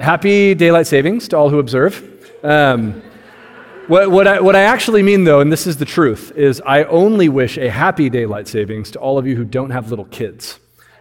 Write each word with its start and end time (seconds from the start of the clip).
happy 0.00 0.54
daylight 0.54 0.86
savings 0.86 1.28
to 1.28 1.36
all 1.36 1.50
who 1.50 1.58
observe. 1.58 2.02
Um, 2.42 3.02
what, 3.86 4.10
what, 4.10 4.26
I, 4.26 4.40
what 4.40 4.56
I 4.56 4.62
actually 4.62 5.02
mean, 5.02 5.24
though, 5.24 5.40
and 5.40 5.52
this 5.52 5.66
is 5.66 5.76
the 5.76 5.84
truth, 5.84 6.32
is 6.36 6.62
I 6.64 6.84
only 6.84 7.28
wish 7.28 7.58
a 7.58 7.70
happy 7.70 8.08
daylight 8.08 8.48
savings 8.48 8.90
to 8.92 9.00
all 9.00 9.18
of 9.18 9.26
you 9.26 9.36
who 9.36 9.44
don't 9.44 9.70
have 9.70 9.90
little 9.90 10.04
kids. 10.06 10.58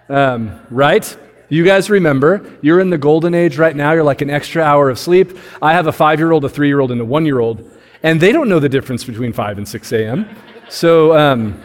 Um, 0.10 0.60
right? 0.70 1.18
You 1.50 1.64
guys 1.64 1.90
remember, 1.90 2.58
you're 2.62 2.80
in 2.80 2.90
the 2.90 2.98
golden 2.98 3.34
age 3.34 3.58
right 3.58 3.76
now. 3.76 3.92
You're 3.92 4.04
like 4.04 4.22
an 4.22 4.30
extra 4.30 4.64
hour 4.64 4.90
of 4.90 5.00
sleep. 5.00 5.38
I 5.62 5.74
have 5.74 5.88
a 5.88 5.92
five 5.92 6.20
year 6.20 6.32
old, 6.32 6.46
a 6.46 6.50
three 6.50 6.68
year 6.68 6.80
old, 6.80 6.92
and 6.92 7.00
a 7.00 7.06
one 7.06 7.26
year 7.26 7.40
old, 7.40 7.70
and 8.04 8.20
they 8.20 8.32
don't 8.32 8.50
know 8.50 8.60
the 8.60 8.70
difference 8.70 9.04
between 9.04 9.34
5 9.34 9.58
and 9.58 9.68
6 9.68 9.92
a.m. 9.92 10.28
So 10.70 11.18
um, 11.18 11.62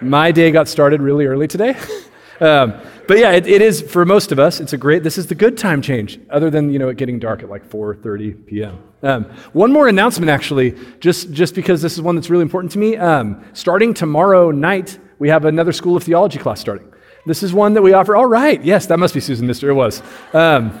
my 0.00 0.32
day 0.32 0.50
got 0.50 0.68
started 0.68 1.02
really 1.02 1.26
early 1.26 1.48
today. 1.48 1.76
um, 2.40 2.74
but 3.06 3.18
yeah, 3.18 3.32
it, 3.32 3.46
it 3.46 3.60
is 3.60 3.82
for 3.82 4.04
most 4.04 4.32
of 4.32 4.38
us. 4.38 4.60
It's 4.60 4.72
a 4.72 4.78
great. 4.78 5.02
This 5.02 5.18
is 5.18 5.26
the 5.26 5.34
good 5.34 5.58
time 5.58 5.82
change, 5.82 6.18
other 6.30 6.50
than 6.50 6.72
you 6.72 6.78
know 6.78 6.88
it 6.88 6.96
getting 6.96 7.18
dark 7.18 7.42
at 7.42 7.50
like 7.50 7.68
4:30 7.68 8.46
p.m. 8.46 8.82
Um, 9.02 9.24
one 9.52 9.72
more 9.72 9.88
announcement, 9.88 10.30
actually, 10.30 10.76
just 11.00 11.32
just 11.32 11.54
because 11.54 11.82
this 11.82 11.94
is 11.94 12.02
one 12.02 12.14
that's 12.14 12.30
really 12.30 12.42
important 12.42 12.72
to 12.72 12.78
me. 12.78 12.96
Um, 12.96 13.44
starting 13.52 13.94
tomorrow 13.94 14.50
night, 14.50 14.98
we 15.18 15.28
have 15.28 15.44
another 15.44 15.72
School 15.72 15.96
of 15.96 16.02
Theology 16.02 16.38
class 16.38 16.60
starting. 16.60 16.92
This 17.26 17.42
is 17.42 17.52
one 17.52 17.74
that 17.74 17.82
we 17.82 17.92
offer. 17.92 18.16
All 18.16 18.26
right, 18.26 18.62
yes, 18.64 18.86
that 18.86 18.98
must 18.98 19.14
be 19.14 19.20
Susan 19.20 19.46
Mister. 19.46 19.68
It 19.68 19.74
was. 19.74 20.02
Um, 20.32 20.78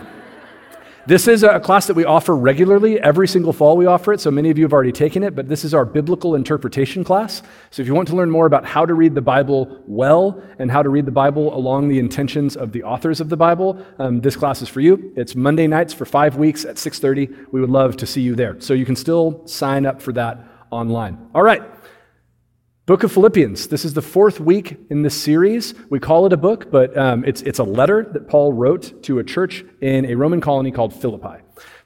this 1.06 1.26
is 1.26 1.42
a 1.42 1.58
class 1.60 1.86
that 1.86 1.94
we 1.94 2.04
offer 2.04 2.36
regularly. 2.36 3.00
Every 3.00 3.26
single 3.26 3.52
fall 3.52 3.76
we 3.76 3.86
offer 3.86 4.12
it, 4.12 4.20
so 4.20 4.30
many 4.30 4.50
of 4.50 4.58
you 4.58 4.64
have 4.64 4.72
already 4.72 4.92
taken 4.92 5.22
it, 5.22 5.34
but 5.34 5.48
this 5.48 5.64
is 5.64 5.72
our 5.72 5.84
biblical 5.84 6.34
interpretation 6.34 7.04
class. 7.04 7.42
So 7.70 7.80
if 7.80 7.88
you 7.88 7.94
want 7.94 8.08
to 8.08 8.16
learn 8.16 8.30
more 8.30 8.46
about 8.46 8.64
how 8.66 8.84
to 8.84 8.92
read 8.92 9.14
the 9.14 9.22
Bible 9.22 9.82
well 9.86 10.42
and 10.58 10.70
how 10.70 10.82
to 10.82 10.88
read 10.88 11.06
the 11.06 11.12
Bible 11.12 11.56
along 11.56 11.88
the 11.88 11.98
intentions 11.98 12.56
of 12.56 12.72
the 12.72 12.82
authors 12.82 13.20
of 13.20 13.28
the 13.28 13.36
Bible, 13.36 13.84
um, 13.98 14.20
this 14.20 14.36
class 14.36 14.60
is 14.60 14.68
for 14.68 14.80
you. 14.80 15.12
It's 15.16 15.34
Monday 15.34 15.66
nights 15.66 15.94
for 15.94 16.04
five 16.04 16.36
weeks 16.36 16.64
at 16.64 16.76
6.30. 16.76 17.46
We 17.50 17.60
would 17.60 17.70
love 17.70 17.96
to 17.98 18.06
see 18.06 18.20
you 18.20 18.34
there. 18.34 18.60
So 18.60 18.74
you 18.74 18.84
can 18.84 18.96
still 18.96 19.46
sign 19.46 19.86
up 19.86 20.02
for 20.02 20.12
that 20.12 20.38
online. 20.70 21.18
All 21.34 21.42
right. 21.42 21.62
Book 22.90 23.04
of 23.04 23.12
Philippians. 23.12 23.68
This 23.68 23.84
is 23.84 23.94
the 23.94 24.02
fourth 24.02 24.40
week 24.40 24.76
in 24.90 25.02
this 25.02 25.14
series. 25.14 25.74
We 25.90 26.00
call 26.00 26.26
it 26.26 26.32
a 26.32 26.36
book, 26.36 26.72
but 26.72 26.98
um, 26.98 27.24
it's, 27.24 27.40
it's 27.42 27.60
a 27.60 27.62
letter 27.62 28.02
that 28.14 28.26
Paul 28.26 28.52
wrote 28.52 29.04
to 29.04 29.20
a 29.20 29.22
church 29.22 29.64
in 29.80 30.06
a 30.06 30.16
Roman 30.16 30.40
colony 30.40 30.72
called 30.72 30.92
Philippi. 30.92 31.40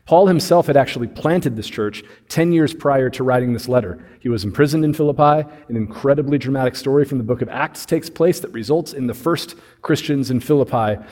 Paul 0.06 0.26
himself 0.28 0.66
had 0.66 0.78
actually 0.78 1.08
planted 1.08 1.56
this 1.56 1.68
church 1.68 2.02
10 2.30 2.52
years 2.52 2.72
prior 2.72 3.10
to 3.10 3.22
writing 3.22 3.52
this 3.52 3.68
letter. 3.68 4.02
He 4.20 4.30
was 4.30 4.44
imprisoned 4.44 4.82
in 4.82 4.94
Philippi. 4.94 5.46
An 5.68 5.76
incredibly 5.76 6.38
dramatic 6.38 6.74
story 6.74 7.04
from 7.04 7.18
the 7.18 7.24
book 7.24 7.42
of 7.42 7.50
Acts 7.50 7.84
takes 7.84 8.08
place 8.08 8.40
that 8.40 8.52
results 8.52 8.94
in 8.94 9.06
the 9.06 9.12
first 9.12 9.56
Christians 9.82 10.30
in 10.30 10.40
Philippi 10.40 11.04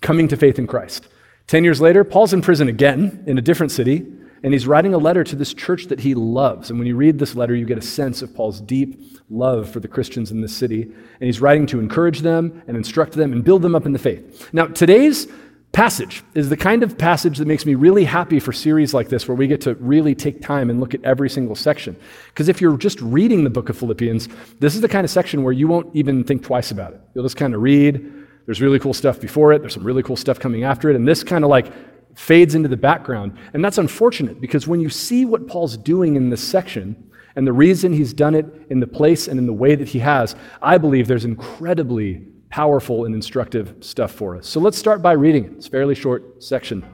coming 0.00 0.28
to 0.28 0.36
faith 0.36 0.60
in 0.60 0.68
Christ. 0.68 1.08
10 1.48 1.64
years 1.64 1.80
later, 1.80 2.04
Paul's 2.04 2.32
in 2.32 2.40
prison 2.40 2.68
again 2.68 3.24
in 3.26 3.36
a 3.36 3.42
different 3.42 3.72
city, 3.72 4.06
and 4.44 4.52
he's 4.52 4.66
writing 4.66 4.92
a 4.92 4.98
letter 4.98 5.24
to 5.24 5.34
this 5.34 5.54
church 5.54 5.86
that 5.86 6.00
he 6.00 6.14
loves. 6.14 6.68
And 6.68 6.78
when 6.78 6.86
you 6.86 6.96
read 6.96 7.18
this 7.18 7.34
letter, 7.34 7.54
you 7.54 7.64
get 7.64 7.78
a 7.78 7.82
sense 7.82 8.20
of 8.20 8.34
Paul's 8.34 8.60
deep 8.60 9.02
love 9.30 9.70
for 9.70 9.80
the 9.80 9.88
Christians 9.88 10.30
in 10.30 10.42
this 10.42 10.54
city. 10.54 10.82
And 10.82 11.22
he's 11.22 11.40
writing 11.40 11.66
to 11.68 11.80
encourage 11.80 12.20
them 12.20 12.62
and 12.68 12.76
instruct 12.76 13.14
them 13.14 13.32
and 13.32 13.42
build 13.42 13.62
them 13.62 13.74
up 13.74 13.86
in 13.86 13.92
the 13.92 13.98
faith. 13.98 14.50
Now, 14.52 14.66
today's 14.66 15.28
passage 15.72 16.22
is 16.34 16.50
the 16.50 16.58
kind 16.58 16.82
of 16.82 16.98
passage 16.98 17.38
that 17.38 17.48
makes 17.48 17.64
me 17.64 17.74
really 17.74 18.04
happy 18.04 18.38
for 18.38 18.52
series 18.52 18.92
like 18.92 19.08
this 19.08 19.26
where 19.26 19.34
we 19.34 19.46
get 19.46 19.62
to 19.62 19.76
really 19.76 20.14
take 20.14 20.42
time 20.42 20.68
and 20.68 20.78
look 20.78 20.92
at 20.92 21.02
every 21.04 21.30
single 21.30 21.56
section. 21.56 21.96
Because 22.28 22.50
if 22.50 22.60
you're 22.60 22.76
just 22.76 23.00
reading 23.00 23.44
the 23.44 23.50
book 23.50 23.70
of 23.70 23.78
Philippians, 23.78 24.28
this 24.60 24.74
is 24.74 24.82
the 24.82 24.88
kind 24.90 25.06
of 25.06 25.10
section 25.10 25.42
where 25.42 25.54
you 25.54 25.68
won't 25.68 25.88
even 25.96 26.22
think 26.22 26.44
twice 26.44 26.70
about 26.70 26.92
it. 26.92 27.00
You'll 27.14 27.24
just 27.24 27.38
kind 27.38 27.54
of 27.54 27.62
read. 27.62 28.12
There's 28.44 28.60
really 28.60 28.78
cool 28.78 28.92
stuff 28.92 29.22
before 29.22 29.54
it, 29.54 29.60
there's 29.60 29.72
some 29.72 29.84
really 29.84 30.02
cool 30.02 30.16
stuff 30.16 30.38
coming 30.38 30.64
after 30.64 30.90
it, 30.90 30.96
and 30.96 31.08
this 31.08 31.24
kind 31.24 31.44
of 31.44 31.50
like 31.50 31.72
fades 32.14 32.54
into 32.54 32.68
the 32.68 32.76
background. 32.76 33.36
And 33.52 33.64
that's 33.64 33.78
unfortunate 33.78 34.40
because 34.40 34.66
when 34.66 34.80
you 34.80 34.88
see 34.88 35.24
what 35.24 35.46
Paul's 35.46 35.76
doing 35.76 36.16
in 36.16 36.30
this 36.30 36.42
section 36.42 37.10
and 37.36 37.46
the 37.46 37.52
reason 37.52 37.92
he's 37.92 38.12
done 38.12 38.34
it 38.34 38.46
in 38.70 38.80
the 38.80 38.86
place 38.86 39.28
and 39.28 39.38
in 39.38 39.46
the 39.46 39.52
way 39.52 39.74
that 39.74 39.88
he 39.88 39.98
has, 39.98 40.36
I 40.62 40.78
believe 40.78 41.08
there's 41.08 41.24
incredibly 41.24 42.26
powerful 42.48 43.04
and 43.04 43.14
instructive 43.14 43.74
stuff 43.80 44.12
for 44.12 44.36
us. 44.36 44.46
So 44.46 44.60
let's 44.60 44.78
start 44.78 45.02
by 45.02 45.12
reading 45.12 45.44
it. 45.44 45.52
It's 45.56 45.66
a 45.66 45.70
fairly 45.70 45.96
short 45.96 46.42
section. 46.42 46.84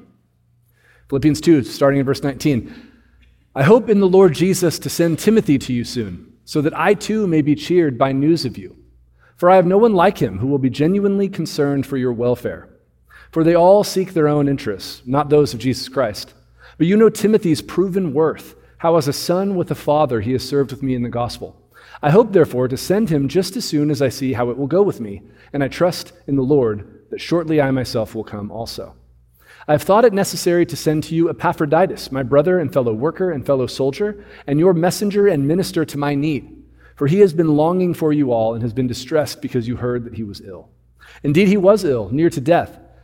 Philippians 1.11 1.41
2, 1.41 1.65
starting 1.65 2.01
in 2.01 2.07
verse 2.07 2.23
19. 2.23 2.89
I 3.55 3.65
hope 3.65 3.91
in 3.91 4.01
the 4.01 4.09
Lord 4.09 4.33
Jesus 4.33 4.79
to 4.79 4.89
send 4.89 5.19
Timothy 5.19 5.59
to 5.59 5.73
you 5.73 5.83
soon, 5.85 6.35
so 6.45 6.63
that 6.63 6.79
I 6.79 6.95
too 6.95 7.27
may 7.27 7.43
be 7.43 7.57
cheered 7.57 7.99
by 7.99 8.13
news 8.13 8.45
of 8.45 8.57
you. 8.57 8.77
For 9.37 9.51
I 9.51 9.57
have 9.57 9.67
no 9.67 9.77
one 9.77 9.93
like 9.93 10.19
him 10.19 10.39
who 10.39 10.47
will 10.47 10.59
be 10.59 10.71
genuinely 10.71 11.29
concerned 11.29 11.85
for 11.85 11.97
your 11.97 12.13
welfare. 12.13 12.69
For 13.31 13.45
they 13.45 13.55
all 13.55 13.85
seek 13.85 14.13
their 14.13 14.29
own 14.29 14.49
interests, 14.49 15.03
not 15.07 15.29
those 15.29 15.55
of 15.55 15.61
Jesus 15.61 15.89
Christ. 15.89 16.35
But 16.79 16.87
you 16.87 16.97
know 16.97 17.11
Timothy's 17.11 17.63
proven 17.63 18.13
worth, 18.13 18.57
how 18.79 18.97
as 18.97 19.07
a 19.07 19.13
son 19.13 19.55
with 19.55 19.71
a 19.71 19.75
father 19.75 20.21
he 20.21 20.33
has 20.33 20.47
served 20.47 20.73
with 20.73 20.83
me 20.83 20.95
in 20.95 21.03
the 21.03 21.09
gospel. 21.09 21.57
I 22.03 22.11
hope, 22.11 22.33
therefore, 22.33 22.67
to 22.69 22.77
send 22.77 23.11
him 23.11 23.29
just 23.29 23.57
as 23.57 23.65
soon 23.65 23.91
as 23.91 24.01
I 24.01 24.09
see 24.09 24.33
how 24.33 24.51
it 24.51 24.57
will 24.57 24.67
go 24.67 24.83
with 24.83 25.01
me, 25.01 25.23
and 25.53 25.63
I 25.63 25.69
trust 25.69 26.13
in 26.27 26.37
the 26.37 26.43
Lord 26.43 27.05
that 27.11 27.21
shortly 27.21 27.61
I 27.61 27.71
myself 27.71 28.15
will 28.15 28.25
come 28.25 28.51
also. 28.51 28.95
I 29.69 29.73
have 29.73 29.83
thought 29.83 30.05
it 30.05 30.15
necessary 30.15 30.65
to 30.67 30.77
send 30.77 31.05
to 31.05 31.15
you 31.15 31.29
Epaphroditus, 31.29 32.11
my 32.11 32.23
brother 32.23 32.59
and 32.59 32.73
fellow 32.73 32.95
worker 32.95 33.31
and 33.31 33.45
fellow 33.45 33.67
soldier, 33.67 34.25
and 34.47 34.59
your 34.59 34.73
messenger 34.73 35.29
and 35.29 35.47
minister 35.47 35.85
to 35.85 35.99
my 35.99 36.15
need. 36.15 36.57
For 36.97 37.07
he 37.07 37.21
has 37.21 37.33
been 37.33 37.57
longing 37.57 37.95
for 37.95 38.13
you 38.13 38.33
all 38.33 38.55
and 38.55 38.63
has 38.63 38.73
been 38.73 38.87
distressed 38.87 39.43
because 39.43 39.69
you 39.69 39.77
heard 39.77 40.05
that 40.05 40.15
he 40.15 40.25
was 40.25 40.41
ill. 40.41 40.71
Indeed, 41.23 41.49
he 41.49 41.57
was 41.57 41.85
ill, 41.85 42.09
near 42.11 42.31
to 42.31 42.41
death. 42.41 42.79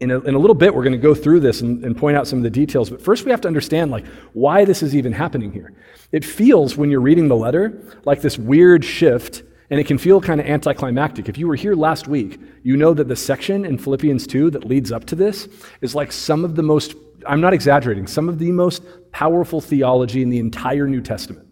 in 0.00 0.10
a, 0.10 0.18
in 0.20 0.34
a 0.34 0.38
little 0.38 0.54
bit, 0.54 0.74
we're 0.74 0.82
going 0.82 0.92
to 0.92 0.98
go 0.98 1.14
through 1.14 1.40
this 1.40 1.60
and, 1.60 1.84
and 1.84 1.96
point 1.96 2.16
out 2.16 2.26
some 2.26 2.38
of 2.38 2.42
the 2.42 2.50
details. 2.50 2.88
But 2.88 3.02
first, 3.02 3.24
we 3.24 3.30
have 3.30 3.42
to 3.42 3.48
understand 3.48 3.90
like 3.90 4.06
why 4.32 4.64
this 4.64 4.82
is 4.82 4.96
even 4.96 5.12
happening 5.12 5.52
here. 5.52 5.72
It 6.10 6.24
feels 6.24 6.76
when 6.76 6.90
you're 6.90 7.00
reading 7.00 7.28
the 7.28 7.36
letter 7.36 7.80
like 8.04 8.22
this 8.22 8.38
weird 8.38 8.84
shift, 8.84 9.42
and 9.68 9.78
it 9.78 9.86
can 9.86 9.98
feel 9.98 10.20
kind 10.20 10.40
of 10.40 10.46
anticlimactic. 10.46 11.28
If 11.28 11.38
you 11.38 11.46
were 11.46 11.54
here 11.54 11.74
last 11.74 12.08
week, 12.08 12.40
you 12.62 12.76
know 12.76 12.92
that 12.94 13.06
the 13.06 13.14
section 13.14 13.64
in 13.64 13.78
Philippians 13.78 14.26
2 14.26 14.50
that 14.50 14.64
leads 14.64 14.90
up 14.90 15.04
to 15.06 15.14
this 15.14 15.48
is 15.80 15.94
like 15.94 16.10
some 16.10 16.44
of 16.44 16.56
the 16.56 16.62
most, 16.62 16.94
I'm 17.26 17.40
not 17.40 17.52
exaggerating, 17.52 18.08
some 18.08 18.28
of 18.28 18.38
the 18.38 18.50
most 18.50 18.82
powerful 19.12 19.60
theology 19.60 20.22
in 20.22 20.30
the 20.30 20.40
entire 20.40 20.88
New 20.88 21.00
Testament. 21.00 21.46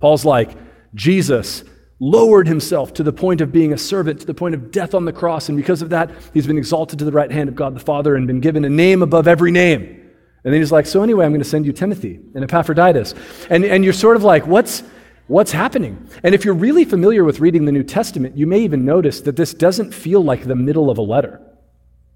Paul's 0.00 0.24
like, 0.24 0.56
Jesus 0.94 1.64
lowered 2.04 2.46
himself 2.46 2.92
to 2.92 3.02
the 3.02 3.12
point 3.12 3.40
of 3.40 3.50
being 3.50 3.72
a 3.72 3.78
servant, 3.78 4.20
to 4.20 4.26
the 4.26 4.34
point 4.34 4.54
of 4.54 4.70
death 4.70 4.94
on 4.94 5.06
the 5.06 5.12
cross. 5.12 5.48
And 5.48 5.56
because 5.56 5.80
of 5.80 5.88
that, 5.88 6.10
he's 6.34 6.46
been 6.46 6.58
exalted 6.58 6.98
to 6.98 7.04
the 7.04 7.12
right 7.12 7.30
hand 7.30 7.48
of 7.48 7.54
God 7.54 7.74
the 7.74 7.80
Father 7.80 8.14
and 8.14 8.26
been 8.26 8.40
given 8.40 8.64
a 8.64 8.68
name 8.68 9.02
above 9.02 9.26
every 9.26 9.50
name. 9.50 9.80
And 10.44 10.52
then 10.52 10.60
he's 10.60 10.70
like, 10.70 10.84
So 10.84 11.02
anyway, 11.02 11.24
I'm 11.24 11.32
going 11.32 11.42
to 11.42 11.48
send 11.48 11.64
you 11.64 11.72
Timothy 11.72 12.20
and 12.34 12.44
Epaphroditus. 12.44 13.14
And, 13.48 13.64
and 13.64 13.82
you're 13.82 13.94
sort 13.94 14.16
of 14.16 14.22
like, 14.22 14.46
What's, 14.46 14.82
what's 15.28 15.50
happening? 15.50 16.06
And 16.22 16.34
if 16.34 16.44
you're 16.44 16.52
really 16.52 16.84
familiar 16.84 17.24
with 17.24 17.40
reading 17.40 17.64
the 17.64 17.72
New 17.72 17.82
Testament, 17.82 18.36
you 18.36 18.46
may 18.46 18.60
even 18.60 18.84
notice 18.84 19.22
that 19.22 19.36
this 19.36 19.54
doesn't 19.54 19.94
feel 19.94 20.22
like 20.22 20.44
the 20.44 20.54
middle 20.54 20.90
of 20.90 20.98
a 20.98 21.02
letter. 21.02 21.40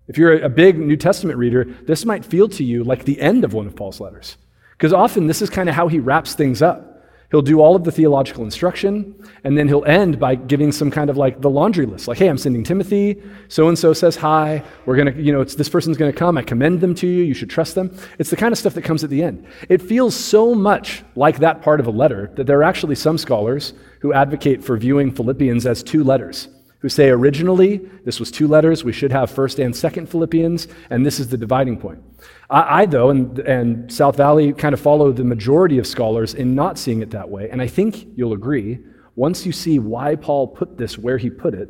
If 0.07 0.19
you're 0.19 0.39
a 0.43 0.51
big 0.51 0.79
New 0.79 0.97
Testament 0.97 1.39
reader, 1.39 1.65
this 1.65 2.05
might 2.05 2.25
feel 2.25 2.49
to 2.51 2.65
you 2.65 2.85
like 2.85 3.05
the 3.05 3.21
end 3.21 3.45
of 3.45 3.55
one 3.55 3.67
of 3.67 3.75
Paul's 3.75 4.01
letters. 4.01 4.37
Because 4.73 4.93
often 4.93 5.27
this 5.27 5.41
is 5.41 5.49
kind 5.49 5.69
of 5.69 5.75
how 5.75 5.89
he 5.89 5.99
wraps 5.99 6.35
things 6.35 6.61
up. 6.61 6.98
He'll 7.31 7.43
do 7.43 7.61
all 7.61 7.77
of 7.77 7.85
the 7.85 7.93
theological 7.93 8.43
instruction, 8.43 9.15
and 9.45 9.59
then 9.59 9.69
he'll 9.69 9.85
end 9.85 10.19
by 10.19 10.35
giving 10.35 10.73
some 10.73 10.91
kind 10.91 11.11
of 11.11 11.19
like 11.19 11.43
the 11.43 11.51
laundry 11.51 11.85
list. 11.85 12.09
Like, 12.09 12.17
hey, 12.17 12.27
I'm 12.27 12.39
sending 12.39 12.65
Timothy. 12.65 13.23
So 13.49 13.69
and 13.69 13.79
so 13.79 13.93
says 13.93 14.17
hi. 14.17 14.65
We're 14.87 14.97
going 14.97 15.15
to, 15.15 15.23
you 15.23 15.31
know, 15.31 15.43
it's, 15.43 15.55
this 15.55 15.69
person's 15.69 15.99
going 15.99 16.11
to 16.11 16.19
come. 16.19 16.39
I 16.39 16.43
commend 16.43 16.81
them 16.81 16.95
to 16.97 17.07
you. 17.07 17.23
You 17.25 17.35
should 17.35 17.51
trust 17.51 17.75
them. 17.75 17.95
It's 18.19 18.31
the 18.31 18.37
kind 18.37 18.53
of 18.53 18.59
stuff 18.59 18.73
that 18.75 18.83
comes 18.83 19.05
at 19.05 19.11
the 19.11 19.23
end. 19.23 19.47
It 19.69 19.83
feels 19.83 20.15
so 20.15 20.55
much 20.55 21.03
like 21.17 21.39
that 21.41 21.61
part 21.61 21.81
of 21.81 21.87
a 21.87 21.91
letter 21.91 22.31
that 22.37 22.47
there 22.47 22.59
are 22.61 22.65
actually 22.65 22.95
some 22.95 23.19
scholars 23.19 23.75
who 24.01 24.15
advocate 24.15 24.65
for 24.65 24.79
viewing 24.79 25.13
Philippians 25.13 25.67
as 25.67 25.83
two 25.83 26.05
letters 26.05 26.49
who 26.81 26.89
say 26.89 27.09
originally 27.09 27.79
this 28.05 28.21
was 28.21 28.31
two 28.31 28.47
letters, 28.47 28.85
we 28.85 28.93
should 28.93 29.13
have 29.13 29.31
first 29.31 29.59
and 29.59 29.75
second 29.75 30.09
Philippians, 30.09 30.69
and 30.91 31.05
this 31.05 31.19
is 31.19 31.29
the 31.29 31.37
dividing 31.37 31.79
point. 31.79 32.03
I, 32.51 32.83
I, 32.83 32.87
though, 32.87 33.11
and, 33.11 33.39
and 33.41 33.93
South 33.93 34.17
Valley 34.17 34.53
kind 34.53 34.73
of 34.73 34.81
follow 34.81 35.13
the 35.13 35.25
majority 35.25 35.79
of 35.79 35.87
scholars 35.87 36.35
in 36.35 36.55
not 36.55 36.79
seeing 36.79 37.03
it 37.03 37.11
that 37.11 37.29
way, 37.29 37.51
and 37.51 37.61
I 37.61 37.67
think 37.67 38.07
you'll 38.17 38.33
agree, 38.33 38.79
once 39.17 39.45
you 39.45 39.53
see 39.53 39.79
why 39.79 40.15
Paul 40.15 40.47
put 40.47 40.79
this 40.79 40.97
where 40.97 41.19
he 41.19 41.31
put 41.31 41.55
it, 41.55 41.69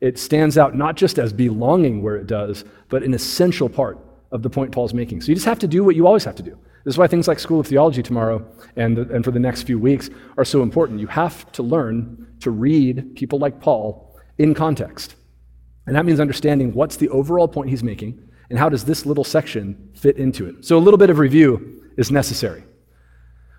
it 0.00 0.18
stands 0.18 0.56
out 0.58 0.74
not 0.76 0.96
just 0.96 1.18
as 1.18 1.32
belonging 1.32 2.02
where 2.02 2.16
it 2.16 2.26
does, 2.26 2.64
but 2.88 3.02
an 3.02 3.14
essential 3.14 3.68
part 3.68 3.98
of 4.32 4.42
the 4.42 4.50
point 4.50 4.72
Paul's 4.72 4.94
making. 4.94 5.20
So 5.20 5.28
you 5.28 5.34
just 5.34 5.46
have 5.46 5.58
to 5.60 5.68
do 5.68 5.84
what 5.84 5.96
you 5.96 6.06
always 6.06 6.24
have 6.24 6.36
to 6.36 6.42
do. 6.42 6.58
This 6.84 6.94
is 6.94 6.98
why 6.98 7.06
things 7.06 7.28
like 7.28 7.38
School 7.38 7.60
of 7.60 7.66
Theology 7.66 8.02
tomorrow 8.02 8.46
and, 8.76 8.96
and 8.98 9.24
for 9.24 9.30
the 9.30 9.38
next 9.38 9.62
few 9.62 9.78
weeks 9.78 10.08
are 10.38 10.44
so 10.44 10.62
important. 10.62 11.00
You 11.00 11.08
have 11.08 11.50
to 11.52 11.62
learn 11.62 12.26
to 12.40 12.50
read 12.50 13.16
people 13.16 13.38
like 13.38 13.60
Paul 13.60 14.09
in 14.40 14.54
context. 14.54 15.16
And 15.86 15.94
that 15.94 16.06
means 16.06 16.18
understanding 16.18 16.72
what's 16.72 16.96
the 16.96 17.10
overall 17.10 17.46
point 17.46 17.68
he's 17.68 17.82
making 17.82 18.18
and 18.48 18.58
how 18.58 18.70
does 18.70 18.84
this 18.84 19.04
little 19.04 19.22
section 19.22 19.90
fit 19.94 20.16
into 20.16 20.46
it. 20.46 20.64
So 20.64 20.78
a 20.78 20.80
little 20.80 20.96
bit 20.96 21.10
of 21.10 21.18
review 21.18 21.90
is 21.98 22.10
necessary. 22.10 22.64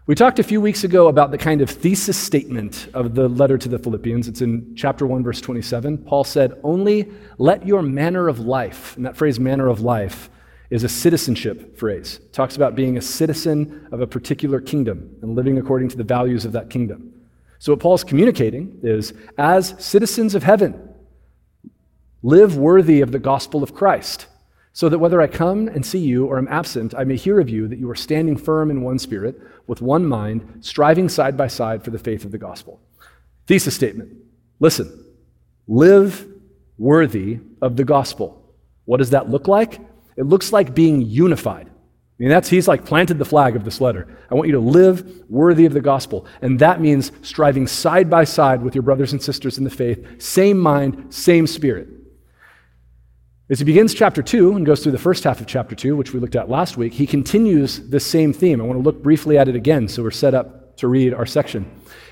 We 0.08 0.16
talked 0.16 0.40
a 0.40 0.44
few 0.44 0.60
weeks 0.60 0.84
ago 0.84 1.08
about 1.08 1.30
the 1.30 1.38
kind 1.38 1.62
of 1.62 1.70
thesis 1.70 2.18
statement 2.18 2.88
of 2.96 3.14
the 3.14 3.30
letter 3.30 3.60
to 3.60 3.70
the 3.70 3.78
Philippians. 3.78 4.28
It's 4.28 4.42
in 4.42 4.74
chapter 4.76 5.06
1, 5.06 5.24
verse 5.24 5.40
27. 5.40 6.00
Paul 6.00 6.24
said, 6.24 6.60
Only 6.64 7.12
let 7.38 7.66
your 7.68 7.84
manner 7.84 8.28
of 8.28 8.40
life, 8.40 8.98
and 8.98 9.06
that 9.06 9.16
phrase, 9.16 9.40
manner 9.40 9.68
of 9.68 9.82
life, 9.82 10.32
is 10.72 10.84
a 10.84 10.90
citizenship 10.90 11.78
phrase. 11.78 12.20
It 12.24 12.34
talks 12.34 12.56
about 12.56 12.74
being 12.74 12.98
a 12.98 13.02
citizen 13.02 13.88
of 13.92 14.02
a 14.02 14.08
particular 14.08 14.60
kingdom 14.60 15.16
and 15.22 15.36
living 15.36 15.60
according 15.60 15.90
to 15.90 15.98
the 15.98 16.04
values 16.04 16.44
of 16.44 16.54
that 16.54 16.72
kingdom. 16.72 17.21
So, 17.62 17.74
what 17.74 17.80
Paul's 17.80 18.04
communicating 18.04 18.80
is 18.82 19.14
as 19.38 19.76
citizens 19.78 20.34
of 20.34 20.42
heaven, 20.42 20.90
live 22.24 22.58
worthy 22.58 23.02
of 23.02 23.12
the 23.12 23.20
gospel 23.20 23.62
of 23.62 23.76
Christ 23.76 24.26
so 24.74 24.90
that 24.90 24.98
whether 24.98 25.22
I 25.22 25.28
come 25.28 25.68
and 25.68 25.86
see 25.86 26.00
you 26.00 26.26
or 26.26 26.40
am 26.40 26.48
absent, 26.48 26.96
I 26.98 27.04
may 27.04 27.18
hear 27.18 27.40
of 27.40 27.50
you 27.50 27.68
that 27.68 27.78
you 27.78 27.88
are 27.92 27.96
standing 27.96 28.36
firm 28.36 28.72
in 28.72 28.82
one 28.82 28.98
spirit, 28.98 29.40
with 29.68 29.80
one 29.80 30.08
mind, 30.08 30.62
striving 30.62 31.08
side 31.08 31.38
by 31.38 31.46
side 31.46 31.84
for 31.84 31.92
the 31.92 32.00
faith 32.00 32.26
of 32.26 32.32
the 32.32 32.40
gospel. 32.40 32.82
Thesis 33.46 33.76
statement 33.76 34.12
Listen, 34.60 35.06
live 35.68 36.28
worthy 36.80 37.42
of 37.62 37.78
the 37.78 37.86
gospel. 37.86 38.44
What 38.86 38.98
does 38.98 39.12
that 39.12 39.30
look 39.30 39.48
like? 39.48 39.80
It 40.18 40.26
looks 40.26 40.52
like 40.52 40.74
being 40.74 41.04
unified. 41.04 41.70
I 42.22 42.24
mean, 42.24 42.30
that's, 42.30 42.50
he's 42.50 42.68
like 42.68 42.86
planted 42.86 43.18
the 43.18 43.26
flag 43.26 43.56
of 43.56 43.66
this 43.66 43.82
letter. 43.82 44.08
I 44.30 44.36
want 44.36 44.48
you 44.48 44.54
to 44.54 44.60
live 44.60 45.24
worthy 45.28 45.66
of 45.66 45.74
the 45.74 45.82
gospel. 45.82 46.28
And 46.44 46.60
that 46.60 46.80
means 46.80 47.12
striving 47.24 47.66
side 47.66 48.12
by 48.12 48.26
side 48.26 48.62
with 48.62 48.76
your 48.76 48.84
brothers 48.84 49.12
and 49.12 49.20
sisters 49.20 49.58
in 49.58 49.64
the 49.64 49.72
faith, 49.72 50.22
same 50.22 50.60
mind, 50.60 51.12
same 51.12 51.48
spirit. 51.48 51.88
As 53.50 53.58
he 53.58 53.66
begins 53.66 53.96
chapter 53.96 54.22
2 54.22 54.56
and 54.56 54.68
goes 54.68 54.84
through 54.84 54.92
the 54.92 55.00
first 55.00 55.24
half 55.24 55.42
of 55.42 55.48
chapter 55.48 55.74
2, 55.74 55.96
which 55.96 56.14
we 56.14 56.20
looked 56.20 56.36
at 56.36 56.48
last 56.48 56.78
week, 56.78 56.94
he 56.94 57.08
continues 57.08 57.90
this 57.90 58.06
same 58.06 58.34
theme. 58.34 58.62
I 58.62 58.66
want 58.66 58.78
to 58.78 58.84
look 58.84 59.02
briefly 59.02 59.40
at 59.40 59.48
it 59.48 59.56
again 59.56 59.88
so 59.88 60.04
we're 60.04 60.12
set 60.12 60.36
up 60.36 60.78
to 60.78 60.88
read 60.88 61.16
our 61.16 61.26
section. 61.26 61.66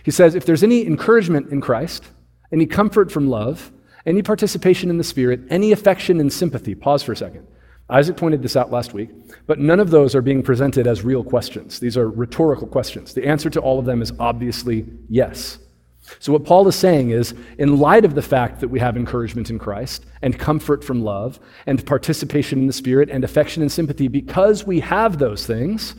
He 0.03 0.09
says, 0.09 0.33
If 0.33 0.43
there's 0.43 0.63
any 0.63 0.87
encouragement 0.87 1.51
in 1.51 1.61
Christ, 1.61 2.03
any 2.51 2.65
comfort 2.65 3.11
from 3.11 3.29
love, 3.29 3.71
any 4.07 4.23
participation 4.23 4.89
in 4.89 4.97
the 4.97 5.03
Spirit, 5.03 5.41
any 5.51 5.71
affection 5.71 6.19
and 6.19 6.33
sympathy, 6.33 6.73
pause 6.73 7.03
for 7.03 7.11
a 7.11 7.15
second. 7.15 7.45
Isaac 7.89 8.17
pointed 8.17 8.43
this 8.43 8.55
out 8.55 8.71
last 8.71 8.93
week, 8.93 9.09
but 9.47 9.57
none 9.57 9.79
of 9.79 9.89
those 9.89 10.13
are 10.13 10.21
being 10.21 10.43
presented 10.43 10.85
as 10.85 11.03
real 11.03 11.23
questions. 11.23 11.79
These 11.79 11.97
are 11.97 12.09
rhetorical 12.09 12.67
questions. 12.67 13.13
The 13.13 13.25
answer 13.25 13.49
to 13.49 13.59
all 13.59 13.79
of 13.79 13.85
them 13.85 14.01
is 14.01 14.13
obviously 14.19 14.85
yes. 15.09 15.57
So, 16.19 16.31
what 16.33 16.45
Paul 16.45 16.67
is 16.67 16.75
saying 16.75 17.11
is, 17.11 17.33
in 17.57 17.77
light 17.77 18.05
of 18.05 18.15
the 18.15 18.21
fact 18.21 18.59
that 18.61 18.67
we 18.67 18.79
have 18.79 18.97
encouragement 18.97 19.49
in 19.49 19.59
Christ, 19.59 20.05
and 20.21 20.37
comfort 20.37 20.83
from 20.83 21.03
love, 21.03 21.39
and 21.67 21.85
participation 21.85 22.59
in 22.59 22.67
the 22.67 22.73
Spirit, 22.73 23.09
and 23.09 23.23
affection 23.23 23.61
and 23.61 23.71
sympathy, 23.71 24.07
because 24.07 24.65
we 24.65 24.79
have 24.79 25.17
those 25.17 25.45
things, 25.45 25.95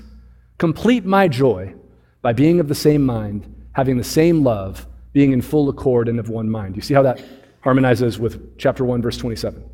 complete 0.58 1.04
my 1.04 1.28
joy 1.28 1.74
by 2.22 2.32
being 2.32 2.60
of 2.60 2.68
the 2.68 2.74
same 2.74 3.04
mind, 3.04 3.52
having 3.72 3.96
the 3.96 4.04
same 4.04 4.42
love, 4.42 4.86
being 5.12 5.32
in 5.32 5.42
full 5.42 5.68
accord 5.68 6.08
and 6.08 6.18
of 6.18 6.28
one 6.28 6.50
mind. 6.50 6.76
You 6.76 6.82
see 6.82 6.94
how 6.94 7.02
that 7.02 7.22
harmonizes 7.62 8.18
with 8.18 8.58
chapter 8.58 8.84
1, 8.84 9.02
verse 9.02 9.16
27? 9.16 9.64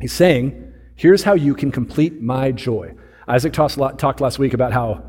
He's 0.00 0.12
saying, 0.12 0.72
here's 0.96 1.22
how 1.22 1.34
you 1.34 1.54
can 1.54 1.70
complete 1.70 2.20
my 2.20 2.50
joy. 2.50 2.94
Isaac 3.28 3.52
talked 3.52 4.20
last 4.20 4.38
week 4.38 4.54
about 4.54 4.72
how, 4.72 5.02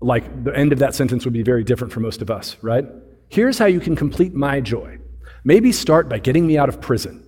like, 0.00 0.44
the 0.44 0.56
end 0.56 0.72
of 0.72 0.80
that 0.80 0.94
sentence 0.94 1.24
would 1.24 1.34
be 1.34 1.42
very 1.42 1.64
different 1.64 1.92
for 1.92 2.00
most 2.00 2.22
of 2.22 2.30
us, 2.30 2.56
right? 2.62 2.86
Here's 3.28 3.58
how 3.58 3.66
you 3.66 3.80
can 3.80 3.94
complete 3.94 4.34
my 4.34 4.60
joy. 4.60 4.98
Maybe 5.44 5.72
start 5.72 6.08
by 6.08 6.18
getting 6.18 6.46
me 6.46 6.58
out 6.58 6.68
of 6.68 6.80
prison. 6.80 7.26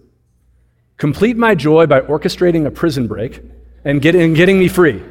Complete 0.96 1.36
my 1.36 1.54
joy 1.54 1.86
by 1.86 2.00
orchestrating 2.00 2.66
a 2.66 2.70
prison 2.70 3.06
break 3.06 3.42
and, 3.84 4.00
get, 4.00 4.14
and 4.14 4.37
getting 4.37 4.58
me 4.58 4.69
free. 4.69 5.02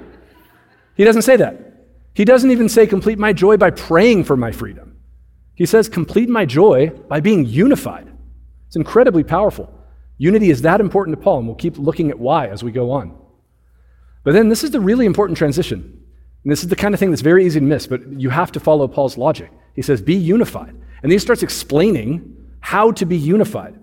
He 0.96 1.04
doesn't 1.04 1.24
say 1.24 1.36
that. 1.38 1.86
He 2.14 2.26
doesn't 2.26 2.52
even 2.52 2.70
say, 2.70 2.88
complete 2.88 3.20
my 3.20 3.34
joy 3.34 3.58
by 3.58 3.72
praying 3.72 4.24
for 4.24 4.38
my 4.38 4.52
freedom. 4.52 4.98
He 5.56 5.66
says, 5.66 5.90
complete 5.90 6.30
my 6.30 6.46
joy 6.46 6.90
by 7.10 7.20
being 7.20 7.46
unified. 7.46 8.08
It's 8.68 8.76
incredibly 8.76 9.24
powerful. 9.24 9.74
Unity 10.18 10.50
is 10.50 10.62
that 10.62 10.80
important 10.80 11.18
to 11.18 11.24
Paul, 11.24 11.40
and 11.40 11.48
we'll 11.48 11.56
keep 11.56 11.78
looking 11.78 12.10
at 12.10 12.20
why 12.20 12.48
as 12.48 12.64
we 12.64 12.72
go 12.72 12.92
on. 12.92 13.18
But 14.24 14.34
then 14.34 14.50
this 14.50 14.64
is 14.64 14.72
the 14.72 14.80
really 14.80 15.06
important 15.06 15.38
transition. 15.38 16.04
And 16.44 16.52
this 16.52 16.64
is 16.64 16.70
the 16.70 16.76
kind 16.76 16.94
of 16.94 17.00
thing 17.00 17.10
that's 17.10 17.22
very 17.22 17.46
easy 17.46 17.60
to 17.60 17.66
miss, 17.66 17.88
but 17.88 18.06
you 18.20 18.30
have 18.30 18.52
to 18.54 18.60
follow 18.60 18.88
Paul's 18.88 19.18
logic. 19.18 19.52
He 19.76 19.82
says, 19.82 20.02
Be 20.02 20.16
unified. 20.16 20.70
And 20.70 21.12
then 21.12 21.12
he 21.12 21.20
starts 21.20 21.44
explaining 21.44 22.36
how 22.60 22.92
to 22.94 23.06
be 23.06 23.18
unified. 23.18 23.78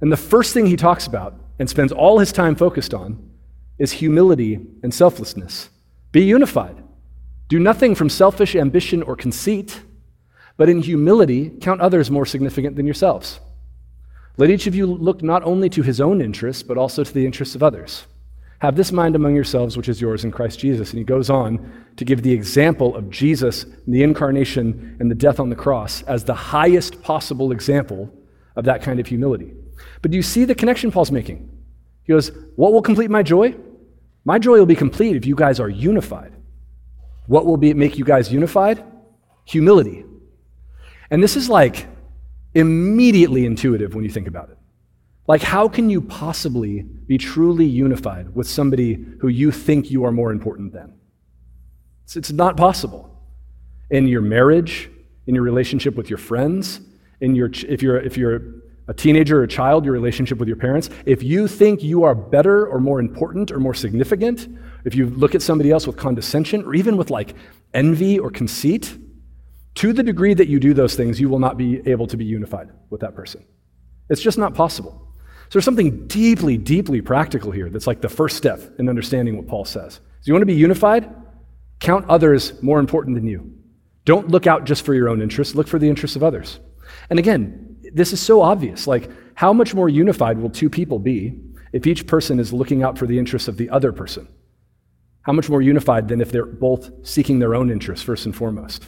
And 0.00 0.12
the 0.12 0.16
first 0.16 0.52
thing 0.52 0.66
he 0.66 0.76
talks 0.76 1.06
about 1.06 1.34
and 1.58 1.68
spends 1.68 1.92
all 1.92 2.18
his 2.18 2.32
time 2.32 2.56
focused 2.56 2.94
on 2.94 3.30
is 3.78 3.92
humility 3.92 4.60
and 4.82 4.92
selflessness. 4.92 5.70
Be 6.12 6.22
unified. 6.22 6.82
Do 7.48 7.58
nothing 7.58 7.94
from 7.94 8.08
selfish 8.08 8.54
ambition 8.54 9.02
or 9.02 9.16
conceit, 9.16 9.82
but 10.56 10.68
in 10.68 10.82
humility 10.82 11.50
count 11.60 11.80
others 11.80 12.10
more 12.10 12.26
significant 12.26 12.76
than 12.76 12.86
yourselves. 12.86 13.40
Let 14.36 14.50
each 14.50 14.66
of 14.66 14.74
you 14.74 14.86
look 14.86 15.22
not 15.22 15.44
only 15.44 15.68
to 15.70 15.82
his 15.82 16.00
own 16.00 16.20
interests, 16.20 16.62
but 16.62 16.76
also 16.76 17.04
to 17.04 17.14
the 17.14 17.24
interests 17.24 17.54
of 17.54 17.62
others. 17.62 18.06
Have 18.58 18.76
this 18.76 18.92
mind 18.92 19.14
among 19.14 19.34
yourselves, 19.34 19.76
which 19.76 19.88
is 19.88 20.00
yours 20.00 20.24
in 20.24 20.32
Christ 20.32 20.58
Jesus. 20.58 20.90
And 20.90 20.98
he 20.98 21.04
goes 21.04 21.30
on 21.30 21.84
to 21.96 22.04
give 22.04 22.22
the 22.22 22.32
example 22.32 22.96
of 22.96 23.10
Jesus, 23.10 23.66
the 23.86 24.02
incarnation, 24.02 24.96
and 24.98 25.10
the 25.10 25.14
death 25.14 25.38
on 25.38 25.50
the 25.50 25.56
cross 25.56 26.02
as 26.02 26.24
the 26.24 26.34
highest 26.34 27.02
possible 27.02 27.52
example 27.52 28.10
of 28.56 28.64
that 28.64 28.82
kind 28.82 28.98
of 28.98 29.06
humility. 29.06 29.52
But 30.02 30.10
do 30.10 30.16
you 30.16 30.22
see 30.22 30.44
the 30.44 30.54
connection 30.54 30.90
Paul's 30.90 31.12
making? 31.12 31.50
He 32.04 32.12
goes, 32.12 32.30
What 32.56 32.72
will 32.72 32.82
complete 32.82 33.10
my 33.10 33.22
joy? 33.22 33.54
My 34.24 34.38
joy 34.38 34.58
will 34.58 34.66
be 34.66 34.76
complete 34.76 35.16
if 35.16 35.26
you 35.26 35.34
guys 35.34 35.60
are 35.60 35.68
unified. 35.68 36.32
What 37.26 37.46
will 37.46 37.56
be, 37.56 37.74
make 37.74 37.98
you 37.98 38.04
guys 38.04 38.32
unified? 38.32 38.82
Humility. 39.44 40.04
And 41.10 41.22
this 41.22 41.36
is 41.36 41.48
like 41.48 41.86
immediately 42.54 43.46
intuitive 43.46 43.94
when 43.94 44.04
you 44.04 44.10
think 44.10 44.26
about 44.26 44.50
it. 44.50 44.58
Like, 45.26 45.42
how 45.42 45.68
can 45.68 45.88
you 45.88 46.02
possibly 46.02 46.82
be 46.82 47.16
truly 47.16 47.64
unified 47.64 48.34
with 48.34 48.46
somebody 48.46 49.04
who 49.20 49.28
you 49.28 49.50
think 49.50 49.90
you 49.90 50.04
are 50.04 50.12
more 50.12 50.30
important 50.30 50.72
than? 50.72 50.92
It's, 52.04 52.16
it's 52.16 52.32
not 52.32 52.56
possible. 52.56 53.10
In 53.90 54.06
your 54.06 54.20
marriage, 54.20 54.90
in 55.26 55.34
your 55.34 55.44
relationship 55.44 55.94
with 55.94 56.10
your 56.10 56.18
friends, 56.18 56.80
in 57.20 57.34
your, 57.34 57.50
if, 57.66 57.82
you're, 57.82 57.98
if 57.98 58.18
you're 58.18 58.42
a 58.86 58.92
teenager 58.92 59.40
or 59.40 59.44
a 59.44 59.48
child, 59.48 59.84
your 59.84 59.94
relationship 59.94 60.38
with 60.38 60.48
your 60.48 60.58
parents, 60.58 60.90
if 61.06 61.22
you 61.22 61.48
think 61.48 61.82
you 61.82 62.02
are 62.02 62.14
better 62.14 62.66
or 62.66 62.78
more 62.78 63.00
important 63.00 63.50
or 63.50 63.58
more 63.58 63.72
significant, 63.72 64.46
if 64.84 64.94
you 64.94 65.06
look 65.06 65.34
at 65.34 65.40
somebody 65.40 65.70
else 65.70 65.86
with 65.86 65.96
condescension 65.96 66.62
or 66.64 66.74
even 66.74 66.98
with 66.98 67.08
like 67.08 67.34
envy 67.72 68.18
or 68.18 68.30
conceit, 68.30 68.98
to 69.76 69.92
the 69.92 70.02
degree 70.02 70.34
that 70.34 70.48
you 70.48 70.60
do 70.60 70.74
those 70.74 70.94
things, 70.94 71.20
you 71.20 71.28
will 71.28 71.38
not 71.38 71.56
be 71.56 71.86
able 71.88 72.06
to 72.06 72.16
be 72.16 72.24
unified 72.24 72.70
with 72.90 73.00
that 73.00 73.14
person. 73.14 73.44
It's 74.08 74.20
just 74.20 74.38
not 74.38 74.54
possible. 74.54 75.00
So 75.44 75.48
there's 75.52 75.64
something 75.64 76.06
deeply, 76.06 76.56
deeply 76.56 77.00
practical 77.00 77.50
here 77.50 77.68
that's 77.70 77.86
like 77.86 78.00
the 78.00 78.08
first 78.08 78.36
step 78.36 78.60
in 78.78 78.88
understanding 78.88 79.36
what 79.36 79.46
Paul 79.46 79.64
says. 79.64 79.94
So 79.94 80.00
you 80.24 80.32
want 80.32 80.42
to 80.42 80.46
be 80.46 80.54
unified? 80.54 81.12
Count 81.80 82.06
others 82.08 82.62
more 82.62 82.78
important 82.78 83.16
than 83.16 83.26
you. 83.26 83.52
Don't 84.04 84.28
look 84.28 84.46
out 84.46 84.64
just 84.64 84.84
for 84.84 84.94
your 84.94 85.08
own 85.08 85.20
interests, 85.20 85.54
look 85.54 85.68
for 85.68 85.78
the 85.78 85.88
interests 85.88 86.16
of 86.16 86.22
others. 86.22 86.60
And 87.10 87.18
again, 87.18 87.78
this 87.92 88.12
is 88.12 88.20
so 88.20 88.42
obvious. 88.42 88.86
Like, 88.86 89.10
how 89.34 89.52
much 89.52 89.74
more 89.74 89.88
unified 89.88 90.38
will 90.38 90.50
two 90.50 90.70
people 90.70 90.98
be 90.98 91.40
if 91.72 91.86
each 91.86 92.06
person 92.06 92.38
is 92.38 92.52
looking 92.52 92.82
out 92.82 92.98
for 92.98 93.06
the 93.06 93.18
interests 93.18 93.48
of 93.48 93.56
the 93.56 93.70
other 93.70 93.92
person? 93.92 94.28
How 95.22 95.32
much 95.32 95.48
more 95.48 95.62
unified 95.62 96.08
than 96.08 96.20
if 96.20 96.30
they're 96.30 96.44
both 96.44 96.90
seeking 97.06 97.38
their 97.38 97.54
own 97.54 97.70
interests 97.70 98.04
first 98.04 98.26
and 98.26 98.36
foremost? 98.36 98.84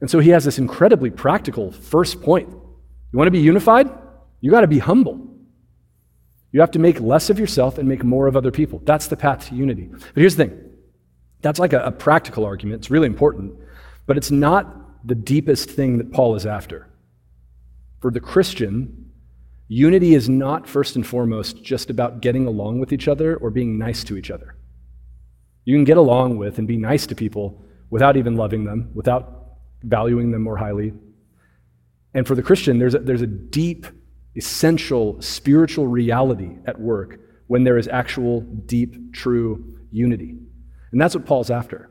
And 0.00 0.10
so 0.10 0.18
he 0.18 0.30
has 0.30 0.44
this 0.44 0.58
incredibly 0.58 1.10
practical 1.10 1.72
first 1.72 2.22
point. 2.22 2.48
You 2.48 3.18
want 3.18 3.26
to 3.26 3.32
be 3.32 3.40
unified? 3.40 3.90
You 4.40 4.50
got 4.50 4.60
to 4.60 4.66
be 4.66 4.78
humble. 4.78 5.26
You 6.52 6.60
have 6.60 6.70
to 6.72 6.78
make 6.78 7.00
less 7.00 7.30
of 7.30 7.38
yourself 7.38 7.78
and 7.78 7.88
make 7.88 8.04
more 8.04 8.26
of 8.26 8.36
other 8.36 8.50
people. 8.50 8.80
That's 8.84 9.08
the 9.08 9.16
path 9.16 9.48
to 9.48 9.54
unity. 9.54 9.88
But 9.90 10.00
here's 10.14 10.36
the 10.36 10.46
thing 10.46 10.62
that's 11.42 11.58
like 11.58 11.72
a, 11.72 11.80
a 11.84 11.92
practical 11.92 12.44
argument. 12.44 12.80
It's 12.80 12.90
really 12.90 13.06
important, 13.06 13.54
but 14.06 14.16
it's 14.16 14.30
not 14.30 15.06
the 15.06 15.14
deepest 15.14 15.70
thing 15.70 15.98
that 15.98 16.12
Paul 16.12 16.34
is 16.34 16.46
after. 16.46 16.88
For 18.00 18.10
the 18.10 18.20
Christian, 18.20 19.10
unity 19.68 20.14
is 20.14 20.28
not 20.28 20.66
first 20.66 20.96
and 20.96 21.06
foremost 21.06 21.62
just 21.62 21.90
about 21.90 22.20
getting 22.20 22.46
along 22.46 22.80
with 22.80 22.92
each 22.92 23.06
other 23.06 23.36
or 23.36 23.50
being 23.50 23.78
nice 23.78 24.02
to 24.04 24.16
each 24.16 24.30
other. 24.30 24.56
You 25.64 25.76
can 25.76 25.84
get 25.84 25.96
along 25.96 26.38
with 26.38 26.58
and 26.58 26.66
be 26.66 26.76
nice 26.76 27.06
to 27.06 27.14
people 27.14 27.64
without 27.90 28.16
even 28.16 28.36
loving 28.36 28.64
them, 28.64 28.90
without 28.94 29.35
valuing 29.82 30.32
them 30.32 30.42
more 30.42 30.56
highly. 30.56 30.92
And 32.14 32.26
for 32.26 32.34
the 32.34 32.42
Christian, 32.42 32.78
there's 32.78 32.94
a, 32.94 32.98
there's 32.98 33.22
a 33.22 33.26
deep 33.26 33.86
essential 34.36 35.20
spiritual 35.20 35.86
reality 35.86 36.56
at 36.66 36.80
work 36.80 37.20
when 37.46 37.64
there 37.64 37.78
is 37.78 37.88
actual, 37.88 38.40
deep, 38.40 39.12
true 39.12 39.78
unity. 39.90 40.36
And 40.92 41.00
that's 41.00 41.14
what 41.14 41.26
Paul's 41.26 41.50
after. 41.50 41.90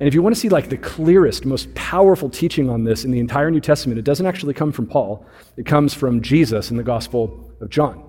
And 0.00 0.08
if 0.08 0.14
you 0.14 0.22
want 0.22 0.34
to 0.34 0.40
see 0.40 0.48
like 0.48 0.68
the 0.68 0.76
clearest, 0.76 1.44
most 1.44 1.72
powerful 1.74 2.28
teaching 2.28 2.68
on 2.68 2.84
this 2.84 3.04
in 3.04 3.10
the 3.10 3.20
entire 3.20 3.50
New 3.50 3.60
Testament, 3.60 3.98
it 3.98 4.04
doesn't 4.04 4.26
actually 4.26 4.54
come 4.54 4.72
from 4.72 4.86
Paul. 4.86 5.24
It 5.56 5.66
comes 5.66 5.94
from 5.94 6.20
Jesus 6.20 6.70
in 6.70 6.76
the 6.76 6.82
Gospel 6.82 7.52
of 7.60 7.70
John. 7.70 8.04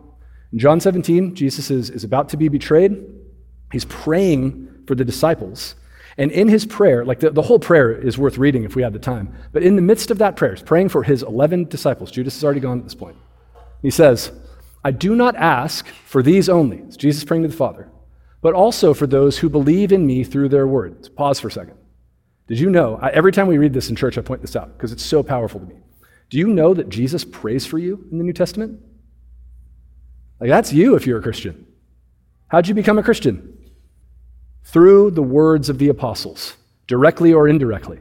In 0.52 0.60
John 0.60 0.80
17, 0.80 1.36
Jesus 1.36 1.70
is, 1.70 1.90
is 1.90 2.04
about 2.04 2.30
to 2.30 2.38
be 2.38 2.48
betrayed. 2.48 3.06
He's 3.72 3.86
praying 3.86 4.84
for 4.88 4.96
the 4.96 5.06
disciples. 5.06 5.76
And 6.18 6.32
in 6.32 6.48
his 6.48 6.66
prayer, 6.66 7.04
like 7.04 7.20
the, 7.20 7.30
the 7.30 7.42
whole 7.42 7.60
prayer 7.60 7.92
is 7.92 8.18
worth 8.18 8.38
reading 8.38 8.64
if 8.64 8.76
we 8.76 8.84
had 8.84 8.94
the 8.94 9.00
time, 9.00 9.36
but 9.52 9.64
in 9.64 9.76
the 9.76 9.82
midst 9.82 10.12
of 10.12 10.18
that 10.20 10.38
prayer, 10.38 10.54
he's 10.54 10.64
praying 10.64 10.90
for 10.90 11.04
his 11.04 11.24
11 11.24 11.66
disciples. 11.66 12.12
Judas 12.12 12.38
is 12.38 12.44
already 12.44 12.62
gone 12.62 12.78
at 12.78 12.86
this 12.86 12.96
point. 12.96 13.18
He 13.82 13.92
says, 13.92 14.32
I 14.84 14.92
do 14.92 15.16
not 15.16 15.36
ask 15.36 15.88
for 15.88 16.24
these 16.24 16.48
only. 16.48 16.78
It's 16.78 16.96
Jesus 16.96 17.24
praying 17.24 17.44
to 17.44 17.50
the 17.50 17.56
Father, 17.56 17.90
but 18.42 18.54
also 18.54 18.94
for 18.94 19.08
those 19.08 19.40
who 19.40 19.50
believe 19.50 19.92
in 19.92 20.06
me 20.06 20.24
through 20.24 20.50
their 20.50 20.68
word. 20.68 21.10
pause 21.16 21.40
for 21.40 21.50
a 21.50 21.52
second. 21.52 21.78
Did 22.48 22.60
you 22.60 22.70
know? 22.70 22.98
I, 23.02 23.10
every 23.10 23.32
time 23.32 23.48
we 23.48 23.58
read 23.58 23.74
this 23.74 23.90
in 23.90 23.96
church, 23.96 24.18
I 24.18 24.22
point 24.22 24.42
this 24.42 24.56
out 24.56 24.78
because 24.78 24.92
it's 24.92 25.04
so 25.04 25.24
powerful 25.24 25.60
to 25.60 25.66
me. 25.66 25.76
Do 26.30 26.38
you 26.38 26.48
know 26.48 26.74
that 26.74 26.90
Jesus 26.90 27.26
prays 27.26 27.66
for 27.66 27.78
you 27.78 28.08
in 28.12 28.18
the 28.18 28.24
New 28.24 28.34
Testament? 28.34 28.80
Like, 30.40 30.50
that's 30.50 30.72
you 30.72 30.96
if 30.96 31.08
you're 31.08 31.20
a 31.20 31.24
Christian. 31.24 31.66
How'd 32.48 32.68
you 32.68 32.74
become 32.74 33.00
a 33.00 33.04
Christian? 33.04 33.58
Through 34.66 35.12
the 35.12 35.24
words 35.24 35.70
of 35.70 35.78
the 35.78 35.90
apostles, 35.90 36.58
directly 36.88 37.32
or 37.32 37.48
indirectly. 37.48 38.00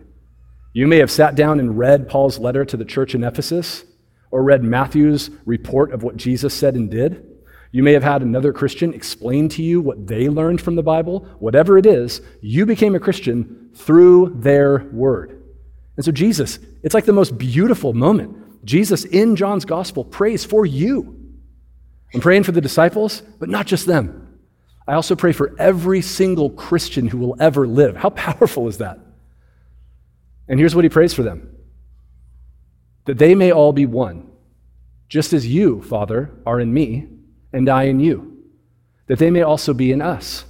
You 0.72 0.88
may 0.88 0.98
have 0.98 1.10
sat 1.10 1.36
down 1.36 1.60
and 1.60 1.78
read 1.78 2.08
Paul's 2.08 2.38
letter 2.38 2.64
to 2.64 2.76
the 2.76 2.84
church 2.84 3.14
in 3.14 3.22
Ephesus, 3.22 3.84
or 4.30 4.42
read 4.42 4.64
Matthew's 4.64 5.30
report 5.44 5.92
of 5.92 6.02
what 6.02 6.16
Jesus 6.16 6.52
said 6.52 6.74
and 6.74 6.90
did. 6.90 7.24
You 7.70 7.82
may 7.82 7.92
have 7.92 8.02
had 8.02 8.22
another 8.22 8.52
Christian 8.52 8.92
explain 8.92 9.48
to 9.50 9.62
you 9.62 9.80
what 9.80 10.06
they 10.06 10.28
learned 10.28 10.60
from 10.60 10.74
the 10.74 10.82
Bible. 10.82 11.28
Whatever 11.38 11.78
it 11.78 11.86
is, 11.86 12.20
you 12.40 12.66
became 12.66 12.94
a 12.94 13.00
Christian 13.00 13.70
through 13.74 14.34
their 14.36 14.84
word. 14.92 15.42
And 15.96 16.04
so, 16.04 16.10
Jesus, 16.10 16.58
it's 16.82 16.94
like 16.94 17.04
the 17.04 17.12
most 17.12 17.36
beautiful 17.38 17.92
moment. 17.92 18.64
Jesus 18.64 19.04
in 19.04 19.36
John's 19.36 19.64
gospel 19.64 20.04
prays 20.04 20.44
for 20.44 20.64
you. 20.64 21.20
I'm 22.14 22.20
praying 22.20 22.44
for 22.44 22.52
the 22.52 22.60
disciples, 22.60 23.22
but 23.38 23.48
not 23.48 23.66
just 23.66 23.86
them. 23.86 24.23
I 24.86 24.94
also 24.94 25.16
pray 25.16 25.32
for 25.32 25.54
every 25.58 26.02
single 26.02 26.50
Christian 26.50 27.08
who 27.08 27.18
will 27.18 27.36
ever 27.40 27.66
live. 27.66 27.96
How 27.96 28.10
powerful 28.10 28.68
is 28.68 28.78
that? 28.78 28.98
And 30.46 30.60
here's 30.60 30.74
what 30.74 30.84
he 30.84 30.90
prays 30.90 31.14
for 31.14 31.22
them 31.22 31.50
that 33.06 33.18
they 33.18 33.34
may 33.34 33.52
all 33.52 33.72
be 33.72 33.86
one, 33.86 34.26
just 35.08 35.32
as 35.32 35.46
you, 35.46 35.82
Father, 35.82 36.30
are 36.46 36.58
in 36.58 36.72
me, 36.72 37.06
and 37.52 37.68
I 37.68 37.84
in 37.84 38.00
you, 38.00 38.44
that 39.06 39.18
they 39.18 39.30
may 39.30 39.42
also 39.42 39.74
be 39.74 39.92
in 39.92 40.00
us, 40.00 40.46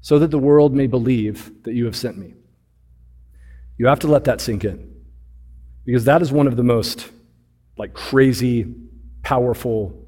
so 0.00 0.18
that 0.18 0.30
the 0.30 0.38
world 0.38 0.74
may 0.74 0.86
believe 0.86 1.62
that 1.64 1.74
you 1.74 1.84
have 1.84 1.96
sent 1.96 2.16
me. 2.16 2.34
You 3.76 3.86
have 3.86 3.98
to 4.00 4.06
let 4.06 4.24
that 4.24 4.40
sink 4.40 4.64
in, 4.64 4.94
because 5.84 6.04
that 6.04 6.22
is 6.22 6.32
one 6.32 6.46
of 6.46 6.56
the 6.56 6.62
most 6.62 7.10
like 7.76 7.92
crazy, 7.92 8.72
powerful 9.22 10.06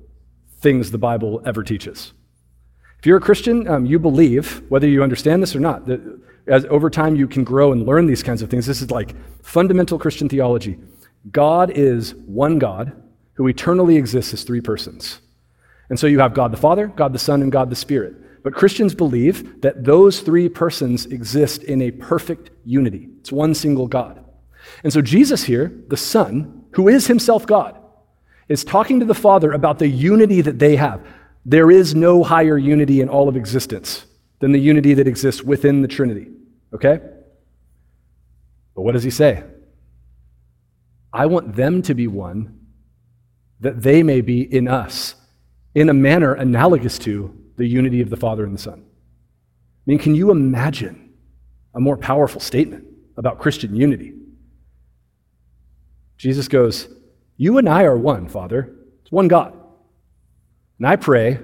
things 0.61 0.91
the 0.91 0.99
Bible 0.99 1.43
ever 1.45 1.63
teaches. 1.63 2.13
If 3.07 3.09
you're 3.09 3.19
a 3.19 3.21
Christian, 3.21 3.69
um, 3.69 3.87
you 3.87 4.01
believe, 4.01 4.69
whether 4.69 4.89
you 4.89 5.01
understand 5.01 5.41
this 5.41 5.55
or 5.55 5.61
not, 5.61 5.87
that 5.87 6.01
as 6.49 6.65
over 6.65 6.91
time 6.91 7.15
you 7.15 7.29
can 7.29 7.45
grow 7.45 7.71
and 7.71 7.87
learn 7.87 8.07
these 8.07 8.21
kinds 8.21 8.43
of 8.43 8.51
things. 8.51 8.67
This 8.67 8.83
is 8.83 8.91
like 8.91 9.15
fundamental 9.45 9.97
Christian 9.97 10.29
theology. 10.29 10.77
God 11.31 11.71
is 11.71 12.17
one 12.17 12.59
God 12.59 13.01
who 13.35 13.47
eternally 13.47 13.97
exists 13.97 14.35
as 14.35 14.43
three 14.43 14.61
persons. 14.61 15.21
And 15.89 16.01
so 16.01 16.09
you 16.09 16.19
have 16.19 16.35
God 16.35 16.51
the 16.51 16.57
Father, 16.57 16.89
God 16.89 17.13
the 17.13 17.21
Son, 17.21 17.43
and 17.43 17.53
God 17.53 17.71
the 17.71 17.77
Spirit. 17.77 18.43
But 18.43 18.55
Christians 18.55 18.93
believe 18.93 19.61
that 19.61 19.85
those 19.85 20.19
three 20.19 20.49
persons 20.49 21.07
exist 21.07 21.63
in 21.63 21.83
a 21.83 21.93
perfect 21.93 22.51
unity. 22.65 23.09
It's 23.21 23.31
one 23.31 23.55
single 23.55 23.87
God. 23.87 24.25
And 24.83 24.93
so 24.93 25.01
Jesus 25.01 25.45
here, 25.45 25.73
the 25.87 25.97
Son, 25.97 26.65
who 26.73 26.89
is 26.89 27.07
himself 27.07 27.47
God, 27.47 27.81
is 28.49 28.65
talking 28.65 28.99
to 28.99 29.07
the 29.07 29.15
Father 29.15 29.53
about 29.53 29.79
the 29.79 29.87
unity 29.87 30.41
that 30.41 30.59
they 30.59 30.75
have. 30.75 31.07
There 31.49 31.71
is 31.71 31.95
no 31.95 32.25
higher 32.25 32.59
unity 32.59 33.01
in 33.01 33.09
all 33.09 33.29
of 33.29 33.37
existence 33.37 34.05
than 34.41 34.51
the 34.51 34.59
unity 34.59 34.95
that 34.95 35.07
exists 35.07 35.45
within 35.45 35.81
the 35.81 35.87
Trinity. 35.87 36.27
Okay? 36.75 36.99
But 38.75 38.83
what 38.83 38.93
does 38.93 39.05
he 39.05 39.11
say? 39.11 39.45
I 41.13 41.27
want 41.27 41.55
them 41.55 41.83
to 41.83 41.95
be 41.95 42.09
one 42.09 42.67
that 43.61 43.81
they 43.81 44.03
may 44.03 44.23
be 44.23 44.43
in 44.43 44.67
us 44.67 45.15
in 45.73 45.89
a 45.89 45.95
manner 45.95 46.35
analogous 46.35 46.99
to 46.99 47.33
the 47.57 47.67
unity 47.67 48.01
of 48.01 48.11
the 48.11 48.17
Father 48.17 48.45
and 48.45 48.53
the 48.53 48.59
Son. 48.59 48.81
I 48.85 49.83
mean, 49.87 49.99
can 49.99 50.17
you 50.17 50.33
imagine 50.33 51.15
a 51.75 51.81
more 51.81 51.97
powerful 51.97 52.41
statement 52.41 52.87
about 53.17 53.39
Christian 53.39 53.77
unity? 53.77 54.15
Jesus 56.19 56.49
goes, 56.49 56.89
You 57.37 57.59
and 57.59 57.69
I 57.69 57.85
are 57.85 57.97
one, 57.97 58.29
Father. 58.29 58.75
It's 59.03 59.13
one 59.13 59.29
God. 59.29 59.57
And 60.79 60.87
I 60.87 60.97
pray 60.97 61.39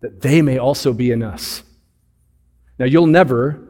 that 0.00 0.20
they 0.20 0.42
may 0.42 0.58
also 0.58 0.92
be 0.92 1.10
in 1.10 1.22
us. 1.22 1.62
Now, 2.78 2.86
you'll 2.86 3.06
never 3.06 3.68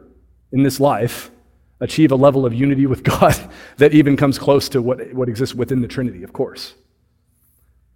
in 0.51 0.63
this 0.63 0.79
life 0.79 1.31
achieve 1.79 2.11
a 2.11 2.15
level 2.15 2.45
of 2.45 2.53
unity 2.53 2.85
with 2.85 3.03
God 3.19 3.35
that 3.77 3.93
even 3.93 4.17
comes 4.17 4.39
close 4.39 4.69
to 4.69 4.81
what, 4.81 5.13
what 5.13 5.29
exists 5.29 5.55
within 5.55 5.81
the 5.81 5.87
Trinity, 5.87 6.23
of 6.23 6.33
course. 6.33 6.73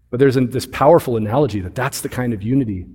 But 0.10 0.20
there's 0.20 0.36
an, 0.36 0.50
this 0.52 0.66
powerful 0.66 1.18
analogy 1.18 1.60
that 1.62 1.76
that's 1.76 2.02
the 2.02 2.10
kind 2.10 2.34
of 2.34 2.42
unity 2.42 2.88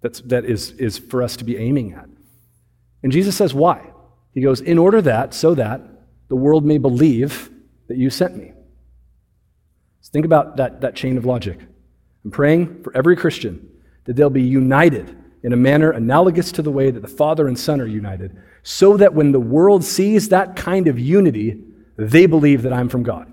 that's, 0.00 0.20
that 0.22 0.44
is, 0.44 0.72
is 0.72 0.98
for 0.98 1.22
us 1.22 1.36
to 1.36 1.44
be 1.44 1.56
aiming 1.56 1.92
at. 1.92 2.08
And 3.02 3.12
Jesus 3.12 3.36
says, 3.36 3.54
why? 3.54 3.90
He 4.34 4.40
goes, 4.40 4.60
in 4.60 4.78
order 4.78 5.00
that, 5.02 5.34
so 5.34 5.54
that 5.54 5.80
the 6.28 6.36
world 6.36 6.64
may 6.64 6.78
believe 6.78 7.50
that 7.88 7.96
you 7.96 8.10
sent 8.10 8.36
me. 8.36 8.52
So 10.00 10.10
think 10.10 10.24
about 10.24 10.56
that, 10.56 10.80
that 10.80 10.96
chain 10.96 11.16
of 11.16 11.24
logic. 11.24 11.58
I'm 12.24 12.30
praying 12.30 12.82
for 12.82 12.96
every 12.96 13.16
Christian 13.16 13.68
that 14.04 14.16
they'll 14.16 14.30
be 14.30 14.42
united 14.42 15.16
in 15.42 15.52
a 15.52 15.56
manner 15.56 15.90
analogous 15.90 16.52
to 16.52 16.62
the 16.62 16.70
way 16.70 16.90
that 16.90 17.00
the 17.00 17.08
Father 17.08 17.48
and 17.48 17.58
Son 17.58 17.80
are 17.80 17.86
united, 17.86 18.36
so 18.62 18.96
that 18.96 19.14
when 19.14 19.32
the 19.32 19.40
world 19.40 19.84
sees 19.84 20.28
that 20.28 20.54
kind 20.54 20.86
of 20.86 20.98
unity, 20.98 21.60
they 21.96 22.26
believe 22.26 22.62
that 22.62 22.72
I'm 22.72 22.88
from 22.88 23.02
God. 23.02 23.30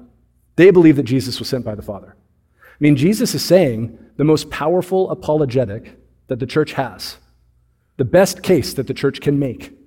They 0.55 0.71
believe 0.71 0.95
that 0.95 1.03
Jesus 1.03 1.39
was 1.39 1.47
sent 1.47 1.63
by 1.63 1.75
the 1.75 1.81
Father. 1.83 2.15
I 2.17 2.77
mean, 2.79 2.95
Jesus 2.95 3.35
is 3.35 3.45
saying 3.45 3.97
the 4.17 4.23
most 4.23 4.49
powerful 4.49 5.11
apologetic 5.11 5.97
that 6.27 6.39
the 6.39 6.47
church 6.47 6.73
has, 6.73 7.17
the 7.97 8.05
best 8.05 8.41
case 8.41 8.73
that 8.73 8.87
the 8.87 8.93
church 8.93 9.21
can 9.21 9.37
make, 9.37 9.77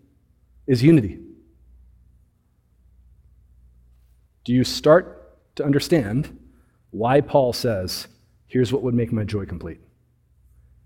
is 0.66 0.82
unity. 0.82 1.18
Do 4.44 4.52
you 4.52 4.64
start 4.64 5.38
to 5.56 5.64
understand 5.64 6.38
why 6.90 7.20
Paul 7.20 7.52
says 7.52 8.08
Here's 8.52 8.70
what 8.70 8.82
would 8.82 8.92
make 8.92 9.10
my 9.12 9.24
joy 9.24 9.46
complete 9.46 9.80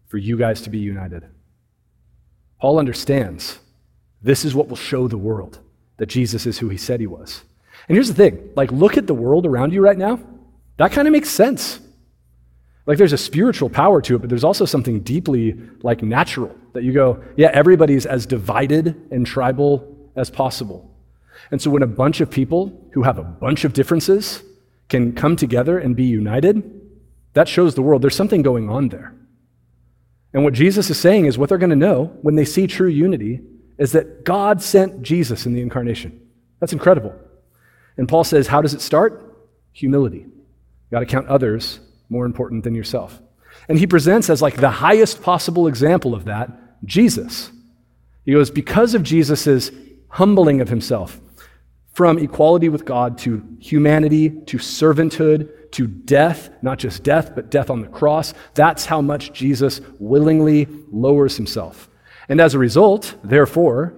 for 0.06 0.18
you 0.18 0.37
guys 0.37 0.61
to 0.61 0.70
be 0.70 0.78
united. 0.78 1.25
Paul 2.61 2.78
understands 2.78 3.58
this 4.23 4.44
is 4.44 4.54
what 4.54 4.68
will 4.68 4.76
show 4.76 5.08
the 5.08 5.18
world 5.18 5.58
that 5.96 6.06
Jesus 6.06 6.46
is 6.46 6.61
who 6.61 6.68
he 6.68 6.76
said 6.76 7.00
he 7.00 7.08
was. 7.08 7.42
And 7.88 7.96
here's 7.96 8.06
the 8.06 8.14
thing 8.14 8.50
like, 8.54 8.70
look 8.70 8.96
at 8.96 9.08
the 9.08 9.14
world 9.14 9.46
around 9.46 9.73
you 9.73 9.80
right 9.80 9.99
now. 9.99 10.20
That 10.76 10.92
kind 10.92 11.08
of 11.08 11.12
makes 11.12 11.28
sense. 11.28 11.80
Like, 12.87 12.99
there's 12.99 13.12
a 13.12 13.18
spiritual 13.18 13.68
power 13.68 14.00
to 14.00 14.14
it, 14.14 14.18
but 14.20 14.30
there's 14.30 14.44
also 14.44 14.64
something 14.64 15.00
deeply, 15.00 15.58
like, 15.82 16.04
natural 16.04 16.54
that 16.73 16.85
you 16.85 16.92
go, 16.92 17.20
yeah, 17.37 17.50
everybody's 17.52 18.06
as 18.06 18.26
divided 18.26 18.94
and 19.11 19.26
tribal 19.26 20.08
as 20.14 20.30
possible. 20.30 20.88
And 21.50 21.61
so, 21.61 21.68
when 21.70 21.82
a 21.82 21.88
bunch 21.88 22.20
of 22.20 22.30
people 22.30 22.88
who 22.92 23.02
have 23.02 23.18
a 23.18 23.25
bunch 23.25 23.64
of 23.64 23.73
differences 23.73 24.44
can 24.88 25.14
come 25.14 25.35
together 25.35 25.80
and 25.80 25.96
be 25.96 26.04
united, 26.04 26.85
that 27.36 27.48
shows 27.48 27.74
the 27.74 27.82
world 27.82 28.00
there's 28.00 28.16
something 28.16 28.40
going 28.40 28.70
on 28.70 28.88
there. 28.88 29.14
And 30.32 30.42
what 30.42 30.54
Jesus 30.54 30.88
is 30.88 30.98
saying 30.98 31.26
is 31.26 31.36
what 31.36 31.50
they're 31.50 31.58
going 31.58 31.68
to 31.68 31.76
know 31.76 32.16
when 32.22 32.34
they 32.34 32.46
see 32.46 32.66
true 32.66 32.88
unity 32.88 33.42
is 33.76 33.92
that 33.92 34.24
God 34.24 34.62
sent 34.62 35.02
Jesus 35.02 35.44
in 35.44 35.52
the 35.52 35.60
incarnation. 35.60 36.18
That's 36.60 36.72
incredible. 36.72 37.14
And 37.98 38.08
Paul 38.08 38.24
says, 38.24 38.46
how 38.46 38.62
does 38.62 38.72
it 38.72 38.80
start? 38.80 39.36
Humility. 39.74 40.20
You 40.20 40.90
got 40.90 41.00
to 41.00 41.06
count 41.06 41.28
others 41.28 41.78
more 42.08 42.24
important 42.24 42.64
than 42.64 42.74
yourself. 42.74 43.20
And 43.68 43.78
he 43.78 43.86
presents 43.86 44.30
as 44.30 44.40
like 44.40 44.56
the 44.56 44.70
highest 44.70 45.20
possible 45.22 45.66
example 45.66 46.14
of 46.14 46.24
that 46.24 46.50
Jesus. 46.86 47.50
He 48.24 48.32
goes, 48.32 48.50
because 48.50 48.94
of 48.94 49.02
Jesus' 49.02 49.70
humbling 50.08 50.62
of 50.62 50.70
himself 50.70 51.20
from 51.92 52.18
equality 52.18 52.70
with 52.70 52.86
God 52.86 53.18
to 53.18 53.46
humanity 53.60 54.30
to 54.46 54.56
servanthood 54.56 55.65
to 55.76 55.87
death, 55.87 56.49
not 56.62 56.78
just 56.78 57.02
death, 57.02 57.35
but 57.35 57.50
death 57.50 57.68
on 57.68 57.83
the 57.83 57.87
cross. 57.88 58.33
That's 58.54 58.87
how 58.87 59.02
much 59.02 59.35
Jesus 59.35 59.83
willingly 59.99 60.66
lowers 60.90 61.37
himself. 61.37 61.90
And 62.30 62.40
as 62.40 62.54
a 62.54 62.59
result, 62.59 63.14
therefore, 63.23 63.92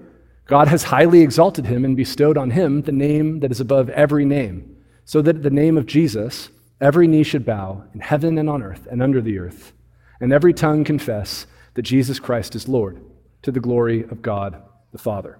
God 0.46 0.66
has 0.66 0.82
highly 0.82 1.20
exalted 1.20 1.66
him 1.66 1.84
and 1.84 1.96
bestowed 1.96 2.36
on 2.36 2.50
him 2.50 2.82
the 2.82 2.90
name 2.90 3.38
that 3.40 3.52
is 3.52 3.60
above 3.60 3.90
every 3.90 4.24
name, 4.24 4.76
so 5.04 5.22
that 5.22 5.36
at 5.36 5.42
the 5.44 5.50
name 5.50 5.78
of 5.78 5.86
Jesus, 5.86 6.48
every 6.80 7.06
knee 7.06 7.22
should 7.22 7.46
bow 7.46 7.84
in 7.94 8.00
heaven 8.00 8.38
and 8.38 8.50
on 8.50 8.60
earth 8.60 8.88
and 8.90 9.00
under 9.00 9.20
the 9.20 9.38
earth, 9.38 9.72
and 10.20 10.32
every 10.32 10.52
tongue 10.52 10.82
confess 10.82 11.46
that 11.74 11.82
Jesus 11.82 12.18
Christ 12.18 12.56
is 12.56 12.66
Lord, 12.66 13.00
to 13.42 13.52
the 13.52 13.60
glory 13.60 14.02
of 14.02 14.20
God 14.20 14.60
the 14.90 14.98
Father. 14.98 15.38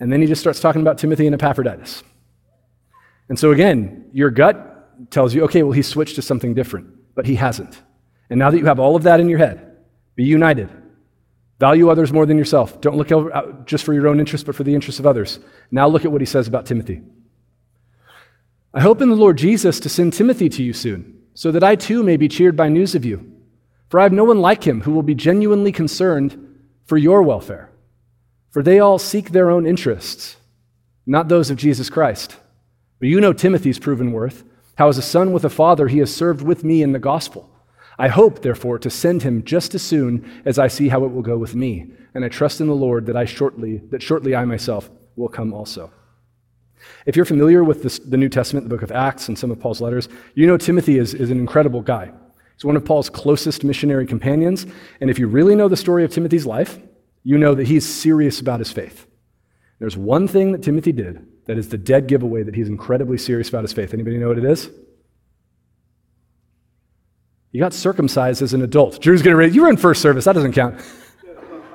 And 0.00 0.10
then 0.10 0.22
he 0.22 0.26
just 0.26 0.40
starts 0.40 0.60
talking 0.60 0.80
about 0.80 0.96
Timothy 0.96 1.26
and 1.26 1.34
Epaphroditus. 1.34 2.02
And 3.28 3.38
so 3.38 3.52
again, 3.52 4.10
your 4.12 4.30
gut 4.30 5.10
tells 5.10 5.34
you, 5.34 5.44
okay, 5.44 5.62
well, 5.62 5.72
he 5.72 5.82
switched 5.82 6.16
to 6.16 6.22
something 6.22 6.54
different, 6.54 6.88
but 7.14 7.26
he 7.26 7.36
hasn't. 7.36 7.82
And 8.30 8.38
now 8.38 8.50
that 8.50 8.58
you 8.58 8.66
have 8.66 8.78
all 8.78 8.96
of 8.96 9.04
that 9.04 9.20
in 9.20 9.28
your 9.28 9.38
head, 9.38 9.76
be 10.14 10.24
united. 10.24 10.68
Value 11.60 11.88
others 11.88 12.12
more 12.12 12.26
than 12.26 12.38
yourself. 12.38 12.80
Don't 12.80 12.96
look 12.96 13.12
out 13.12 13.66
just 13.66 13.84
for 13.84 13.94
your 13.94 14.08
own 14.08 14.20
interest, 14.20 14.46
but 14.46 14.54
for 14.54 14.64
the 14.64 14.74
interests 14.74 14.98
of 14.98 15.06
others. 15.06 15.38
Now 15.70 15.88
look 15.88 16.04
at 16.04 16.12
what 16.12 16.20
he 16.20 16.26
says 16.26 16.48
about 16.48 16.66
Timothy. 16.66 17.02
I 18.72 18.80
hope 18.80 19.00
in 19.00 19.08
the 19.08 19.14
Lord 19.14 19.38
Jesus 19.38 19.78
to 19.80 19.88
send 19.88 20.12
Timothy 20.12 20.48
to 20.48 20.62
you 20.62 20.72
soon, 20.72 21.20
so 21.32 21.52
that 21.52 21.62
I 21.62 21.76
too 21.76 22.02
may 22.02 22.16
be 22.16 22.28
cheered 22.28 22.56
by 22.56 22.68
news 22.68 22.94
of 22.94 23.04
you. 23.04 23.32
For 23.88 24.00
I 24.00 24.02
have 24.02 24.12
no 24.12 24.24
one 24.24 24.40
like 24.40 24.64
him 24.64 24.80
who 24.80 24.92
will 24.92 25.02
be 25.02 25.14
genuinely 25.14 25.70
concerned 25.70 26.58
for 26.86 26.98
your 26.98 27.22
welfare. 27.22 27.70
For 28.50 28.62
they 28.62 28.80
all 28.80 28.98
seek 28.98 29.30
their 29.30 29.50
own 29.50 29.66
interests, 29.66 30.36
not 31.06 31.28
those 31.28 31.50
of 31.50 31.56
Jesus 31.56 31.88
Christ. 31.88 32.36
But 33.04 33.10
you 33.10 33.20
know 33.20 33.34
Timothy's 33.34 33.78
proven 33.78 34.12
worth, 34.12 34.44
how 34.76 34.88
as 34.88 34.96
a 34.96 35.02
son 35.02 35.34
with 35.34 35.44
a 35.44 35.50
father 35.50 35.88
he 35.88 35.98
has 35.98 36.16
served 36.16 36.40
with 36.40 36.64
me 36.64 36.82
in 36.82 36.92
the 36.92 36.98
gospel. 36.98 37.50
I 37.98 38.08
hope, 38.08 38.40
therefore, 38.40 38.78
to 38.78 38.88
send 38.88 39.22
him 39.22 39.44
just 39.44 39.74
as 39.74 39.82
soon 39.82 40.26
as 40.46 40.58
I 40.58 40.68
see 40.68 40.88
how 40.88 41.04
it 41.04 41.12
will 41.12 41.20
go 41.20 41.36
with 41.36 41.54
me, 41.54 41.90
and 42.14 42.24
I 42.24 42.30
trust 42.30 42.62
in 42.62 42.66
the 42.66 42.74
Lord 42.74 43.04
that 43.04 43.14
I 43.14 43.26
shortly 43.26 43.82
that 43.90 44.02
shortly 44.02 44.34
I 44.34 44.46
myself 44.46 44.88
will 45.16 45.28
come 45.28 45.52
also. 45.52 45.92
If 47.04 47.14
you're 47.14 47.26
familiar 47.26 47.62
with 47.62 47.82
this, 47.82 47.98
the 47.98 48.16
New 48.16 48.30
Testament, 48.30 48.70
the 48.70 48.74
book 48.74 48.82
of 48.82 48.90
Acts, 48.90 49.28
and 49.28 49.38
some 49.38 49.50
of 49.50 49.60
Paul's 49.60 49.82
letters, 49.82 50.08
you 50.34 50.46
know 50.46 50.56
Timothy 50.56 50.96
is, 50.96 51.12
is 51.12 51.30
an 51.30 51.38
incredible 51.38 51.82
guy. 51.82 52.10
He's 52.54 52.64
one 52.64 52.74
of 52.74 52.86
Paul's 52.86 53.10
closest 53.10 53.64
missionary 53.64 54.06
companions, 54.06 54.64
and 55.02 55.10
if 55.10 55.18
you 55.18 55.26
really 55.26 55.54
know 55.54 55.68
the 55.68 55.76
story 55.76 56.04
of 56.04 56.10
Timothy's 56.10 56.46
life, 56.46 56.78
you 57.22 57.36
know 57.36 57.54
that 57.54 57.66
he's 57.66 57.84
serious 57.86 58.40
about 58.40 58.60
his 58.60 58.72
faith. 58.72 59.06
There's 59.78 59.94
one 59.94 60.26
thing 60.26 60.52
that 60.52 60.62
Timothy 60.62 60.92
did 60.92 61.26
that 61.46 61.58
is 61.58 61.68
the 61.68 61.78
dead 61.78 62.06
giveaway 62.06 62.42
that 62.42 62.54
he's 62.54 62.68
incredibly 62.68 63.18
serious 63.18 63.48
about 63.48 63.62
his 63.62 63.72
faith. 63.72 63.92
Anybody 63.92 64.18
know 64.18 64.28
what 64.28 64.38
it 64.38 64.44
is? 64.44 64.70
You 67.52 67.60
got 67.60 67.72
circumcised 67.72 68.42
as 68.42 68.52
an 68.52 68.62
adult. 68.62 69.00
Drew's 69.00 69.22
going 69.22 69.32
to 69.32 69.36
raise, 69.36 69.54
you 69.54 69.62
were 69.62 69.70
in 69.70 69.76
first 69.76 70.02
service, 70.02 70.24
that 70.24 70.32
doesn't 70.32 70.54
count. 70.54 70.80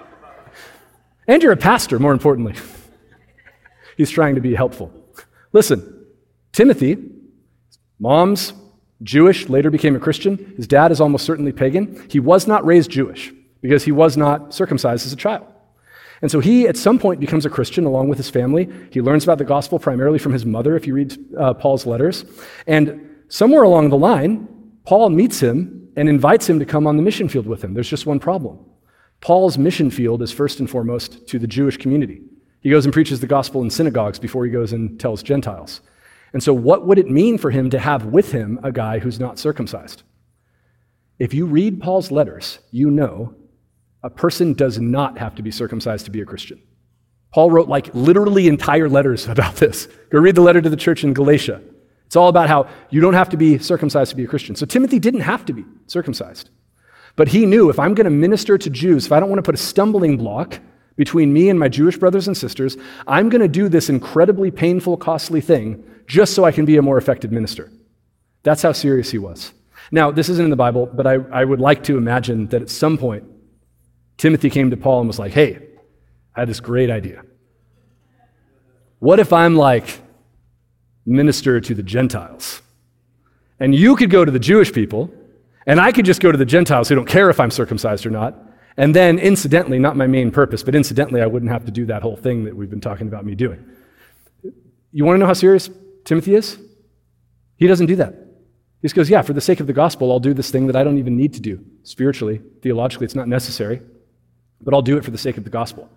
and 1.28 1.42
you're 1.42 1.54
a 1.54 1.58
pastor, 1.58 2.00
more 2.00 2.12
importantly. 2.12 2.56
He's 3.98 4.10
trying 4.10 4.36
to 4.36 4.42
be 4.42 4.56
helpful. 4.56 4.92
Listen, 5.54 6.06
Timothy, 6.52 6.98
mom's 7.98 8.54
Jewish, 9.04 9.48
later 9.48 9.72
became 9.72 9.96
a 9.96 10.00
Christian. 10.00 10.54
His 10.58 10.68
dad 10.68 10.92
is 10.92 11.00
almost 11.00 11.26
certainly 11.26 11.54
pagan. 11.54 12.06
He 12.10 12.20
was 12.20 12.48
not 12.48 12.66
raised 12.66 12.92
Jewish 12.92 13.32
because 13.62 13.86
he 13.86 13.92
was 13.92 14.18
not 14.18 14.54
circumcised 14.54 15.06
as 15.06 15.14
a 15.14 15.18
child. 15.18 15.46
And 16.22 16.30
so 16.30 16.40
he, 16.40 16.68
at 16.68 16.76
some 16.76 17.00
point, 17.00 17.20
becomes 17.20 17.46
a 17.46 17.50
Christian 17.50 17.86
along 17.86 18.10
with 18.10 18.18
his 18.18 18.30
family. 18.30 18.70
He 18.92 19.02
learns 19.02 19.24
about 19.24 19.38
the 19.38 19.46
gospel 19.46 19.80
primarily 19.80 20.20
from 20.20 20.34
his 20.34 20.46
mother, 20.46 20.76
if 20.76 20.86
you 20.86 20.94
read 20.94 21.18
uh, 21.38 21.54
Paul's 21.54 21.86
letters. 21.86 22.26
And 22.68 23.24
somewhere 23.30 23.64
along 23.64 23.90
the 23.90 23.98
line, 23.98 24.48
Paul 24.86 25.10
meets 25.10 25.40
him 25.40 25.90
and 25.96 26.10
invites 26.10 26.50
him 26.50 26.60
to 26.60 26.66
come 26.66 26.88
on 26.88 26.98
the 26.98 27.04
mission 27.04 27.30
field 27.30 27.48
with 27.48 27.64
him. 27.64 27.74
There's 27.74 27.90
just 27.90 28.06
one 28.06 28.20
problem. 28.20 28.60
Paul's 29.22 29.58
mission 29.58 29.92
field 29.92 30.22
is 30.22 30.32
first 30.32 30.60
and 30.60 30.70
foremost 30.70 31.28
to 31.28 31.40
the 31.40 31.48
Jewish 31.48 31.78
community. 31.78 32.22
He 32.62 32.70
goes 32.70 32.86
and 32.86 32.94
preaches 32.94 33.20
the 33.20 33.28
gospel 33.28 33.62
in 33.62 33.70
synagogues 33.70 34.20
before 34.20 34.46
he 34.46 34.52
goes 34.52 34.74
and 34.74 35.00
tells 35.00 35.24
Gentiles. 35.24 35.82
And 36.34 36.44
so, 36.44 36.54
what 36.54 36.86
would 36.86 37.00
it 37.00 37.10
mean 37.10 37.38
for 37.38 37.52
him 37.52 37.70
to 37.72 37.80
have 37.80 38.06
with 38.06 38.32
him 38.32 38.60
a 38.64 38.72
guy 38.72 39.00
who's 39.00 39.20
not 39.20 39.40
circumcised? 39.40 40.04
If 41.18 41.34
you 41.34 41.46
read 41.46 41.82
Paul's 41.82 42.12
letters, 42.12 42.60
you 42.72 42.92
know 42.92 43.36
a 44.04 44.10
person 44.10 44.54
does 44.54 44.80
not 44.80 45.18
have 45.18 45.36
to 45.36 45.42
be 45.42 45.52
circumcised 45.52 46.06
to 46.06 46.12
be 46.12 46.22
a 46.22 46.26
Christian. 46.26 46.62
Paul 47.34 47.52
wrote 47.52 47.68
like 47.68 47.94
literally 47.94 48.48
entire 48.48 48.90
letters 48.90 49.28
about 49.36 49.58
this. 49.58 49.88
Go 50.10 50.20
read 50.20 50.36
the 50.36 50.42
letter 50.42 50.62
to 50.62 50.70
the 50.70 50.78
church 50.78 51.04
in 51.04 51.14
Galatia. 51.14 51.62
It's 52.06 52.16
all 52.16 52.30
about 52.30 52.50
how 52.50 52.68
you 52.90 53.02
don't 53.02 53.14
have 53.14 53.30
to 53.30 53.38
be 53.38 53.60
circumcised 53.60 54.10
to 54.10 54.16
be 54.16 54.24
a 54.24 54.28
Christian. 54.28 54.56
So 54.56 54.66
Timothy 54.66 54.98
didn't 54.98 55.22
have 55.22 55.46
to 55.46 55.54
be 55.54 55.64
circumcised. 55.86 56.50
But 57.16 57.28
he 57.28 57.46
knew 57.46 57.70
if 57.70 57.78
I'm 57.78 57.94
going 57.94 58.06
to 58.06 58.12
minister 58.12 58.58
to 58.58 58.70
Jews, 58.70 59.06
if 59.06 59.12
I 59.12 59.20
don't 59.20 59.30
want 59.30 59.40
to 59.40 59.44
put 59.44 59.56
a 59.56 59.60
stumbling 59.60 60.18
block 60.18 60.60
between 60.96 61.32
me 61.32 61.50
and 61.50 61.60
my 61.60 61.68
Jewish 61.68 61.98
brothers 61.98 62.28
and 62.28 62.36
sisters, 62.36 62.78
I'm 63.06 63.30
going 63.30 63.42
to 63.42 63.48
do 63.48 63.70
this 63.70 63.90
incredibly 63.90 64.50
painful, 64.52 64.98
costly 64.98 65.42
thing 65.42 65.84
just 66.08 66.34
so 66.34 66.46
I 66.46 66.52
can 66.52 66.66
be 66.66 66.78
a 66.78 66.82
more 66.82 66.98
effective 66.98 67.32
minister. 67.32 67.72
That's 68.42 68.64
how 68.64 68.72
serious 68.72 69.12
he 69.12 69.20
was. 69.20 69.54
Now, 69.92 70.12
this 70.12 70.30
isn't 70.30 70.44
in 70.44 70.50
the 70.50 70.56
Bible, 70.56 70.88
but 70.88 71.06
I, 71.06 71.16
I 71.32 71.46
would 71.46 71.60
like 71.60 71.84
to 71.84 71.98
imagine 71.98 72.48
that 72.48 72.62
at 72.62 72.70
some 72.70 72.98
point, 72.98 73.24
Timothy 74.20 74.50
came 74.50 74.70
to 74.70 74.78
Paul 74.78 75.00
and 75.00 75.08
was 75.08 75.18
like, 75.18 75.32
hey, 75.32 75.58
I 76.36 76.42
had 76.42 76.50
this 76.50 76.60
great 76.60 76.92
idea. 76.92 77.24
What 79.00 79.18
if 79.18 79.32
I'm 79.32 79.56
like 79.56 80.02
minister 81.06 81.62
to 81.62 81.74
the 81.74 81.82
Gentiles? 81.82 82.62
And 83.62 83.74
you 83.74 83.96
could 83.96 84.10
go 84.10 84.26
to 84.26 84.32
the 84.32 84.40
Jewish 84.40 84.74
people, 84.74 85.10
and 85.66 85.80
I 85.80 85.94
could 85.94 86.06
just 86.06 86.20
go 86.22 86.34
to 86.34 86.38
the 86.38 86.46
Gentiles 86.46 86.90
who 86.90 86.96
don't 86.96 87.08
care 87.08 87.30
if 87.30 87.40
I'm 87.40 87.50
circumcised 87.50 88.06
or 88.06 88.10
not. 88.10 88.36
And 88.76 88.94
then, 88.94 89.20
incidentally, 89.20 89.80
not 89.80 89.96
my 89.96 90.08
main 90.08 90.32
purpose, 90.32 90.64
but 90.64 90.76
incidentally, 90.76 91.22
I 91.22 91.26
wouldn't 91.26 91.52
have 91.52 91.66
to 91.66 91.72
do 91.72 91.86
that 91.86 92.02
whole 92.02 92.18
thing 92.18 92.44
that 92.44 92.56
we've 92.56 92.70
been 92.70 92.82
talking 92.82 93.08
about 93.08 93.26
me 93.26 93.36
doing. 93.36 93.66
You 94.92 95.06
want 95.06 95.16
to 95.16 95.20
know 95.20 95.28
how 95.28 95.34
serious 95.34 95.70
Timothy 96.04 96.36
is? 96.36 96.58
He 97.56 97.68
doesn't 97.68 97.86
do 97.86 97.96
that. 97.98 98.14
He 98.14 98.86
just 98.86 98.96
goes, 98.96 99.10
Yeah, 99.10 99.22
for 99.22 99.34
the 99.34 99.42
sake 99.42 99.62
of 99.62 99.68
the 99.68 99.74
gospel, 99.74 100.12
I'll 100.12 100.20
do 100.20 100.34
this 100.34 100.52
thing 100.52 100.68
that 100.68 100.76
I 100.76 100.84
don't 100.84 100.98
even 100.98 101.16
need 101.16 101.34
to 101.36 101.42
do. 101.42 101.64
Spiritually, 101.84 102.42
theologically, 102.62 103.06
it's 103.06 103.16
not 103.16 103.28
necessary, 103.28 103.82
but 104.62 104.74
I'll 104.74 104.82
do 104.82 104.98
it 104.98 105.06
for 105.06 105.12
the 105.12 105.18
sake 105.18 105.38
of 105.38 105.44
the 105.44 105.50
gospel. 105.50 105.90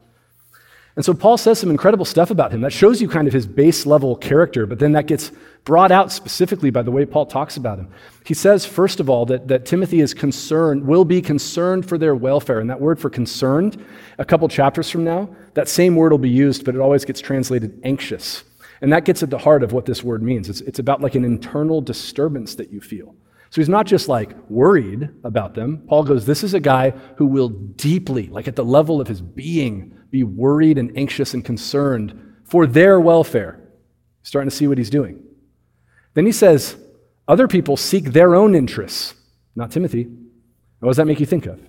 And 0.94 1.04
so 1.04 1.14
Paul 1.14 1.38
says 1.38 1.58
some 1.58 1.70
incredible 1.70 2.04
stuff 2.04 2.30
about 2.30 2.52
him. 2.52 2.60
That 2.60 2.72
shows 2.72 3.00
you 3.00 3.08
kind 3.08 3.26
of 3.26 3.32
his 3.32 3.46
base 3.46 3.86
level 3.86 4.14
character, 4.14 4.66
but 4.66 4.78
then 4.78 4.92
that 4.92 5.06
gets 5.06 5.32
brought 5.64 5.90
out 5.90 6.12
specifically 6.12 6.70
by 6.70 6.82
the 6.82 6.90
way 6.90 7.06
Paul 7.06 7.24
talks 7.24 7.56
about 7.56 7.78
him. 7.78 7.88
He 8.26 8.34
says, 8.34 8.66
first 8.66 9.00
of 9.00 9.08
all, 9.08 9.24
that, 9.26 9.48
that 9.48 9.64
Timothy 9.64 10.00
is 10.00 10.12
concerned, 10.12 10.86
will 10.86 11.06
be 11.06 11.22
concerned 11.22 11.88
for 11.88 11.96
their 11.96 12.14
welfare. 12.14 12.60
And 12.60 12.68
that 12.68 12.80
word 12.80 13.00
for 13.00 13.08
concerned, 13.08 13.82
a 14.18 14.24
couple 14.24 14.46
chapters 14.48 14.90
from 14.90 15.02
now, 15.02 15.34
that 15.54 15.68
same 15.68 15.96
word 15.96 16.12
will 16.12 16.18
be 16.18 16.28
used, 16.28 16.64
but 16.64 16.74
it 16.74 16.80
always 16.80 17.06
gets 17.06 17.22
translated 17.22 17.80
anxious. 17.84 18.44
And 18.82 18.92
that 18.92 19.06
gets 19.06 19.22
at 19.22 19.30
the 19.30 19.38
heart 19.38 19.62
of 19.62 19.72
what 19.72 19.86
this 19.86 20.02
word 20.02 20.22
means. 20.22 20.50
It's, 20.50 20.60
it's 20.62 20.78
about 20.78 21.00
like 21.00 21.14
an 21.14 21.24
internal 21.24 21.80
disturbance 21.80 22.56
that 22.56 22.70
you 22.70 22.80
feel. 22.80 23.14
So 23.52 23.60
he's 23.60 23.68
not 23.68 23.84
just 23.84 24.08
like 24.08 24.34
worried 24.48 25.10
about 25.24 25.54
them. 25.54 25.82
Paul 25.86 26.04
goes, 26.04 26.24
This 26.24 26.42
is 26.42 26.54
a 26.54 26.60
guy 26.60 26.94
who 27.18 27.26
will 27.26 27.50
deeply, 27.50 28.28
like 28.28 28.48
at 28.48 28.56
the 28.56 28.64
level 28.64 28.98
of 28.98 29.08
his 29.08 29.20
being, 29.20 29.94
be 30.10 30.24
worried 30.24 30.78
and 30.78 30.90
anxious 30.96 31.34
and 31.34 31.44
concerned 31.44 32.18
for 32.44 32.66
their 32.66 32.98
welfare. 32.98 33.60
Starting 34.22 34.48
to 34.48 34.56
see 34.56 34.66
what 34.66 34.78
he's 34.78 34.88
doing. 34.88 35.22
Then 36.14 36.24
he 36.24 36.32
says, 36.32 36.78
Other 37.28 37.46
people 37.46 37.76
seek 37.76 38.06
their 38.14 38.34
own 38.34 38.54
interests, 38.54 39.12
not 39.54 39.70
Timothy. 39.70 40.04
What 40.80 40.88
does 40.88 40.96
that 40.96 41.06
make 41.06 41.20
you 41.20 41.26
think 41.26 41.44
of? 41.44 41.60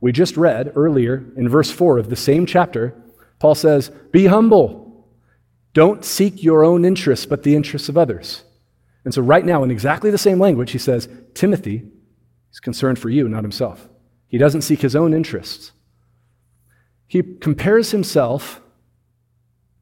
We 0.00 0.12
just 0.12 0.38
read 0.38 0.72
earlier 0.76 1.30
in 1.36 1.46
verse 1.46 1.70
4 1.70 1.98
of 1.98 2.08
the 2.08 2.16
same 2.16 2.46
chapter, 2.46 2.94
Paul 3.38 3.54
says, 3.54 3.90
Be 4.12 4.28
humble. 4.28 5.06
Don't 5.74 6.06
seek 6.06 6.42
your 6.42 6.64
own 6.64 6.86
interests, 6.86 7.26
but 7.26 7.42
the 7.42 7.54
interests 7.54 7.90
of 7.90 7.98
others. 7.98 8.44
And 9.08 9.14
so, 9.14 9.22
right 9.22 9.42
now, 9.42 9.62
in 9.62 9.70
exactly 9.70 10.10
the 10.10 10.18
same 10.18 10.38
language, 10.38 10.72
he 10.72 10.76
says, 10.76 11.08
Timothy 11.32 11.82
is 12.52 12.60
concerned 12.60 12.98
for 12.98 13.08
you, 13.08 13.26
not 13.26 13.42
himself. 13.42 13.88
He 14.26 14.36
doesn't 14.36 14.60
seek 14.60 14.82
his 14.82 14.94
own 14.94 15.14
interests. 15.14 15.72
He 17.06 17.22
compares 17.22 17.90
himself, 17.90 18.60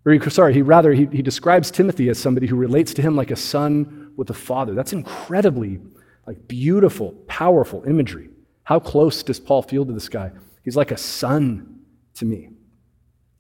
or 0.05 0.13
he, 0.13 0.31
sorry, 0.31 0.55
he 0.55 0.63
rather, 0.63 0.93
he, 0.93 1.07
he 1.07 1.23
describes 1.23 1.73
Timothy 1.73 2.09
as 2.09 2.21
somebody 2.21 2.47
who 2.47 2.55
relates 2.55 2.95
to 2.95 3.03
him 3.03 3.17
like 3.17 3.33
a 3.33 3.37
son 3.37 4.13
with 4.17 4.31
a 4.31 4.33
father. 4.33 4.75
That's 4.75 4.93
incredibly 4.93 5.81
like 6.25 6.47
beautiful, 6.47 7.11
powerful 7.27 7.83
imagery. 7.83 8.31
How 8.63 8.79
close 8.79 9.25
does 9.25 9.41
Paul 9.41 9.63
feel 9.63 9.85
to 9.87 9.93
this 9.93 10.09
guy? 10.09 10.31
He's 10.63 10.77
like 10.77 10.93
a 10.93 10.97
son 10.97 11.81
to 12.15 12.25
me. 12.25 12.51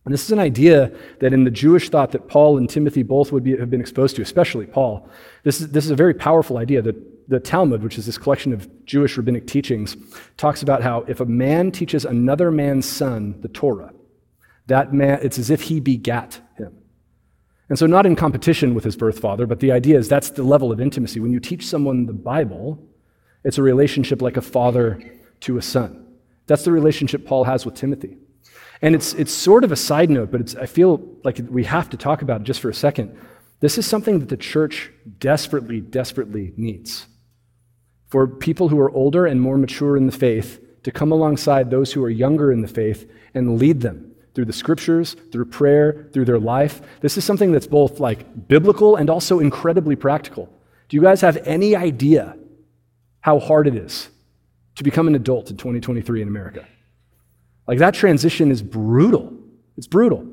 And 0.06 0.14
this 0.14 0.24
is 0.24 0.30
an 0.30 0.38
idea 0.38 0.92
that 1.18 1.32
in 1.32 1.42
the 1.42 1.50
Jewish 1.50 1.90
thought 1.90 2.12
that 2.12 2.28
Paul 2.28 2.58
and 2.58 2.70
Timothy 2.70 3.02
both 3.02 3.32
would 3.32 3.42
be, 3.42 3.56
have 3.56 3.70
been 3.70 3.80
exposed 3.80 4.14
to, 4.16 4.22
especially 4.22 4.64
Paul. 4.64 5.10
This 5.42 5.60
is, 5.60 5.68
this 5.72 5.84
is 5.84 5.90
a 5.90 5.96
very 5.96 6.14
powerful 6.14 6.58
idea. 6.58 6.80
that 6.80 7.28
the 7.28 7.40
Talmud, 7.40 7.82
which 7.82 7.98
is 7.98 8.06
this 8.06 8.16
collection 8.16 8.52
of 8.52 8.86
Jewish 8.86 9.16
rabbinic 9.16 9.48
teachings, 9.48 9.96
talks 10.36 10.62
about 10.62 10.80
how 10.80 11.00
if 11.08 11.18
a 11.18 11.24
man 11.24 11.72
teaches 11.72 12.04
another 12.04 12.52
man's 12.52 12.86
son 12.86 13.40
the 13.40 13.48
Torah, 13.48 13.92
that 14.68 14.94
man, 14.94 15.18
it's 15.22 15.40
as 15.40 15.50
if 15.50 15.62
he 15.62 15.80
begat 15.80 16.40
him. 16.56 16.72
And 17.68 17.76
so, 17.76 17.86
not 17.86 18.06
in 18.06 18.14
competition 18.14 18.74
with 18.76 18.84
his 18.84 18.96
birth 18.96 19.18
father, 19.18 19.44
but 19.44 19.58
the 19.58 19.72
idea 19.72 19.98
is 19.98 20.08
that's 20.08 20.30
the 20.30 20.44
level 20.44 20.70
of 20.70 20.80
intimacy. 20.80 21.18
When 21.18 21.32
you 21.32 21.40
teach 21.40 21.66
someone 21.66 22.06
the 22.06 22.12
Bible, 22.12 22.80
it's 23.42 23.58
a 23.58 23.62
relationship 23.62 24.22
like 24.22 24.36
a 24.36 24.42
father 24.42 25.02
to 25.40 25.58
a 25.58 25.62
son. 25.62 26.06
That's 26.46 26.62
the 26.62 26.70
relationship 26.70 27.26
Paul 27.26 27.42
has 27.42 27.66
with 27.66 27.74
Timothy. 27.74 28.18
And 28.82 28.94
it's, 28.94 29.14
it's 29.14 29.32
sort 29.32 29.64
of 29.64 29.72
a 29.72 29.76
side 29.76 30.10
note, 30.10 30.30
but 30.30 30.56
I 30.56 30.66
feel 30.66 31.00
like 31.24 31.40
we 31.48 31.64
have 31.64 31.90
to 31.90 31.96
talk 31.96 32.22
about 32.22 32.42
it 32.42 32.44
just 32.44 32.60
for 32.60 32.68
a 32.68 32.74
second. 32.74 33.16
This 33.60 33.78
is 33.78 33.86
something 33.86 34.18
that 34.18 34.28
the 34.28 34.36
church 34.36 34.90
desperately, 35.18 35.80
desperately 35.80 36.52
needs. 36.56 37.06
For 38.08 38.26
people 38.26 38.68
who 38.68 38.78
are 38.78 38.90
older 38.90 39.26
and 39.26 39.40
more 39.40 39.58
mature 39.58 39.96
in 39.96 40.06
the 40.06 40.12
faith 40.12 40.60
to 40.84 40.92
come 40.92 41.10
alongside 41.10 41.70
those 41.70 41.92
who 41.92 42.04
are 42.04 42.10
younger 42.10 42.52
in 42.52 42.60
the 42.60 42.68
faith 42.68 43.10
and 43.34 43.58
lead 43.58 43.80
them 43.80 44.14
through 44.34 44.44
the 44.44 44.52
scriptures, 44.52 45.16
through 45.32 45.46
prayer, 45.46 46.08
through 46.12 46.26
their 46.26 46.38
life. 46.38 46.82
This 47.00 47.16
is 47.16 47.24
something 47.24 47.52
that's 47.52 47.66
both 47.66 47.98
like 47.98 48.46
biblical 48.46 48.96
and 48.96 49.08
also 49.08 49.40
incredibly 49.40 49.96
practical. 49.96 50.52
Do 50.88 50.96
you 50.96 51.02
guys 51.02 51.22
have 51.22 51.38
any 51.38 51.74
idea 51.74 52.36
how 53.20 53.38
hard 53.38 53.66
it 53.66 53.74
is 53.74 54.10
to 54.76 54.84
become 54.84 55.08
an 55.08 55.14
adult 55.14 55.50
in 55.50 55.56
2023 55.56 56.22
in 56.22 56.28
America? 56.28 56.66
Like 57.66 57.78
that 57.78 57.94
transition 57.94 58.50
is 58.50 58.62
brutal. 58.62 59.32
It's 59.76 59.86
brutal. 59.86 60.26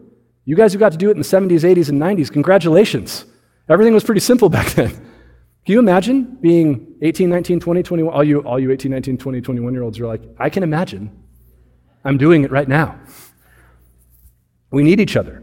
You 0.46 0.56
guys 0.56 0.74
who 0.74 0.80
got 0.80 0.92
to 0.92 0.98
do 0.98 1.10
it 1.10 1.12
in 1.12 1.18
the 1.18 1.24
70s, 1.24 1.62
80s, 1.62 1.90
and 1.90 2.02
90s, 2.02 2.32
congratulations. 2.32 3.26
Everything 3.70 3.94
was 3.94 4.04
pretty 4.04 4.22
simple 4.22 4.50
back 4.58 4.72
then. 4.72 4.90
Can 4.90 5.72
you 5.72 5.80
imagine 5.80 6.38
being 6.42 6.96
18, 7.02 7.30
19, 7.30 7.60
20, 7.62 7.84
21? 7.84 8.14
All 8.14 8.24
you, 8.24 8.40
all 8.42 8.60
you 8.60 8.72
18, 8.72 8.92
19, 8.92 9.18
20, 9.18 9.42
21 9.42 9.74
year 9.74 9.84
olds 9.84 10.00
are 10.00 10.08
like, 10.08 10.22
I 10.38 10.50
can 10.50 10.64
imagine. 10.64 11.24
I'm 12.04 12.18
doing 12.18 12.44
it 12.44 12.52
right 12.52 12.68
now. 12.68 13.00
We 14.72 14.84
need 14.84 15.00
each 15.00 15.16
other. 15.16 15.42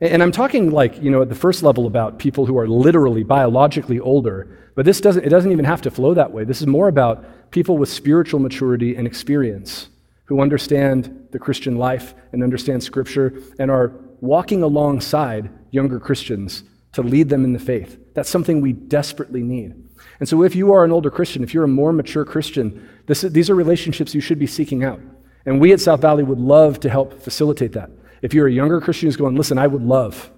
And 0.00 0.22
I'm 0.22 0.30
talking 0.30 0.70
like, 0.70 1.02
you 1.02 1.10
know, 1.10 1.22
at 1.22 1.28
the 1.28 1.34
first 1.34 1.62
level 1.62 1.86
about 1.86 2.18
people 2.18 2.46
who 2.46 2.58
are 2.58 2.68
literally 2.68 3.24
biologically 3.24 3.98
older, 3.98 4.70
but 4.76 4.84
this 4.84 5.00
doesn't, 5.00 5.24
it 5.24 5.30
doesn't 5.30 5.50
even 5.50 5.64
have 5.64 5.82
to 5.82 5.90
flow 5.90 6.14
that 6.14 6.32
way. 6.32 6.44
This 6.44 6.60
is 6.60 6.66
more 6.66 6.86
about 6.86 7.50
people 7.50 7.78
with 7.78 7.88
spiritual 7.88 8.38
maturity 8.38 8.94
and 8.94 9.06
experience 9.06 9.88
who 10.26 10.40
understand 10.40 11.28
the 11.32 11.38
Christian 11.38 11.76
life 11.76 12.14
and 12.32 12.42
understand 12.42 12.82
Scripture 12.82 13.40
and 13.58 13.70
are 13.70 13.92
walking 14.20 14.62
alongside 14.62 15.50
younger 15.70 15.98
Christians 15.98 16.64
to 16.92 17.02
lead 17.02 17.28
them 17.28 17.44
in 17.44 17.52
the 17.52 17.58
faith. 17.58 17.98
That's 18.14 18.28
something 18.28 18.60
we 18.60 18.72
desperately 18.72 19.42
need. 19.42 19.74
And 20.18 20.28
so, 20.28 20.42
if 20.42 20.54
you 20.54 20.72
are 20.72 20.84
an 20.84 20.92
older 20.92 21.10
Christian, 21.10 21.42
if 21.42 21.52
you're 21.52 21.64
a 21.64 21.68
more 21.68 21.92
mature 21.92 22.24
Christian, 22.24 22.88
this, 23.06 23.22
these 23.22 23.50
are 23.50 23.54
relationships 23.54 24.14
you 24.14 24.20
should 24.20 24.38
be 24.38 24.46
seeking 24.46 24.84
out. 24.84 25.00
And 25.44 25.60
we 25.60 25.72
at 25.72 25.80
South 25.80 26.00
Valley 26.00 26.22
would 26.22 26.38
love 26.38 26.80
to 26.80 26.90
help 26.90 27.20
facilitate 27.20 27.72
that. 27.72 27.90
If 28.22 28.34
you're 28.34 28.48
a 28.48 28.52
younger 28.52 28.80
Christian 28.80 29.06
who's 29.06 29.16
going, 29.16 29.36
listen, 29.36 29.58
I 29.58 29.66
would 29.66 29.82
love 29.82 30.30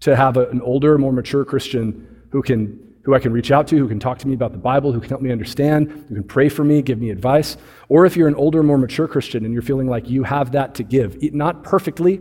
to 0.00 0.16
have 0.16 0.36
a, 0.36 0.48
an 0.48 0.60
older, 0.62 0.98
more 0.98 1.12
mature 1.12 1.44
Christian 1.44 2.24
who 2.30 2.42
can 2.42 2.91
who 3.02 3.14
I 3.14 3.18
can 3.18 3.32
reach 3.32 3.50
out 3.50 3.66
to, 3.68 3.76
who 3.76 3.88
can 3.88 3.98
talk 3.98 4.18
to 4.18 4.28
me 4.28 4.34
about 4.34 4.52
the 4.52 4.58
Bible, 4.58 4.92
who 4.92 5.00
can 5.00 5.08
help 5.08 5.22
me 5.22 5.32
understand, 5.32 5.90
who 6.08 6.14
can 6.14 6.24
pray 6.24 6.48
for 6.48 6.62
me, 6.64 6.82
give 6.82 6.98
me 6.98 7.10
advice. 7.10 7.56
Or 7.88 8.06
if 8.06 8.16
you're 8.16 8.28
an 8.28 8.34
older, 8.36 8.62
more 8.62 8.78
mature 8.78 9.08
Christian 9.08 9.44
and 9.44 9.52
you're 9.52 9.62
feeling 9.62 9.88
like 9.88 10.08
you 10.08 10.22
have 10.22 10.52
that 10.52 10.74
to 10.76 10.84
give, 10.84 11.20
not 11.34 11.64
perfectly. 11.64 12.20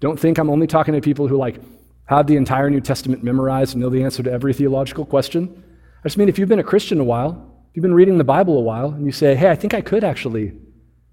Don't 0.00 0.18
think 0.18 0.38
I'm 0.38 0.50
only 0.50 0.66
talking 0.66 0.94
to 0.94 1.00
people 1.00 1.28
who 1.28 1.36
like 1.36 1.60
have 2.06 2.26
the 2.26 2.36
entire 2.36 2.70
New 2.70 2.80
Testament 2.80 3.22
memorized 3.22 3.74
and 3.74 3.82
know 3.82 3.90
the 3.90 4.02
answer 4.02 4.22
to 4.22 4.32
every 4.32 4.52
theological 4.52 5.04
question. 5.04 5.62
I 6.04 6.08
just 6.08 6.18
mean 6.18 6.28
if 6.28 6.38
you've 6.38 6.48
been 6.48 6.58
a 6.58 6.64
Christian 6.64 7.00
a 7.00 7.04
while, 7.04 7.30
if 7.70 7.76
you've 7.76 7.82
been 7.82 7.94
reading 7.94 8.18
the 8.18 8.24
Bible 8.24 8.58
a 8.58 8.62
while, 8.62 8.90
and 8.90 9.04
you 9.04 9.12
say, 9.12 9.34
hey, 9.34 9.50
I 9.50 9.54
think 9.54 9.74
I 9.74 9.80
could 9.80 10.02
actually 10.02 10.52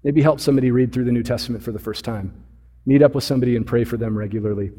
maybe 0.02 0.22
help 0.22 0.40
somebody 0.40 0.70
read 0.70 0.92
through 0.92 1.04
the 1.04 1.12
New 1.12 1.22
Testament 1.22 1.62
for 1.62 1.70
the 1.70 1.78
first 1.78 2.04
time, 2.04 2.44
meet 2.86 3.02
up 3.02 3.14
with 3.14 3.24
somebody 3.24 3.56
and 3.56 3.66
pray 3.66 3.84
for 3.84 3.96
them 3.96 4.16
regularly. 4.16 4.70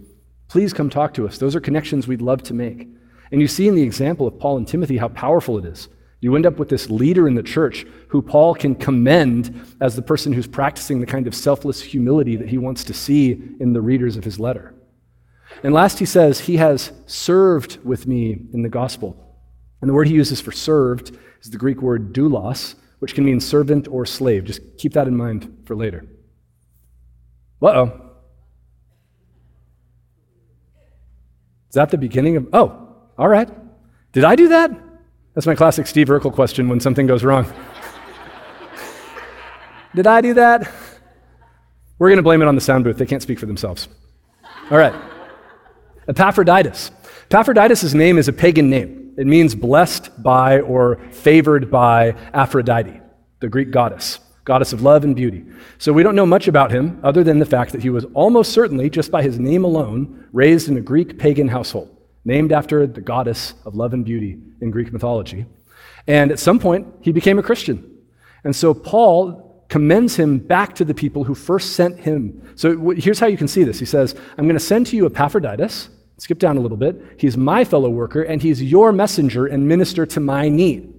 Please 0.47 0.73
come 0.73 0.89
talk 0.89 1.13
to 1.13 1.27
us. 1.27 1.37
Those 1.37 1.55
are 1.55 1.59
connections 1.59 2.07
we'd 2.07 2.21
love 2.21 2.41
to 2.43 2.53
make. 2.53 2.87
And 3.31 3.41
you 3.41 3.47
see 3.47 3.67
in 3.67 3.75
the 3.75 3.83
example 3.83 4.27
of 4.27 4.39
Paul 4.39 4.57
and 4.57 4.67
Timothy 4.67 4.97
how 4.97 5.09
powerful 5.09 5.57
it 5.57 5.65
is. 5.65 5.89
You 6.19 6.35
end 6.35 6.45
up 6.45 6.57
with 6.57 6.69
this 6.69 6.89
leader 6.89 7.27
in 7.27 7.35
the 7.35 7.43
church 7.43 7.85
who 8.07 8.21
Paul 8.21 8.55
can 8.55 8.73
commend 8.73 9.75
as 9.79 9.95
the 9.95 10.01
person 10.01 10.33
who's 10.33 10.47
practicing 10.47 10.99
the 10.99 11.05
kind 11.05 11.27
of 11.27 11.35
selfless 11.35 11.81
humility 11.81 12.35
that 12.37 12.49
he 12.49 12.57
wants 12.57 12.83
to 12.85 12.93
see 12.93 13.31
in 13.59 13.73
the 13.73 13.81
readers 13.81 14.17
of 14.17 14.23
his 14.23 14.39
letter. 14.39 14.73
And 15.63 15.73
last, 15.73 15.99
he 15.99 16.05
says, 16.05 16.39
He 16.39 16.57
has 16.57 16.91
served 17.05 17.83
with 17.83 18.07
me 18.07 18.39
in 18.53 18.63
the 18.63 18.69
gospel. 18.69 19.23
And 19.81 19.89
the 19.89 19.93
word 19.93 20.07
he 20.07 20.15
uses 20.15 20.41
for 20.41 20.51
served 20.51 21.17
is 21.41 21.51
the 21.51 21.57
Greek 21.57 21.81
word 21.81 22.13
doulos, 22.13 22.75
which 22.99 23.13
can 23.13 23.23
mean 23.23 23.39
servant 23.39 23.87
or 23.87 24.05
slave. 24.05 24.45
Just 24.45 24.61
keep 24.77 24.93
that 24.93 25.07
in 25.07 25.15
mind 25.15 25.63
for 25.65 25.75
later. 25.75 26.05
Uh 27.61 27.67
oh. 27.67 28.01
Is 31.69 31.75
that 31.75 31.91
the 31.91 31.97
beginning 31.97 32.37
of. 32.37 32.47
Oh, 32.53 32.86
all 33.17 33.27
right. 33.27 33.49
Did 34.11 34.23
I 34.23 34.35
do 34.35 34.49
that? 34.49 34.71
That's 35.33 35.47
my 35.47 35.55
classic 35.55 35.87
Steve 35.87 36.07
Urkel 36.07 36.33
question 36.33 36.69
when 36.69 36.79
something 36.79 37.05
goes 37.05 37.23
wrong. 37.23 37.51
Did 39.95 40.07
I 40.07 40.21
do 40.21 40.33
that? 40.35 40.71
We're 41.99 42.09
going 42.09 42.17
to 42.17 42.23
blame 42.23 42.41
it 42.41 42.47
on 42.47 42.55
the 42.55 42.61
sound 42.61 42.83
booth. 42.83 42.97
They 42.97 43.05
can't 43.05 43.21
speak 43.21 43.39
for 43.39 43.45
themselves. 43.45 43.87
All 44.69 44.77
right. 44.77 44.93
Epaphroditus. 46.07 46.91
Epaphroditus' 47.29 47.93
name 47.93 48.17
is 48.17 48.27
a 48.27 48.33
pagan 48.33 48.69
name. 48.69 49.13
It 49.17 49.25
means 49.25 49.55
blessed 49.55 50.21
by 50.21 50.59
or 50.59 50.99
favored 51.11 51.71
by 51.71 52.15
Aphrodite, 52.33 53.01
the 53.39 53.49
Greek 53.49 53.71
goddess, 53.71 54.19
goddess 54.45 54.73
of 54.73 54.83
love 54.83 55.03
and 55.03 55.15
beauty. 55.15 55.43
So 55.79 55.91
we 55.91 56.03
don't 56.03 56.15
know 56.15 56.25
much 56.25 56.47
about 56.47 56.71
him 56.71 56.99
other 57.03 57.23
than 57.23 57.39
the 57.39 57.45
fact 57.45 57.71
that 57.71 57.81
he 57.81 57.89
was 57.89 58.05
almost 58.13 58.53
certainly, 58.53 58.89
just 58.89 59.09
by 59.09 59.23
his 59.23 59.39
name 59.39 59.63
alone, 59.63 60.27
raised 60.31 60.69
in 60.69 60.77
a 60.77 60.81
Greek 60.81 61.17
pagan 61.17 61.47
household 61.47 61.96
named 62.27 62.51
after 62.51 62.85
the 62.85 62.99
goddess 62.99 63.53
of 63.65 63.75
love 63.75 63.93
and 63.93 64.03
beauty 64.03 64.37
in 64.59 64.69
Greek 64.69 64.91
mythology. 64.91 65.45
And 66.07 66.29
at 66.29 66.39
some 66.39 66.59
point, 66.59 66.85
he 67.01 67.13
became 67.13 67.39
a 67.39 67.43
Christian. 67.43 67.99
And 68.43 68.53
so 68.53 68.73
Paul 68.73 69.65
commends 69.69 70.17
him 70.17 70.37
back 70.37 70.75
to 70.75 70.85
the 70.85 70.93
people 70.93 71.23
who 71.23 71.33
first 71.33 71.73
sent 71.73 71.99
him. 71.99 72.53
So 72.55 72.91
here's 72.91 73.19
how 73.19 73.27
you 73.27 73.37
can 73.37 73.47
see 73.47 73.63
this. 73.63 73.79
He 73.79 73.85
says, 73.85 74.13
I'm 74.37 74.43
going 74.43 74.57
to 74.57 74.59
send 74.59 74.87
to 74.87 74.97
you 74.97 75.05
Epaphroditus. 75.05 75.89
Skip 76.17 76.39
down 76.39 76.57
a 76.57 76.59
little 76.59 76.77
bit. 76.77 77.01
He's 77.17 77.37
my 77.37 77.63
fellow 77.63 77.89
worker, 77.89 78.23
and 78.23 78.41
he's 78.41 78.61
your 78.61 78.91
messenger 78.91 79.45
and 79.45 79.67
minister 79.67 80.05
to 80.05 80.19
my 80.19 80.49
need. 80.49 80.93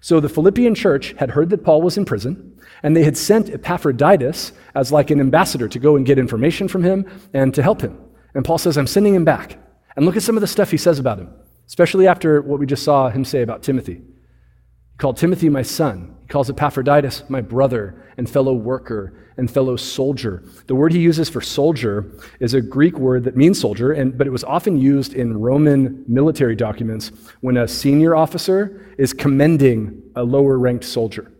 So 0.00 0.20
the 0.20 0.28
Philippian 0.28 0.74
church 0.74 1.14
had 1.18 1.30
heard 1.30 1.50
that 1.50 1.64
Paul 1.64 1.82
was 1.82 1.96
in 1.96 2.04
prison, 2.04 2.58
and 2.82 2.96
they 2.96 3.04
had 3.04 3.16
sent 3.16 3.50
Epaphroditus 3.50 4.52
as 4.74 4.90
like 4.90 5.10
an 5.10 5.20
ambassador 5.20 5.68
to 5.68 5.78
go 5.78 5.96
and 5.96 6.06
get 6.06 6.18
information 6.18 6.66
from 6.66 6.82
him 6.82 7.06
and 7.34 7.54
to 7.54 7.62
help 7.62 7.80
him. 7.80 7.98
And 8.34 8.44
Paul 8.44 8.58
says, 8.58 8.78
I'm 8.78 8.86
sending 8.86 9.14
him 9.14 9.24
back. 9.24 9.58
And 9.98 10.06
look 10.06 10.16
at 10.16 10.22
some 10.22 10.36
of 10.36 10.42
the 10.42 10.46
stuff 10.46 10.70
he 10.70 10.76
says 10.76 11.00
about 11.00 11.18
him, 11.18 11.28
especially 11.66 12.06
after 12.06 12.40
what 12.40 12.60
we 12.60 12.66
just 12.66 12.84
saw 12.84 13.08
him 13.08 13.24
say 13.24 13.42
about 13.42 13.64
Timothy. 13.64 13.94
He 13.94 14.96
called 14.96 15.16
Timothy 15.16 15.48
my 15.48 15.62
son. 15.62 16.14
He 16.22 16.28
calls 16.28 16.48
Epaphroditus 16.48 17.24
my 17.28 17.40
brother 17.40 18.06
and 18.16 18.30
fellow 18.30 18.52
worker 18.52 19.28
and 19.36 19.50
fellow 19.50 19.74
soldier. 19.74 20.44
The 20.68 20.76
word 20.76 20.92
he 20.92 21.00
uses 21.00 21.28
for 21.28 21.40
soldier 21.40 22.12
is 22.38 22.54
a 22.54 22.60
Greek 22.60 22.96
word 22.96 23.24
that 23.24 23.36
means 23.36 23.58
soldier, 23.60 23.90
and, 23.90 24.16
but 24.16 24.28
it 24.28 24.30
was 24.30 24.44
often 24.44 24.78
used 24.78 25.14
in 25.14 25.36
Roman 25.36 26.04
military 26.06 26.54
documents 26.54 27.10
when 27.40 27.56
a 27.56 27.66
senior 27.66 28.14
officer 28.14 28.94
is 28.98 29.12
commending 29.12 30.00
a 30.14 30.22
lower 30.22 30.60
ranked 30.60 30.84
soldier. 30.84 31.32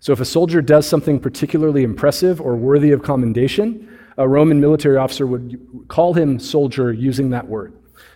So 0.00 0.12
if 0.12 0.18
a 0.18 0.24
soldier 0.24 0.60
does 0.60 0.84
something 0.88 1.20
particularly 1.20 1.84
impressive 1.84 2.40
or 2.40 2.56
worthy 2.56 2.90
of 2.90 3.04
commendation, 3.04 3.88
a 4.18 4.26
Roman 4.26 4.60
military 4.60 4.96
officer 4.96 5.28
would 5.28 5.86
call 5.86 6.14
him 6.14 6.40
soldier 6.40 6.92
using 6.92 7.30
that 7.30 7.46
word. 7.46 7.72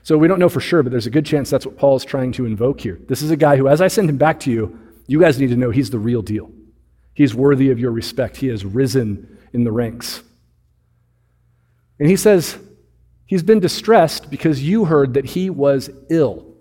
So 0.08 0.16
we 0.16 0.26
don't 0.26 0.38
know 0.38 0.48
for 0.48 0.60
sure, 0.60 0.82
but 0.82 0.90
there's 0.90 1.04
a 1.04 1.10
good 1.10 1.26
chance 1.26 1.50
that's 1.50 1.66
what 1.66 1.76
Paul 1.76 1.94
is 1.94 2.02
trying 2.02 2.32
to 2.32 2.46
invoke 2.46 2.80
here. 2.80 2.98
This 3.08 3.20
is 3.20 3.30
a 3.30 3.36
guy 3.36 3.58
who, 3.58 3.68
as 3.68 3.82
I 3.82 3.88
send 3.88 4.08
him 4.08 4.16
back 4.16 4.40
to 4.40 4.50
you, 4.50 4.80
you 5.06 5.20
guys 5.20 5.38
need 5.38 5.50
to 5.50 5.56
know 5.56 5.68
he's 5.68 5.90
the 5.90 5.98
real 5.98 6.22
deal. 6.22 6.50
He's 7.12 7.34
worthy 7.34 7.70
of 7.70 7.78
your 7.78 7.90
respect. 7.90 8.38
He 8.38 8.46
has 8.46 8.64
risen 8.64 9.38
in 9.52 9.64
the 9.64 9.70
ranks. 9.70 10.22
And 12.00 12.08
he 12.08 12.16
says, 12.16 12.58
He's 13.26 13.42
been 13.42 13.60
distressed 13.60 14.30
because 14.30 14.62
you 14.62 14.86
heard 14.86 15.12
that 15.12 15.26
he 15.26 15.50
was 15.50 15.90
ill. 16.08 16.54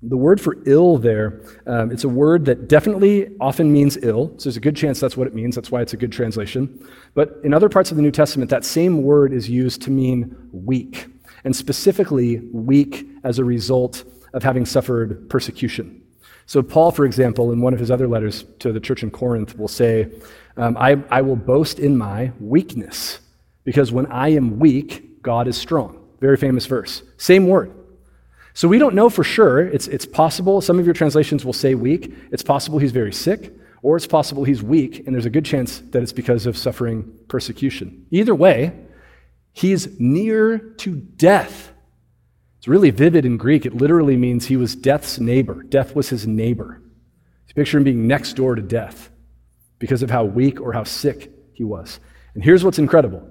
The 0.00 0.16
word 0.16 0.40
for 0.40 0.56
ill 0.64 0.96
there, 0.96 1.42
um, 1.66 1.90
it's 1.90 2.04
a 2.04 2.08
word 2.08 2.44
that 2.44 2.68
definitely 2.68 3.36
often 3.40 3.72
means 3.72 3.96
ill. 4.00 4.28
So 4.38 4.44
there's 4.44 4.58
a 4.58 4.60
good 4.60 4.76
chance 4.76 5.00
that's 5.00 5.16
what 5.16 5.26
it 5.26 5.34
means. 5.34 5.56
That's 5.56 5.72
why 5.72 5.82
it's 5.82 5.94
a 5.94 5.96
good 5.96 6.12
translation. 6.12 6.88
But 7.14 7.40
in 7.42 7.52
other 7.52 7.68
parts 7.68 7.90
of 7.90 7.96
the 7.96 8.02
New 8.04 8.12
Testament, 8.12 8.48
that 8.50 8.64
same 8.64 9.02
word 9.02 9.32
is 9.32 9.50
used 9.50 9.82
to 9.82 9.90
mean 9.90 10.36
weak 10.52 11.08
and 11.44 11.54
specifically 11.54 12.40
weak 12.52 13.06
as 13.24 13.38
a 13.38 13.44
result 13.44 14.04
of 14.32 14.42
having 14.42 14.66
suffered 14.66 15.28
persecution. 15.30 16.02
So, 16.46 16.62
Paul, 16.62 16.92
for 16.92 17.04
example, 17.04 17.50
in 17.52 17.60
one 17.60 17.74
of 17.74 17.80
his 17.80 17.90
other 17.90 18.06
letters 18.06 18.44
to 18.60 18.72
the 18.72 18.78
church 18.78 19.02
in 19.02 19.10
Corinth, 19.10 19.58
will 19.58 19.66
say, 19.66 20.08
um, 20.56 20.76
I, 20.76 21.02
I 21.10 21.22
will 21.22 21.36
boast 21.36 21.80
in 21.80 21.96
my 21.96 22.32
weakness, 22.38 23.18
because 23.64 23.90
when 23.90 24.06
I 24.06 24.28
am 24.28 24.60
weak, 24.60 25.22
God 25.22 25.48
is 25.48 25.56
strong. 25.56 25.98
Very 26.20 26.36
famous 26.36 26.66
verse. 26.66 27.02
Same 27.16 27.48
word. 27.48 27.72
So, 28.54 28.68
we 28.68 28.78
don't 28.78 28.94
know 28.94 29.10
for 29.10 29.24
sure. 29.24 29.66
It's, 29.66 29.88
it's 29.88 30.06
possible, 30.06 30.60
some 30.60 30.78
of 30.78 30.84
your 30.84 30.94
translations 30.94 31.44
will 31.44 31.52
say 31.52 31.74
weak. 31.74 32.14
It's 32.30 32.44
possible 32.44 32.78
he's 32.78 32.92
very 32.92 33.12
sick, 33.12 33.52
or 33.82 33.96
it's 33.96 34.06
possible 34.06 34.44
he's 34.44 34.62
weak, 34.62 35.04
and 35.04 35.14
there's 35.14 35.26
a 35.26 35.30
good 35.30 35.44
chance 35.44 35.80
that 35.90 36.00
it's 36.00 36.12
because 36.12 36.46
of 36.46 36.56
suffering 36.56 37.12
persecution. 37.26 38.06
Either 38.12 38.34
way, 38.34 38.72
He's 39.56 39.98
near 39.98 40.58
to 40.58 40.96
death. 40.96 41.72
It's 42.58 42.68
really 42.68 42.90
vivid 42.90 43.24
in 43.24 43.36
Greek. 43.36 43.64
It 43.64 43.74
literally 43.74 44.16
means 44.16 44.46
he 44.46 44.56
was 44.56 44.76
death's 44.76 45.18
neighbor. 45.18 45.62
Death 45.62 45.94
was 45.94 46.08
his 46.08 46.26
neighbor. 46.26 46.82
Picture 47.56 47.78
him 47.78 47.84
being 47.84 48.06
next 48.06 48.34
door 48.34 48.54
to 48.54 48.60
death 48.60 49.10
because 49.78 50.02
of 50.02 50.10
how 50.10 50.24
weak 50.24 50.60
or 50.60 50.74
how 50.74 50.84
sick 50.84 51.32
he 51.54 51.64
was. 51.64 51.98
And 52.34 52.44
here's 52.44 52.62
what's 52.62 52.78
incredible. 52.78 53.26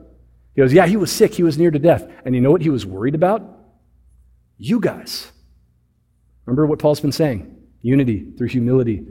He 0.55 0.61
goes, 0.61 0.73
Yeah, 0.73 0.88
he 0.88 0.97
was 0.97 1.11
sick. 1.11 1.35
He 1.35 1.43
was 1.43 1.59
near 1.59 1.69
to 1.69 1.77
death. 1.77 2.11
And 2.25 2.33
you 2.33 2.41
know 2.41 2.49
what 2.49 2.63
he 2.63 2.71
was 2.71 2.88
worried 2.88 3.13
about? 3.13 3.43
You 4.57 4.79
guys. 4.79 5.31
Remember 6.45 6.65
what 6.65 6.79
Paul's 6.79 6.99
been 6.99 7.11
saying 7.11 7.55
unity 7.83 8.31
through 8.35 8.47
humility, 8.47 9.05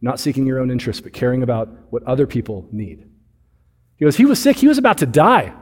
not 0.00 0.20
seeking 0.20 0.46
your 0.46 0.60
own 0.60 0.70
interests, 0.70 1.02
but 1.02 1.12
caring 1.12 1.42
about 1.42 1.68
what 1.90 2.04
other 2.04 2.28
people 2.28 2.68
need. 2.70 3.04
He 3.96 4.04
goes, 4.04 4.16
He 4.16 4.24
was 4.24 4.40
sick. 4.40 4.56
He 4.56 4.68
was 4.68 4.78
about 4.78 4.98
to 4.98 5.06
die. 5.06 5.52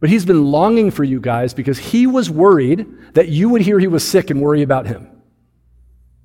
But 0.00 0.10
he's 0.10 0.24
been 0.24 0.44
longing 0.44 0.90
for 0.90 1.02
you 1.04 1.20
guys 1.20 1.54
because 1.54 1.78
he 1.78 2.06
was 2.06 2.30
worried 2.30 2.86
that 3.14 3.28
you 3.28 3.48
would 3.48 3.62
hear 3.62 3.78
he 3.78 3.88
was 3.88 4.06
sick 4.06 4.30
and 4.30 4.40
worry 4.40 4.62
about 4.62 4.86
him. 4.86 5.08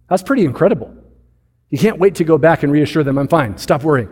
That's 0.10 0.24
pretty 0.24 0.46
incredible. 0.46 0.96
He 1.70 1.78
can't 1.78 1.98
wait 1.98 2.16
to 2.16 2.24
go 2.24 2.38
back 2.38 2.62
and 2.62 2.72
reassure 2.72 3.04
them, 3.04 3.18
I'm 3.18 3.28
fine, 3.28 3.58
stop 3.58 3.84
worrying. 3.84 4.10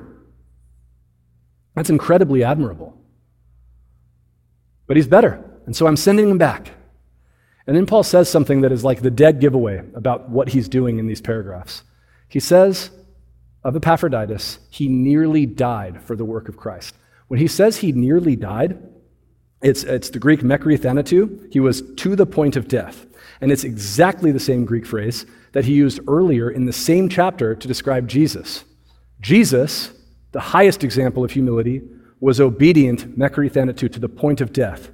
That's 1.75 1.91
incredibly 1.91 2.43
admirable. 2.43 2.97
But 4.87 4.97
he's 4.97 5.07
better, 5.07 5.43
and 5.65 5.75
so 5.75 5.85
I'm 5.85 5.95
sending 5.95 6.27
him 6.27 6.39
back. 6.39 6.71
And 7.67 7.77
then 7.77 7.85
Paul 7.85 8.03
says 8.03 8.29
something 8.29 8.61
that 8.61 8.71
is 8.71 8.83
like 8.83 9.01
the 9.01 9.11
dead 9.11 9.39
giveaway 9.39 9.83
about 9.93 10.29
what 10.29 10.49
he's 10.49 10.67
doing 10.67 10.97
in 10.97 11.05
these 11.05 11.21
paragraphs. 11.21 11.83
He 12.27 12.39
says 12.39 12.89
of 13.63 13.75
Epaphroditus, 13.75 14.57
he 14.69 14.87
nearly 14.87 15.45
died 15.45 16.01
for 16.01 16.15
the 16.15 16.25
work 16.25 16.49
of 16.49 16.57
Christ. 16.57 16.95
When 17.27 17.39
he 17.39 17.47
says 17.47 17.77
he 17.77 17.91
nearly 17.91 18.35
died, 18.35 18.81
it's, 19.61 19.83
it's 19.83 20.09
the 20.09 20.19
Greek 20.19 20.41
mekri 20.41 20.77
thanatu. 20.77 21.51
He 21.51 21.59
was 21.59 21.81
to 21.97 22.15
the 22.15 22.25
point 22.25 22.55
of 22.55 22.67
death. 22.67 23.05
And 23.41 23.51
it's 23.51 23.63
exactly 23.63 24.31
the 24.31 24.39
same 24.39 24.65
Greek 24.65 24.85
phrase 24.85 25.25
that 25.53 25.65
he 25.65 25.73
used 25.73 25.99
earlier 26.07 26.49
in 26.49 26.65
the 26.65 26.73
same 26.73 27.09
chapter 27.09 27.55
to 27.55 27.67
describe 27.67 28.07
Jesus. 28.07 28.63
Jesus, 29.19 29.91
the 30.31 30.39
highest 30.39 30.83
example 30.83 31.23
of 31.23 31.31
humility, 31.31 31.81
was 32.19 32.39
obedient, 32.39 33.17
mekri 33.17 33.51
thanatu, 33.51 33.91
to 33.91 33.99
the 33.99 34.09
point 34.09 34.41
of 34.41 34.53
death. 34.53 34.91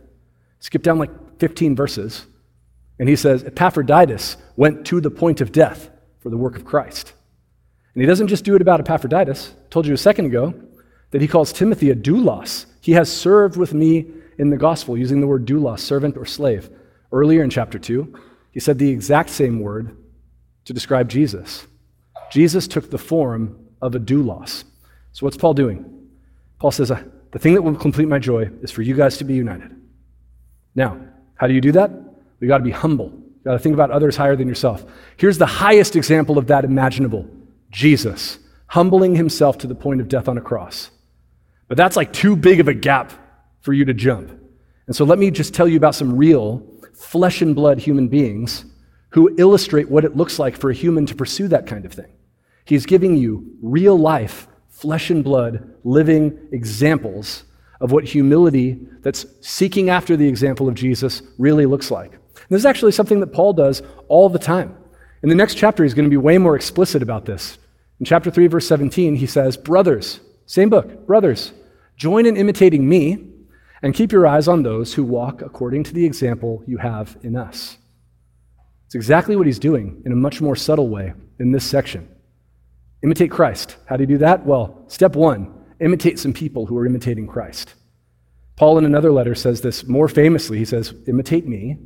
Skip 0.60 0.82
down 0.82 0.98
like 0.98 1.12
15 1.40 1.76
verses, 1.76 2.26
and 3.00 3.08
he 3.08 3.16
says, 3.16 3.44
Epaphroditus 3.44 4.38
went 4.56 4.86
to 4.88 5.00
the 5.00 5.12
point 5.12 5.42
of 5.42 5.52
death 5.52 5.90
for 6.20 6.30
the 6.30 6.38
work 6.38 6.56
of 6.56 6.66
Christ. 6.66 7.14
And 7.94 8.02
he 8.02 8.08
doesn't 8.08 8.28
just 8.28 8.44
do 8.44 8.56
it 8.56 8.62
about 8.62 8.80
Epaphroditus. 8.80 9.54
I 9.54 9.70
told 9.70 9.86
you 9.86 9.94
a 9.94 9.98
second 9.98 10.26
ago 10.26 10.54
that 11.12 11.22
he 11.22 11.28
calls 11.28 11.54
Timothy 11.54 11.90
a 11.90 11.96
doulos. 11.96 12.66
He 12.82 12.94
has 12.94 13.12
served 13.12 13.58
with 13.58 13.74
me 13.74 14.08
in 14.38 14.50
the 14.50 14.58
gospel, 14.58 14.98
using 14.98 15.22
the 15.22 15.28
word 15.28 15.46
doulos, 15.46 15.80
servant 15.80 16.18
or 16.18 16.26
slave. 16.26 16.70
Earlier 17.12 17.44
in 17.44 17.50
chapter 17.50 17.80
2, 17.80 18.14
he 18.52 18.60
said 18.60 18.78
the 18.78 18.90
exact 18.90 19.30
same 19.30 19.60
word 19.60 19.96
to 20.66 20.74
describe 20.74 21.10
Jesus. 21.10 21.66
Jesus 22.32 22.68
took 22.68 22.90
the 22.90 22.98
form 22.98 23.58
of 23.82 23.96
a 23.96 24.00
doulos. 24.00 24.64
So, 25.14 25.26
what's 25.26 25.38
Paul 25.38 25.54
doing? 25.54 26.08
Paul 26.60 26.72
says, 26.72 26.92
uh, 26.92 27.04
The 27.32 27.40
thing 27.40 27.54
that 27.54 27.62
will 27.62 27.76
complete 27.76 28.08
my 28.08 28.20
joy 28.20 28.50
is 28.62 28.72
for 28.72 28.82
you 28.82 28.96
guys 28.96 29.18
to 29.18 29.24
be 29.24 29.34
united. 29.34 29.76
Now, 30.76 31.00
how 31.36 31.48
do 31.48 31.54
you 31.54 31.62
do 31.62 31.72
that? 31.74 31.92
We 32.40 32.48
got 32.48 32.60
to 32.60 32.64
be 32.64 32.72
humble. 32.72 33.06
You 33.08 33.42
got 33.46 33.54
to 33.54 33.60
think 33.60 33.74
about 33.74 33.92
others 33.92 34.16
higher 34.16 34.36
than 34.36 34.48
yourself. 34.48 34.86
Here's 35.16 35.38
the 35.38 35.46
highest 35.46 35.96
example 35.96 36.38
of 36.38 36.48
that 36.48 36.66
imaginable 36.66 37.28
Jesus, 37.72 38.40
humbling 38.68 39.16
himself 39.16 39.58
to 39.60 39.68
the 39.68 39.76
point 39.76 40.02
of 40.02 40.08
death 40.08 40.28
on 40.28 40.38
a 40.38 40.42
cross. 40.42 40.92
But 41.68 41.78
that's 41.78 41.96
like 41.96 42.14
too 42.14 42.36
big 42.36 42.60
of 42.60 42.68
a 42.68 42.74
gap 42.74 43.12
for 43.68 43.74
you 43.74 43.84
to 43.84 43.94
jump. 43.94 44.32
And 44.86 44.96
so 44.96 45.04
let 45.04 45.20
me 45.20 45.30
just 45.30 45.54
tell 45.54 45.68
you 45.68 45.76
about 45.76 45.94
some 45.94 46.16
real 46.16 46.66
flesh 46.94 47.42
and 47.42 47.54
blood 47.54 47.80
human 47.80 48.08
beings 48.08 48.64
who 49.10 49.36
illustrate 49.38 49.90
what 49.90 50.06
it 50.06 50.16
looks 50.16 50.40
like 50.40 50.56
for 50.56 50.70
a 50.70 50.74
human 50.74 51.06
to 51.06 51.14
pursue 51.14 51.50
that 51.50 51.68
kind 51.68 51.84
of 51.84 51.92
thing. 51.92 52.10
He's 52.64 52.86
giving 52.86 53.18
you 53.18 53.58
real 53.62 54.00
life, 54.00 54.48
flesh 54.70 55.10
and 55.10 55.22
blood, 55.22 55.70
living 55.84 56.48
examples 56.54 57.44
of 57.82 57.92
what 57.92 58.06
humility 58.06 58.80
that's 59.02 59.26
seeking 59.42 59.90
after 59.90 60.16
the 60.16 60.30
example 60.30 60.70
of 60.70 60.76
Jesus 60.76 61.22
really 61.38 61.66
looks 61.66 61.92
like. 61.92 62.14
And 62.14 62.48
this 62.50 62.62
is 62.62 62.66
actually 62.66 62.94
something 62.94 63.20
that 63.20 63.34
Paul 63.34 63.52
does 63.52 63.82
all 64.08 64.30
the 64.30 64.40
time. 64.40 64.78
In 65.24 65.28
the 65.28 65.36
next 65.36 65.56
chapter, 65.56 65.84
he's 65.84 65.94
going 65.94 66.06
to 66.06 66.10
be 66.10 66.16
way 66.16 66.38
more 66.38 66.56
explicit 66.56 67.02
about 67.02 67.26
this. 67.26 67.58
In 68.00 68.06
chapter 68.06 68.32
3, 68.32 68.48
verse 68.48 68.66
17, 68.66 69.18
he 69.18 69.28
says, 69.28 69.58
Brothers, 69.58 70.22
same 70.46 70.70
book, 70.70 71.06
brothers, 71.06 71.52
join 71.98 72.26
in 72.26 72.38
imitating 72.38 72.88
me 72.88 73.34
and 73.82 73.94
keep 73.94 74.12
your 74.12 74.28
eyes 74.28 74.48
on 74.48 74.64
those 74.64 74.94
who 74.94 75.04
walk 75.04 75.42
according 75.42 75.84
to 75.84 75.94
the 75.94 76.06
example 76.06 76.64
you 76.66 76.78
have 76.78 77.18
in 77.22 77.36
us. 77.36 77.78
It's 78.86 78.96
exactly 78.96 79.36
what 79.36 79.46
he's 79.46 79.60
doing 79.60 80.02
in 80.06 80.12
a 80.12 80.16
much 80.16 80.42
more 80.42 80.56
subtle 80.56 80.90
way 80.90 81.14
in 81.40 81.52
this 81.52 81.66
section. 81.66 82.08
Imitate 83.04 83.32
Christ. 83.32 83.78
How 83.86 83.98
do 83.98 84.04
you 84.04 84.08
do 84.08 84.18
that? 84.20 84.46
Well, 84.46 84.84
step 84.88 85.16
one 85.16 85.54
imitate 85.80 86.18
some 86.18 86.34
people 86.34 86.66
who 86.66 86.78
are 86.78 86.88
imitating 86.88 87.28
Christ. 87.28 87.76
Paul, 88.56 88.80
in 88.80 88.86
another 88.86 89.12
letter, 89.12 89.36
says 89.36 89.62
this 89.62 89.86
more 89.88 90.08
famously. 90.08 90.58
He 90.58 90.66
says, 90.66 90.94
Imitate 91.08 91.48
me 91.48 91.78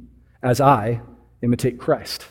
as 0.41 0.61
I 0.61 1.01
imitate 1.41 1.77
Christ. 1.77 2.27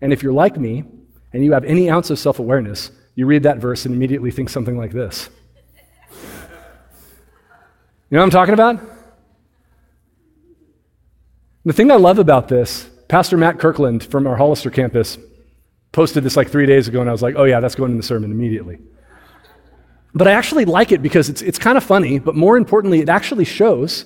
And 0.00 0.12
if 0.12 0.22
you're 0.22 0.32
like 0.32 0.58
me 0.58 0.84
and 1.32 1.44
you 1.44 1.52
have 1.52 1.64
any 1.64 1.88
ounce 1.88 2.10
of 2.10 2.18
self 2.18 2.38
awareness, 2.38 2.90
you 3.14 3.26
read 3.26 3.44
that 3.44 3.58
verse 3.58 3.84
and 3.84 3.94
immediately 3.94 4.30
think 4.30 4.48
something 4.48 4.76
like 4.76 4.92
this. 4.92 5.30
You 8.10 8.16
know 8.16 8.22
what 8.22 8.26
I'm 8.26 8.30
talking 8.30 8.54
about? 8.54 8.80
The 11.64 11.72
thing 11.72 11.92
I 11.92 11.96
love 11.96 12.18
about 12.18 12.48
this 12.48 12.90
Pastor 13.06 13.36
Matt 13.36 13.60
Kirkland 13.60 14.02
from 14.02 14.26
our 14.26 14.36
Hollister 14.36 14.68
campus 14.68 15.16
posted 15.92 16.24
this 16.24 16.36
like 16.36 16.50
three 16.50 16.66
days 16.66 16.88
ago, 16.88 17.00
and 17.00 17.08
I 17.08 17.12
was 17.12 17.22
like, 17.22 17.36
oh, 17.36 17.44
yeah, 17.44 17.60
that's 17.60 17.76
going 17.76 17.92
in 17.92 17.96
the 17.96 18.02
sermon 18.02 18.32
immediately. 18.32 18.78
But 20.12 20.26
I 20.26 20.32
actually 20.32 20.64
like 20.64 20.90
it 20.90 21.02
because 21.02 21.28
it's, 21.28 21.40
it's 21.40 21.58
kind 21.58 21.78
of 21.78 21.84
funny, 21.84 22.18
but 22.18 22.34
more 22.34 22.56
importantly, 22.56 22.98
it 22.98 23.08
actually 23.08 23.44
shows, 23.44 24.04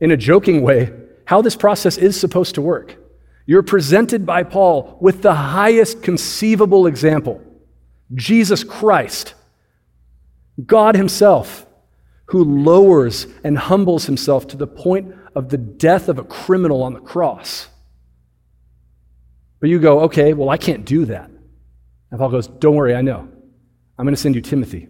in 0.00 0.10
a 0.10 0.16
joking 0.16 0.62
way, 0.62 0.92
how 1.24 1.40
this 1.40 1.54
process 1.54 1.96
is 1.96 2.18
supposed 2.18 2.56
to 2.56 2.60
work. 2.60 2.96
You're 3.46 3.62
presented 3.62 4.26
by 4.26 4.42
Paul 4.42 4.98
with 5.00 5.22
the 5.22 5.34
highest 5.34 6.02
conceivable 6.02 6.88
example 6.88 7.40
Jesus 8.14 8.64
Christ, 8.64 9.34
God 10.66 10.96
Himself, 10.96 11.63
who 12.26 12.44
lowers 12.44 13.26
and 13.42 13.58
humbles 13.58 14.06
Himself 14.06 14.46
to 14.48 14.56
the 14.56 14.66
point 14.66 15.14
of 15.34 15.48
the 15.48 15.58
death 15.58 16.08
of 16.08 16.18
a 16.18 16.24
criminal 16.24 16.82
on 16.82 16.94
the 16.94 17.00
cross. 17.00 17.68
But 19.60 19.70
you 19.70 19.78
go, 19.78 20.00
okay, 20.00 20.34
well, 20.34 20.50
I 20.50 20.56
can't 20.56 20.84
do 20.84 21.06
that. 21.06 21.30
And 22.10 22.18
Paul 22.18 22.30
goes, 22.30 22.46
don't 22.46 22.76
worry, 22.76 22.94
I 22.94 23.02
know. 23.02 23.28
I'm 23.98 24.04
going 24.04 24.14
to 24.14 24.20
send 24.20 24.34
you 24.34 24.40
Timothy. 24.40 24.88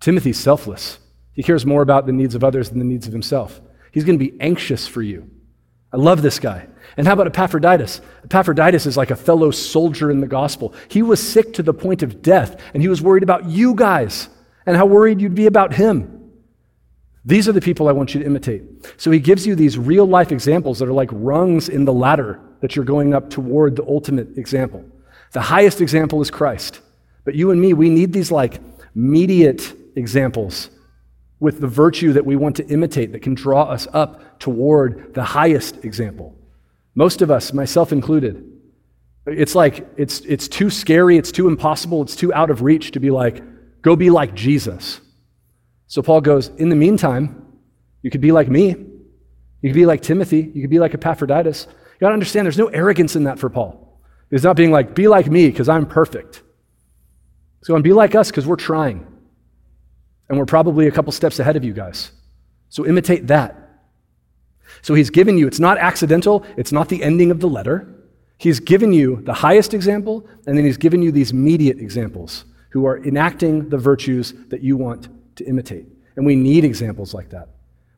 Timothy's 0.00 0.38
selfless. 0.38 0.98
He 1.32 1.42
cares 1.42 1.64
more 1.64 1.82
about 1.82 2.06
the 2.06 2.12
needs 2.12 2.34
of 2.34 2.44
others 2.44 2.70
than 2.70 2.78
the 2.78 2.84
needs 2.84 3.06
of 3.06 3.12
himself. 3.12 3.60
He's 3.92 4.04
going 4.04 4.18
to 4.18 4.24
be 4.24 4.36
anxious 4.40 4.86
for 4.86 5.00
you. 5.02 5.30
I 5.92 5.98
love 5.98 6.22
this 6.22 6.38
guy. 6.38 6.66
And 6.96 7.06
how 7.06 7.12
about 7.12 7.26
Epaphroditus? 7.26 8.00
Epaphroditus 8.24 8.86
is 8.86 8.96
like 8.96 9.10
a 9.10 9.16
fellow 9.16 9.50
soldier 9.50 10.10
in 10.10 10.20
the 10.20 10.26
gospel. 10.26 10.74
He 10.88 11.02
was 11.02 11.26
sick 11.26 11.54
to 11.54 11.62
the 11.62 11.74
point 11.74 12.02
of 12.02 12.22
death, 12.22 12.60
and 12.74 12.82
he 12.82 12.88
was 12.88 13.02
worried 13.02 13.22
about 13.22 13.46
you 13.46 13.74
guys 13.74 14.28
and 14.66 14.76
how 14.76 14.86
worried 14.86 15.20
you'd 15.20 15.34
be 15.34 15.46
about 15.46 15.74
him. 15.74 16.30
These 17.24 17.48
are 17.48 17.52
the 17.52 17.60
people 17.60 17.88
I 17.88 17.92
want 17.92 18.14
you 18.14 18.20
to 18.20 18.26
imitate. 18.26 18.62
So 18.96 19.10
he 19.10 19.20
gives 19.20 19.46
you 19.46 19.54
these 19.54 19.78
real 19.78 20.06
life 20.06 20.32
examples 20.32 20.80
that 20.80 20.88
are 20.88 20.92
like 20.92 21.10
rungs 21.12 21.68
in 21.68 21.84
the 21.84 21.92
ladder 21.92 22.40
that 22.60 22.74
you're 22.74 22.84
going 22.84 23.14
up 23.14 23.30
toward 23.30 23.76
the 23.76 23.84
ultimate 23.86 24.36
example. 24.36 24.84
The 25.32 25.40
highest 25.40 25.80
example 25.80 26.20
is 26.20 26.30
Christ. 26.30 26.80
But 27.24 27.34
you 27.34 27.50
and 27.52 27.60
me, 27.60 27.74
we 27.74 27.90
need 27.90 28.12
these 28.12 28.32
like 28.32 28.60
immediate 28.94 29.72
examples 29.96 30.70
with 31.38 31.60
the 31.60 31.68
virtue 31.68 32.12
that 32.12 32.26
we 32.26 32.36
want 32.36 32.56
to 32.56 32.66
imitate 32.68 33.12
that 33.12 33.22
can 33.22 33.34
draw 33.34 33.64
us 33.64 33.86
up 33.92 34.38
toward 34.38 35.14
the 35.14 35.24
highest 35.24 35.84
example. 35.84 36.36
Most 36.94 37.22
of 37.22 37.30
us, 37.30 37.52
myself 37.52 37.92
included, 37.92 38.48
it's 39.26 39.54
like 39.54 39.86
it's, 39.96 40.20
it's 40.20 40.48
too 40.48 40.70
scary, 40.70 41.16
it's 41.16 41.32
too 41.32 41.48
impossible, 41.48 42.02
it's 42.02 42.16
too 42.16 42.32
out 42.34 42.50
of 42.50 42.62
reach 42.62 42.90
to 42.92 43.00
be 43.00 43.10
like, 43.10 43.42
go 43.82 43.96
be 43.96 44.10
like 44.10 44.34
Jesus. 44.34 45.00
So 45.86 46.00
Paul 46.00 46.20
goes, 46.22 46.48
in 46.48 46.68
the 46.70 46.76
meantime, 46.76 47.58
you 48.00 48.10
could 48.10 48.20
be 48.20 48.32
like 48.32 48.48
me. 48.48 48.68
You 48.68 49.70
could 49.70 49.74
be 49.74 49.86
like 49.86 50.00
Timothy. 50.00 50.50
You 50.54 50.62
could 50.62 50.70
be 50.70 50.78
like 50.78 50.94
Epaphroditus. 50.94 51.66
You 51.66 52.00
got 52.00 52.08
to 52.08 52.14
understand 52.14 52.46
there's 52.46 52.58
no 52.58 52.68
arrogance 52.68 53.14
in 53.14 53.24
that 53.24 53.38
for 53.38 53.50
Paul. 53.50 54.00
He's 54.30 54.42
not 54.42 54.56
being 54.56 54.70
like, 54.70 54.94
be 54.94 55.08
like 55.08 55.30
me 55.30 55.48
because 55.48 55.68
I'm 55.68 55.86
perfect. 55.86 56.42
He's 57.60 57.68
going, 57.68 57.82
be 57.82 57.92
like 57.92 58.14
us 58.14 58.30
because 58.30 58.46
we're 58.46 58.56
trying. 58.56 59.06
And 60.28 60.38
we're 60.38 60.46
probably 60.46 60.86
a 60.86 60.90
couple 60.90 61.12
steps 61.12 61.38
ahead 61.38 61.56
of 61.56 61.64
you 61.64 61.74
guys. 61.74 62.10
So 62.70 62.86
imitate 62.86 63.26
that. 63.26 63.58
So 64.80 64.94
he's 64.94 65.10
given 65.10 65.36
you, 65.36 65.46
it's 65.46 65.60
not 65.60 65.76
accidental, 65.76 66.46
it's 66.56 66.72
not 66.72 66.88
the 66.88 67.02
ending 67.02 67.30
of 67.30 67.40
the 67.40 67.48
letter. 67.48 67.94
He's 68.38 68.58
given 68.58 68.92
you 68.92 69.20
the 69.22 69.34
highest 69.34 69.74
example, 69.74 70.26
and 70.46 70.56
then 70.56 70.64
he's 70.64 70.78
given 70.78 71.02
you 71.02 71.12
these 71.12 71.30
immediate 71.30 71.78
examples 71.78 72.46
who 72.72 72.86
are 72.86 72.98
enacting 73.04 73.68
the 73.68 73.78
virtues 73.78 74.34
that 74.48 74.62
you 74.62 74.76
want 74.76 75.08
to 75.36 75.44
imitate. 75.44 75.86
And 76.16 76.26
we 76.26 76.36
need 76.36 76.64
examples 76.64 77.14
like 77.14 77.30
that. 77.30 77.48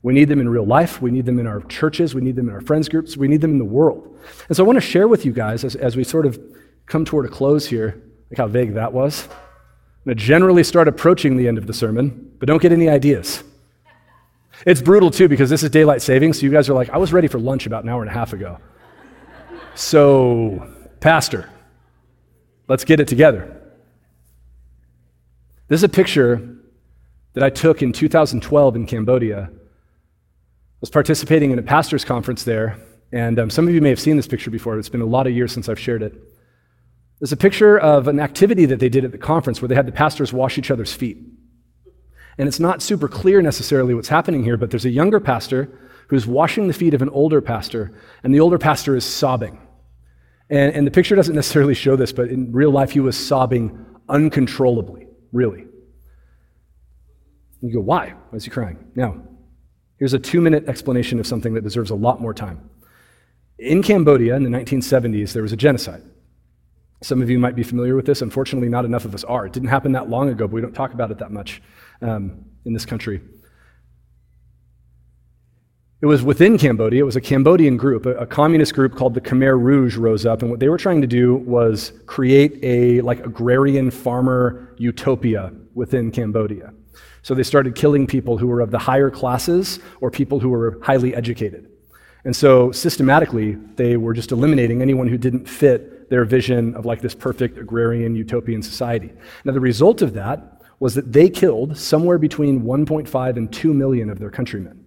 We 0.03 0.13
need 0.13 0.29
them 0.29 0.41
in 0.41 0.49
real 0.49 0.67
life. 0.67 1.01
We 1.01 1.11
need 1.11 1.27
them 1.27 1.39
in 1.39 1.47
our 1.47 1.61
churches. 1.63 2.15
We 2.15 2.21
need 2.21 2.37
them 2.37 2.49
in 2.49 2.55
our 2.55 2.61
friends 2.61 2.89
groups. 2.89 3.17
We 3.17 3.29
need 3.29 3.41
them 3.41 3.53
in 3.53 3.59
the 3.59 3.65
world. 3.65 4.19
And 4.49 4.57
so 4.57 4.65
I 4.65 4.67
want 4.67 4.77
to 4.77 4.81
share 4.81 5.09
with 5.09 5.25
you 5.25 5.33
guys 5.33 5.65
as, 5.65 5.77
as 5.77 5.97
we 5.97 6.05
sort 6.05 6.27
of 6.27 6.39
come 6.87 7.05
toward 7.05 7.25
a 7.25 7.29
close 7.29 7.67
here, 7.67 8.03
like 8.31 8.39
how 8.39 8.47
vague 8.47 8.75
that 8.75 8.93
was. 8.93 9.27
I'm 9.29 10.05
going 10.05 10.17
to 10.19 10.23
generally 10.23 10.65
start 10.65 10.89
approaching 10.89 11.37
the 11.37 11.49
end 11.49 11.57
of 11.57 11.67
the 11.67 11.73
sermon, 11.73 12.33
but 12.39 12.47
don't 12.47 12.61
get 12.61 12.73
any 12.73 12.89
ideas. 12.89 13.43
It's 14.67 14.83
brutal 14.83 15.11
too 15.11 15.29
because 15.29 15.49
this 15.49 15.63
is 15.63 15.71
daylight 15.71 16.03
savings. 16.03 16.41
So 16.41 16.47
you 16.47 16.53
guys 16.53 16.69
are 16.69 16.75
like, 16.75 16.91
I 16.91 16.99
was 16.99 17.13
ready 17.13 17.29
for 17.29 17.39
lunch 17.39 17.67
about 17.67 17.85
an 17.85 17.89
hour 17.89 18.03
and 18.03 18.11
a 18.11 18.15
half 18.15 18.33
ago. 18.33 18.59
So, 19.75 20.69
Pastor, 21.01 21.49
let's 22.69 22.85
get 22.85 23.01
it 23.01 23.09
together. 23.09 23.64
This 25.69 25.81
is 25.81 25.85
a 25.85 25.89
picture 25.89 26.57
that 27.33 27.43
I 27.43 27.51
took 27.51 27.83
in 27.83 27.93
2012 27.93 28.77
in 28.77 28.87
Cambodia 28.87 29.51
I 30.85 30.87
was 30.87 30.91
participating 30.91 31.51
in 31.51 31.59
a 31.59 31.63
pastor's 31.63 32.05
conference 32.05 32.45
there, 32.45 32.77
and 33.11 33.39
um, 33.39 33.49
some 33.49 33.67
of 33.67 33.73
you 33.73 33.81
may 33.81 33.89
have 33.89 33.99
seen 33.99 34.19
this 34.19 34.27
picture 34.27 34.51
before. 34.51 34.79
It's 34.79 34.91
been 34.91 35.01
a 35.01 35.07
lot 35.07 35.27
of 35.27 35.33
years 35.33 35.51
since 35.51 35.67
I've 35.67 35.79
shared 35.79 36.03
it. 36.03 36.13
There's 37.19 37.33
a 37.33 37.39
picture 37.39 37.79
of 37.79 38.07
an 38.07 38.21
activity 38.21 38.67
that 38.67 38.81
they 38.81 38.91
did 38.91 39.03
at 39.03 39.11
the 39.11 39.17
conference 39.17 39.63
where 39.63 39.69
they 39.71 39.75
had 39.75 39.87
the 39.87 39.93
pastors 39.93 40.31
wash 40.31 40.59
each 40.59 40.71
other's 40.71 40.93
feet. 40.93 41.17
And 42.37 42.47
it's 42.47 42.61
not 42.61 42.83
super 42.83 43.09
clear 43.09 43.41
necessarily 43.41 43.95
what's 43.95 44.09
happening 44.09 44.45
here, 44.45 44.59
but 44.59 44.71
there's 44.71 44.85
a 44.85 44.91
younger 44.91 45.21
pastor 45.21 45.71
who's 46.09 46.27
washing 46.27 46.69
the 46.69 46.75
feet 46.75 46.93
of 46.93 47.01
an 47.01 47.09
older 47.09 47.41
pastor, 47.41 47.99
and 48.23 48.35
the 48.35 48.41
older 48.41 48.59
pastor 48.59 48.95
is 48.95 49.07
sobbing. 49.07 49.59
And, 50.51 50.75
and 50.75 50.87
the 50.87 50.91
picture 50.91 51.17
doesn't 51.17 51.35
necessarily 51.35 51.73
show 51.73 51.97
this, 51.97 52.13
but 52.13 52.29
in 52.29 52.53
real 52.53 52.71
life, 52.71 52.91
he 52.91 53.01
was 53.01 53.17
sobbing 53.17 53.87
uncontrollably, 54.11 55.07
really. 55.35 55.67
You 57.61 57.73
go, 57.73 57.81
why? 57.81 58.15
Why 58.31 58.37
is 58.37 58.45
he 58.45 58.51
crying? 58.51 58.91
Now, 58.95 59.21
here's 59.99 60.15
a 60.15 60.19
two 60.19 60.41
minute 60.41 60.67
explanation 60.69 61.19
of 61.21 61.27
something 61.27 61.53
that 61.55 61.63
deserves 61.63 61.91
a 61.91 61.95
lot 61.95 62.21
more 62.21 62.33
time. 62.33 62.71
In 63.59 63.83
Cambodia 63.83 64.37
in 64.37 64.43
the 64.43 64.51
1970s, 64.51 65.33
there 65.33 65.43
was 65.43 65.53
a 65.53 65.57
genocide. 65.57 66.03
Some 67.03 67.21
of 67.21 67.29
you 67.29 67.39
might 67.39 67.55
be 67.55 67.63
familiar 67.63 67.97
with 67.97 68.07
this. 68.07 68.23
Unfortunately, 68.23 68.69
not 68.69 68.85
enough 68.85 69.05
of 69.05 69.15
us 69.15 69.25
are. 69.25 69.47
It 69.47 69.53
didn't 69.53 69.69
happen 69.69 69.93
that 69.93 70.09
long 70.09 70.31
ago, 70.31 70.47
but 70.47 70.55
we 70.55 70.61
don't 70.61 70.75
talk 70.75 70.95
about 70.95 71.11
it 71.11 71.19
that 71.19 71.31
much 71.31 71.63
um, 72.01 72.45
in 72.65 72.73
this 72.73 72.87
country. 72.87 73.21
It 76.05 76.07
was 76.07 76.23
within 76.23 76.59
Cambodia, 76.59 77.01
it 77.01 77.07
was 77.07 77.17
a 77.17 77.21
Cambodian 77.23 77.79
group, 77.79 78.05
a, 78.05 78.11
a, 78.17 78.27
communist 78.27 78.75
group 78.75 78.95
called 78.95 79.15
the 79.15 79.23
Khmer 79.23 79.59
Rouge 79.59 79.97
rose 79.97 80.27
up, 80.27 80.43
and 80.43 80.51
what 80.51 80.61
they 80.61 80.69
were 80.69 80.77
trying 80.77 81.01
to 81.01 81.07
do 81.07 81.37
was 81.37 81.95
create 82.05 82.59
a 82.63 83.01
like 83.01 83.25
agrarian 83.25 83.91
farmer 83.91 84.75
utopia 84.77 85.51
within 85.73 86.11
Cambodia. 86.11 86.75
So 87.23 87.35
they 87.35 87.43
started 87.43 87.75
killing 87.75 88.07
people 88.07 88.37
who 88.37 88.49
were 88.49 88.61
of 88.61 88.71
the 88.71 88.79
higher 88.79 89.09
classes 89.09 89.79
or 90.03 90.11
people 90.11 90.39
who 90.39 90.51
were 90.51 90.79
highly 90.83 91.15
educated. 91.15 91.71
And 92.27 92.37
so 92.37 92.71
systematically, 92.71 93.53
they 93.77 93.97
were 93.97 94.13
just 94.13 94.31
eliminating 94.31 94.83
anyone 94.83 95.09
who 95.09 95.17
didn't 95.17 95.49
fit 95.49 96.11
their 96.11 96.27
vision 96.27 96.75
of 96.75 96.85
like 96.85 97.01
this 97.01 97.15
perfect 97.15 97.57
agrarian 97.57 98.15
utopian 98.15 98.61
society. 98.61 99.11
Now, 99.47 99.55
the 99.55 99.61
result 99.61 100.03
of 100.03 100.13
that 100.13 100.61
was 100.81 100.95
that 100.97 101.15
they 101.15 101.31
killed 101.31 101.79
somewhere 101.79 102.19
between 102.19 102.61
1.5 102.61 103.37
and 103.39 103.51
2 103.51 103.73
million 103.73 104.11
of 104.11 104.19
their 104.19 104.31
countrymen. 104.31 104.84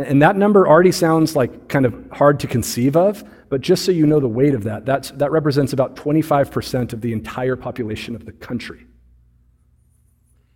And 0.00 0.22
that 0.22 0.36
number 0.36 0.66
already 0.66 0.92
sounds 0.92 1.36
like 1.36 1.68
kind 1.68 1.84
of 1.84 1.94
hard 2.10 2.40
to 2.40 2.46
conceive 2.46 2.96
of, 2.96 3.22
but 3.50 3.60
just 3.60 3.84
so 3.84 3.92
you 3.92 4.06
know 4.06 4.18
the 4.18 4.28
weight 4.28 4.54
of 4.54 4.64
that, 4.64 4.86
that's, 4.86 5.10
that 5.12 5.30
represents 5.30 5.74
about 5.74 5.94
25% 5.94 6.94
of 6.94 7.02
the 7.02 7.12
entire 7.12 7.54
population 7.54 8.14
of 8.14 8.24
the 8.24 8.32
country. 8.32 8.86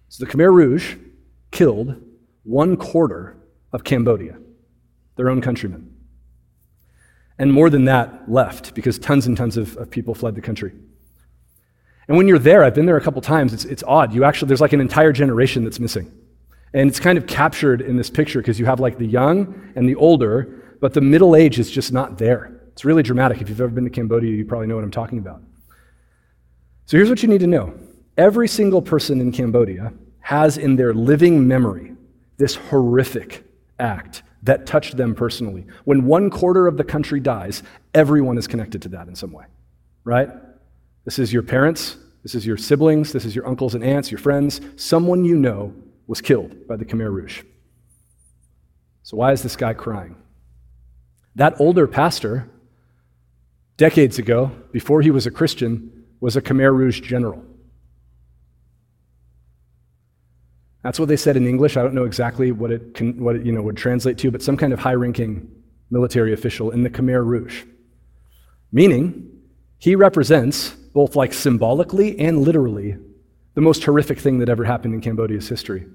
So 0.09 0.24
the 0.24 0.30
Khmer 0.30 0.50
Rouge 0.50 0.96
killed 1.50 2.00
one 2.44 2.76
quarter 2.76 3.37
of 3.72 3.85
Cambodia, 3.85 4.38
their 5.16 5.28
own 5.28 5.42
countrymen. 5.42 5.94
And 7.38 7.52
more 7.52 7.68
than 7.68 7.85
that 7.85 8.30
left 8.30 8.74
because 8.74 8.98
tons 8.98 9.26
and 9.26 9.37
tons 9.37 9.59
of, 9.59 9.76
of 9.76 9.90
people 9.90 10.14
fled 10.14 10.37
the 10.37 10.40
country. 10.40 10.72
And 12.09 12.16
when 12.16 12.28
you're 12.28 12.38
there, 12.38 12.64
I've 12.64 12.74
been 12.74 12.87
there 12.87 12.96
a 12.96 13.02
couple 13.02 13.20
times, 13.20 13.52
it's, 13.52 13.64
it's 13.66 13.83
odd. 13.83 14.14
You 14.14 14.24
actually, 14.24 14.48
there's 14.48 14.61
like 14.61 14.72
an 14.72 14.80
entire 14.80 15.12
generation 15.12 15.64
that's 15.64 15.80
missing. 15.80 16.11
And 16.74 16.90
it's 16.90 17.00
kind 17.00 17.16
of 17.16 17.26
captured 17.26 17.80
in 17.80 17.96
this 17.96 18.10
picture 18.10 18.40
because 18.40 18.58
you 18.58 18.66
have 18.66 18.80
like 18.80 18.98
the 18.98 19.06
young 19.06 19.72
and 19.76 19.88
the 19.88 19.94
older, 19.94 20.76
but 20.80 20.92
the 20.92 21.00
middle 21.00 21.37
age 21.37 21.58
is 21.58 21.70
just 21.70 21.92
not 21.92 22.18
there. 22.18 22.60
It's 22.72 22.84
really 22.84 23.04
dramatic. 23.04 23.40
If 23.40 23.48
you've 23.48 23.60
ever 23.60 23.70
been 23.70 23.84
to 23.84 23.90
Cambodia, 23.90 24.32
you 24.32 24.44
probably 24.44 24.66
know 24.66 24.74
what 24.74 24.82
I'm 24.82 24.90
talking 24.90 25.18
about. 25.18 25.40
So 26.87 26.96
here's 26.96 27.08
what 27.08 27.22
you 27.22 27.28
need 27.28 27.40
to 27.40 27.46
know 27.46 27.74
every 28.18 28.48
single 28.48 28.82
person 28.82 29.20
in 29.20 29.32
Cambodia 29.32 29.92
has 30.20 30.58
in 30.58 30.76
their 30.76 30.92
living 30.92 31.46
memory 31.46 31.94
this 32.37 32.56
horrific 32.56 33.44
act 33.78 34.22
that 34.42 34.66
touched 34.66 34.96
them 34.96 35.14
personally. 35.14 35.66
When 35.84 36.04
one 36.04 36.28
quarter 36.28 36.66
of 36.66 36.76
the 36.76 36.84
country 36.84 37.20
dies, 37.20 37.62
everyone 37.94 38.37
is 38.37 38.46
connected 38.46 38.82
to 38.82 38.88
that 38.90 39.08
in 39.08 39.14
some 39.14 39.32
way, 39.32 39.44
right? 40.02 40.28
This 41.04 41.18
is 41.18 41.32
your 41.32 41.42
parents, 41.42 41.96
this 42.22 42.34
is 42.34 42.44
your 42.44 42.56
siblings, 42.56 43.12
this 43.12 43.24
is 43.24 43.37
your 43.37 43.46
uncles 43.46 43.74
and 43.74 43.84
aunts, 43.84 44.10
your 44.10 44.18
friends. 44.18 44.60
Someone 44.76 45.24
you 45.24 45.37
know 45.37 45.74
was 46.07 46.21
killed 46.21 46.67
by 46.67 46.77
the 46.77 46.85
Khmer 46.85 47.11
Rouge. 47.11 47.43
So, 49.03 49.17
why 49.17 49.33
is 49.33 49.43
this 49.43 49.57
guy 49.57 49.75
crying? 49.75 50.17
That 51.37 51.61
older 51.61 51.87
pastor, 51.87 52.49
decades 53.77 54.19
ago, 54.19 54.51
before 54.73 55.03
he 55.03 55.11
was 55.11 55.27
a 55.27 55.31
Christian, 55.31 56.05
was 56.21 56.37
a 56.37 56.43
Khmer 56.43 56.75
Rouge 56.75 57.01
general. 57.01 57.43
That's 60.83 60.99
what 60.99 61.09
they 61.09 61.17
said 61.17 61.37
in 61.37 61.47
English. 61.47 61.77
I 61.77 61.83
don't 61.83 61.95
know 61.95 62.05
exactly 62.05 62.53
what 62.53 62.71
it, 62.71 62.95
can, 62.95 63.19
what 63.23 63.37
it 63.37 63.47
you 63.47 63.53
know, 63.53 63.62
would 63.62 63.77
translate 63.77 64.19
to, 64.19 64.31
but 64.31 64.43
some 64.43 64.57
kind 64.57 64.73
of 64.73 64.79
high 64.79 64.95
ranking 64.95 65.51
military 65.90 66.33
official 66.33 66.71
in 66.71 66.83
the 66.83 66.90
Khmer 66.90 67.25
Rouge. 67.25 67.64
Meaning, 68.71 69.31
he 69.79 69.97
represents, 69.97 70.71
both 70.71 71.17
like 71.17 71.33
symbolically 71.33 72.19
and 72.19 72.43
literally, 72.43 72.97
the 73.55 73.61
most 73.61 73.85
horrific 73.85 74.19
thing 74.19 74.38
that 74.38 74.49
ever 74.49 74.64
happened 74.64 74.95
in 74.95 75.01
Cambodia's 75.01 75.49
history. 75.49 75.87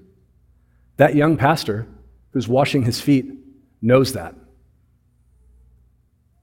That 0.96 1.14
young 1.14 1.36
pastor 1.36 1.86
who's 2.32 2.48
washing 2.48 2.82
his 2.82 3.00
feet 3.00 3.30
knows 3.82 4.12
that. 4.14 4.34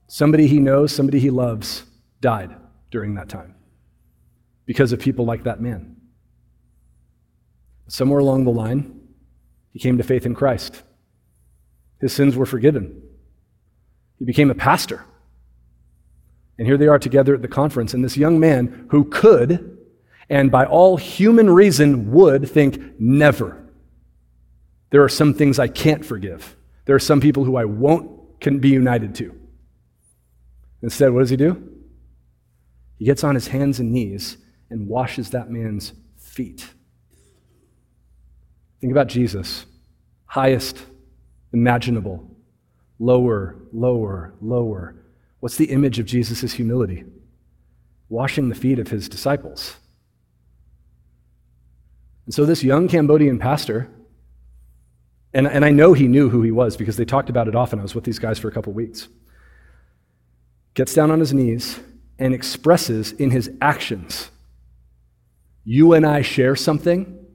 Somebody 0.08 0.48
he 0.48 0.60
knows, 0.60 0.92
somebody 0.92 1.20
he 1.20 1.30
loves, 1.30 1.84
died 2.22 2.56
during 2.92 3.16
that 3.16 3.30
time 3.30 3.56
because 4.66 4.92
of 4.92 5.00
people 5.00 5.26
like 5.26 5.44
that 5.44 5.62
man. 5.62 5.96
Somewhere 7.88 8.20
along 8.20 8.44
the 8.44 8.52
line, 8.52 9.00
he 9.72 9.80
came 9.80 9.98
to 9.98 10.04
faith 10.04 10.26
in 10.26 10.36
Christ. 10.36 10.84
His 12.00 12.14
sins 12.14 12.36
were 12.36 12.46
forgiven. 12.46 13.02
He 14.20 14.26
became 14.26 14.52
a 14.52 14.56
pastor. 14.56 15.06
And 16.58 16.68
here 16.68 16.78
they 16.78 16.88
are 16.88 17.00
together 17.00 17.36
at 17.36 17.42
the 17.42 17.48
conference, 17.48 17.94
and 17.94 18.04
this 18.04 18.18
young 18.18 18.40
man 18.40 18.88
who 18.90 19.06
could, 19.06 19.77
and 20.30 20.52
by 20.52 20.66
all 20.66 20.98
human 20.98 21.50
reason 21.50 22.12
would, 22.12 22.50
think, 22.50 23.00
never. 23.00 23.64
There 24.90 25.04
are 25.04 25.10
some 25.10 25.34
things 25.34 25.60
I 25.60 25.68
can't 25.68 26.06
forgive. 26.06 26.56
There 26.86 26.96
are 26.96 27.00
some 27.00 27.22
people 27.22 27.44
who 27.44 27.56
I 27.56 27.66
won't 27.66 28.40
can 28.40 28.60
be 28.60 28.70
united 28.70 29.16
to. 29.16 29.36
Instead, 30.82 31.12
what 31.12 31.20
does 31.20 31.30
he 31.30 31.38
do? 31.38 31.72
He 32.98 33.06
gets 33.06 33.24
on 33.24 33.36
his 33.36 33.48
hands 33.48 33.80
and 33.80 33.92
knees 33.92 34.38
and 34.70 34.88
washes 34.88 35.32
that 35.32 35.50
man's 35.50 35.94
feet. 36.18 36.68
Think 38.80 38.92
about 38.92 39.08
Jesus, 39.08 39.66
highest 40.26 40.84
imaginable, 41.54 42.30
lower, 43.00 43.56
lower, 43.72 44.34
lower. 44.42 44.96
What's 45.40 45.58
the 45.58 45.72
image 45.72 46.00
of 46.00 46.06
Jesus' 46.06 46.54
humility? 46.54 47.06
Washing 48.10 48.50
the 48.50 48.56
feet 48.56 48.80
of 48.80 48.90
his 48.90 49.10
disciples. 49.10 49.78
And 52.28 52.34
so, 52.34 52.46
this 52.46 52.64
young 52.64 52.88
Cambodian 52.88 53.40
pastor, 53.40 53.90
and, 55.34 55.48
and 55.48 55.66
I 55.66 55.72
know 55.72 55.94
he 55.94 56.08
knew 56.08 56.30
who 56.30 56.44
he 56.44 56.52
was 56.52 56.78
because 56.78 56.98
they 56.98 57.06
talked 57.06 57.30
about 57.30 57.48
it 57.48 57.56
often. 57.56 57.80
I 57.80 57.82
was 57.82 57.96
with 57.96 58.04
these 58.04 58.20
guys 58.20 58.38
for 58.38 58.48
a 58.48 58.52
couple 58.52 58.74
weeks. 58.74 59.08
Gets 60.76 60.94
down 60.94 61.10
on 61.10 61.20
his 61.20 61.34
knees 61.34 61.80
and 62.20 62.36
expresses 62.36 63.14
in 63.14 63.32
his 63.32 63.50
actions 63.60 64.30
you 65.70 65.92
and 65.92 66.06
I 66.06 66.22
share 66.22 66.56
something 66.56 67.26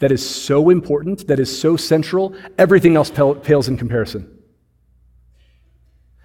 that 0.00 0.12
is 0.12 0.28
so 0.28 0.68
important, 0.68 1.28
that 1.28 1.40
is 1.40 1.58
so 1.58 1.74
central, 1.74 2.36
everything 2.58 2.94
else 2.94 3.10
pales 3.10 3.68
in 3.68 3.78
comparison. 3.78 4.38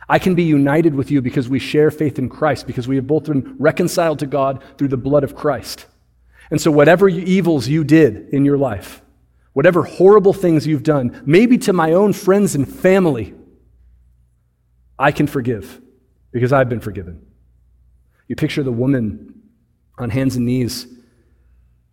I 0.09 0.19
can 0.19 0.35
be 0.35 0.43
united 0.43 0.93
with 0.93 1.11
you 1.11 1.21
because 1.21 1.47
we 1.47 1.59
share 1.59 1.91
faith 1.91 2.19
in 2.19 2.27
Christ, 2.27 2.67
because 2.67 2.89
we 2.89 2.97
have 2.97 3.07
both 3.07 3.23
been 3.23 3.55
reconciled 3.57 4.19
to 4.19 4.25
God 4.25 4.61
through 4.77 4.89
the 4.89 4.97
blood 4.97 5.23
of 5.23 5.33
Christ. 5.33 5.85
And 6.51 6.61
so, 6.61 6.71
whatever 6.71 7.09
evils 7.09 7.67
you 7.67 7.83
did 7.83 8.29
in 8.29 8.45
your 8.45 8.57
life, 8.57 9.01
whatever 9.53 9.83
horrible 9.83 10.33
things 10.33 10.67
you've 10.67 10.83
done, 10.83 11.21
maybe 11.25 11.57
to 11.59 11.73
my 11.73 11.93
own 11.93 12.13
friends 12.13 12.55
and 12.55 12.67
family, 12.67 13.33
I 14.97 15.11
can 15.11 15.27
forgive 15.27 15.81
because 16.31 16.53
I've 16.53 16.69
been 16.69 16.79
forgiven. 16.79 17.25
You 18.27 18.35
picture 18.35 18.63
the 18.63 18.71
woman 18.71 19.41
on 19.97 20.09
hands 20.09 20.35
and 20.35 20.45
knees 20.45 20.87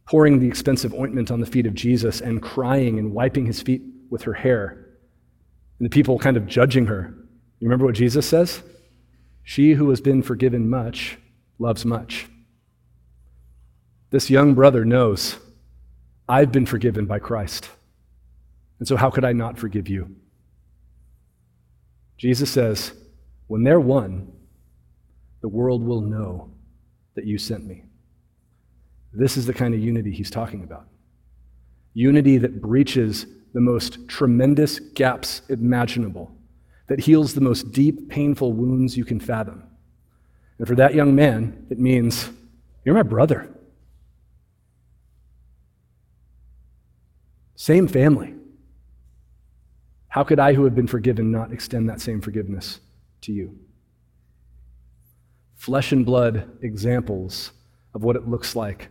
pouring 0.07 0.41
the 0.41 0.49
expensive 0.49 0.93
ointment 0.95 1.31
on 1.31 1.41
the 1.41 1.47
feet 1.47 1.67
of 1.67 1.75
Jesus 1.75 2.21
and 2.21 2.43
crying 2.43 2.99
and 2.99 3.13
wiping 3.13 3.47
his 3.47 3.63
feet 3.63 3.83
with 4.11 4.23
her 4.23 4.35
hair. 4.35 4.87
And 5.79 5.87
the 5.87 5.95
people 5.95 6.19
kind 6.19 6.37
of 6.37 6.47
judging 6.47 6.87
her. 6.87 7.15
You 7.61 7.69
remember 7.69 7.87
what 7.87 7.95
Jesus 7.95 8.29
says? 8.29 8.63
She 9.45 9.75
who 9.75 9.89
has 9.91 10.01
been 10.01 10.23
forgiven 10.23 10.69
much 10.69 11.19
loves 11.59 11.85
much. 11.85 12.27
This 14.13 14.29
young 14.29 14.53
brother 14.53 14.85
knows 14.85 15.39
I've 16.29 16.53
been 16.53 16.67
forgiven 16.67 17.07
by 17.07 17.19
Christ. 17.19 17.71
And 18.79 18.87
so, 18.87 18.95
how 18.95 19.09
could 19.09 19.25
I 19.25 19.33
not 19.33 19.59
forgive 19.59 19.89
you? 19.89 20.15
Jesus 22.19 22.51
says, 22.51 22.93
When 23.47 23.65
they're 23.65 23.81
one, 23.81 24.31
the 25.41 25.49
world 25.49 25.83
will 25.83 26.03
know 26.03 26.51
that 27.15 27.25
you 27.25 27.39
sent 27.39 27.65
me. 27.65 27.85
This 29.15 29.39
is 29.39 29.47
the 29.47 29.55
kind 29.55 29.73
of 29.73 29.81
unity 29.81 30.13
he's 30.13 30.31
talking 30.31 30.63
about. 30.63 30.87
Unity 31.95 32.37
that 32.37 32.61
breaches 32.61 33.25
the 33.55 33.61
most 33.61 34.09
tremendous 34.09 34.79
gaps 34.79 35.41
imaginable, 35.49 36.31
that 36.87 37.01
heals 37.01 37.33
the 37.33 37.41
most 37.41 37.73
deep, 37.73 38.11
painful 38.11 38.53
wounds 38.53 38.95
you 38.95 39.07
can 39.07 39.21
fathom. 39.21 39.63
And 40.59 40.69
for 40.69 40.75
that 40.75 40.95
young 40.95 41.15
man, 41.15 41.67
it 41.71 41.79
means, 41.79 42.29
You're 42.85 42.95
my 42.95 43.03
brother. 43.03 43.49
Same 47.63 47.87
family. 47.87 48.35
How 50.09 50.25
could 50.25 50.41
I, 50.41 50.53
who 50.53 50.65
have 50.65 50.75
been 50.75 50.89
forgiven, 50.89 51.31
not 51.31 51.53
extend 51.53 51.89
that 51.89 52.01
same 52.01 52.21
forgiveness 52.21 52.81
to 53.21 53.33
you? 53.33 53.57
Flesh 55.55 55.93
and 55.93 56.05
blood 56.05 56.59
examples 56.61 57.53
of 57.95 58.03
what 58.03 58.17
it 58.17 58.27
looks 58.27 58.57
like 58.57 58.89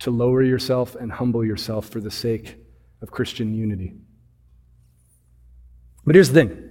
to 0.00 0.10
lower 0.10 0.42
yourself 0.42 0.96
and 0.96 1.12
humble 1.12 1.44
yourself 1.44 1.90
for 1.90 2.00
the 2.00 2.10
sake 2.10 2.56
of 3.02 3.12
Christian 3.12 3.54
unity. 3.54 3.94
But 6.04 6.16
here's 6.16 6.30
the 6.30 6.40
thing 6.40 6.70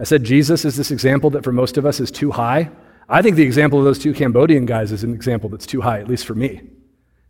I 0.00 0.04
said 0.04 0.24
Jesus 0.24 0.64
is 0.64 0.74
this 0.74 0.90
example 0.90 1.28
that 1.28 1.44
for 1.44 1.52
most 1.52 1.76
of 1.76 1.84
us 1.84 2.00
is 2.00 2.10
too 2.10 2.30
high. 2.30 2.70
I 3.10 3.20
think 3.20 3.36
the 3.36 3.42
example 3.42 3.78
of 3.78 3.84
those 3.84 3.98
two 3.98 4.14
Cambodian 4.14 4.64
guys 4.64 4.90
is 4.90 5.04
an 5.04 5.12
example 5.12 5.50
that's 5.50 5.66
too 5.66 5.82
high, 5.82 6.00
at 6.00 6.08
least 6.08 6.24
for 6.24 6.34
me. 6.34 6.62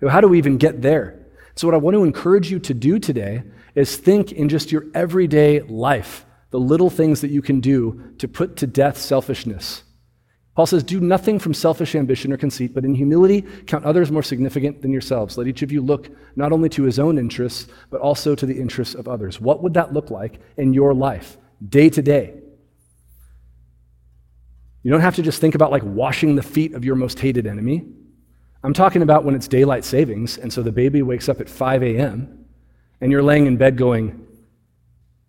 How 0.08 0.20
do 0.20 0.28
we 0.28 0.38
even 0.38 0.58
get 0.58 0.80
there? 0.80 1.21
So, 1.54 1.66
what 1.66 1.74
I 1.74 1.78
want 1.78 1.94
to 1.94 2.04
encourage 2.04 2.50
you 2.50 2.58
to 2.60 2.74
do 2.74 2.98
today 2.98 3.42
is 3.74 3.96
think 3.96 4.32
in 4.32 4.48
just 4.48 4.72
your 4.72 4.86
everyday 4.94 5.60
life, 5.60 6.24
the 6.50 6.60
little 6.60 6.90
things 6.90 7.20
that 7.20 7.30
you 7.30 7.42
can 7.42 7.60
do 7.60 8.14
to 8.18 8.28
put 8.28 8.56
to 8.56 8.66
death 8.66 8.98
selfishness. 8.98 9.82
Paul 10.54 10.66
says, 10.66 10.82
Do 10.82 11.00
nothing 11.00 11.38
from 11.38 11.54
selfish 11.54 11.94
ambition 11.94 12.32
or 12.32 12.36
conceit, 12.36 12.74
but 12.74 12.84
in 12.84 12.94
humility 12.94 13.42
count 13.66 13.84
others 13.84 14.10
more 14.10 14.22
significant 14.22 14.82
than 14.82 14.92
yourselves. 14.92 15.38
Let 15.38 15.46
each 15.46 15.62
of 15.62 15.72
you 15.72 15.80
look 15.80 16.10
not 16.36 16.52
only 16.52 16.68
to 16.70 16.82
his 16.82 16.98
own 16.98 17.18
interests, 17.18 17.68
but 17.90 18.00
also 18.00 18.34
to 18.34 18.44
the 18.44 18.58
interests 18.58 18.94
of 18.94 19.08
others. 19.08 19.40
What 19.40 19.62
would 19.62 19.74
that 19.74 19.92
look 19.92 20.10
like 20.10 20.40
in 20.58 20.74
your 20.74 20.92
life, 20.92 21.38
day 21.66 21.88
to 21.90 22.02
day? 22.02 22.34
You 24.82 24.90
don't 24.90 25.00
have 25.00 25.16
to 25.16 25.22
just 25.22 25.40
think 25.40 25.54
about 25.54 25.70
like 25.70 25.84
washing 25.84 26.34
the 26.34 26.42
feet 26.42 26.74
of 26.74 26.84
your 26.84 26.96
most 26.96 27.18
hated 27.20 27.46
enemy. 27.46 27.84
I'm 28.64 28.72
talking 28.72 29.02
about 29.02 29.24
when 29.24 29.34
it's 29.34 29.48
daylight 29.48 29.84
savings, 29.84 30.38
and 30.38 30.52
so 30.52 30.62
the 30.62 30.70
baby 30.70 31.02
wakes 31.02 31.28
up 31.28 31.40
at 31.40 31.48
5 31.48 31.82
a.m., 31.82 32.46
and 33.00 33.10
you're 33.10 33.22
laying 33.22 33.46
in 33.46 33.56
bed 33.56 33.76
going, 33.76 34.24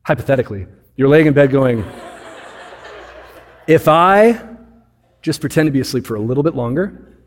hypothetically, 0.03 0.67
you're 0.95 1.09
laying 1.09 1.25
in 1.25 1.33
bed 1.33 1.49
going, 1.49 1.83
if 3.65 3.87
I 3.87 4.39
just 5.23 5.41
pretend 5.41 5.67
to 5.67 5.71
be 5.71 5.79
asleep 5.79 6.05
for 6.05 6.15
a 6.15 6.19
little 6.19 6.43
bit 6.43 6.53
longer, 6.53 7.17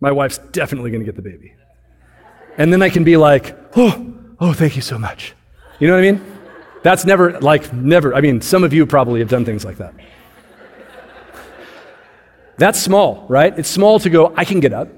my 0.00 0.12
wife's 0.12 0.38
definitely 0.38 0.90
going 0.90 1.00
to 1.00 1.06
get 1.06 1.16
the 1.16 1.22
baby. 1.22 1.54
And 2.58 2.70
then 2.72 2.82
I 2.82 2.90
can 2.90 3.04
be 3.04 3.16
like, 3.16 3.56
oh, 3.76 4.14
oh, 4.40 4.52
thank 4.52 4.76
you 4.76 4.82
so 4.82 4.98
much. 4.98 5.32
You 5.78 5.86
know 5.86 5.94
what 5.94 6.04
I 6.04 6.12
mean? 6.12 6.38
That's 6.82 7.06
never, 7.06 7.40
like, 7.40 7.72
never. 7.72 8.14
I 8.14 8.20
mean, 8.20 8.40
some 8.40 8.64
of 8.64 8.72
you 8.72 8.84
probably 8.84 9.20
have 9.20 9.30
done 9.30 9.44
things 9.44 9.64
like 9.64 9.78
that. 9.78 9.94
That's 12.58 12.80
small, 12.80 13.26
right? 13.28 13.56
It's 13.58 13.68
small 13.68 13.98
to 14.00 14.10
go, 14.10 14.32
I 14.36 14.44
can 14.44 14.60
get 14.60 14.72
up, 14.72 14.88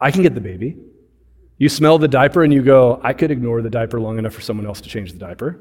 I 0.00 0.10
can 0.10 0.22
get 0.22 0.34
the 0.34 0.40
baby. 0.40 0.76
You 1.58 1.68
smell 1.68 1.98
the 1.98 2.08
diaper 2.08 2.42
and 2.42 2.52
you 2.52 2.62
go, 2.62 3.00
I 3.02 3.12
could 3.12 3.30
ignore 3.30 3.62
the 3.62 3.70
diaper 3.70 4.00
long 4.00 4.18
enough 4.18 4.34
for 4.34 4.40
someone 4.40 4.66
else 4.66 4.80
to 4.80 4.88
change 4.88 5.12
the 5.12 5.18
diaper. 5.18 5.60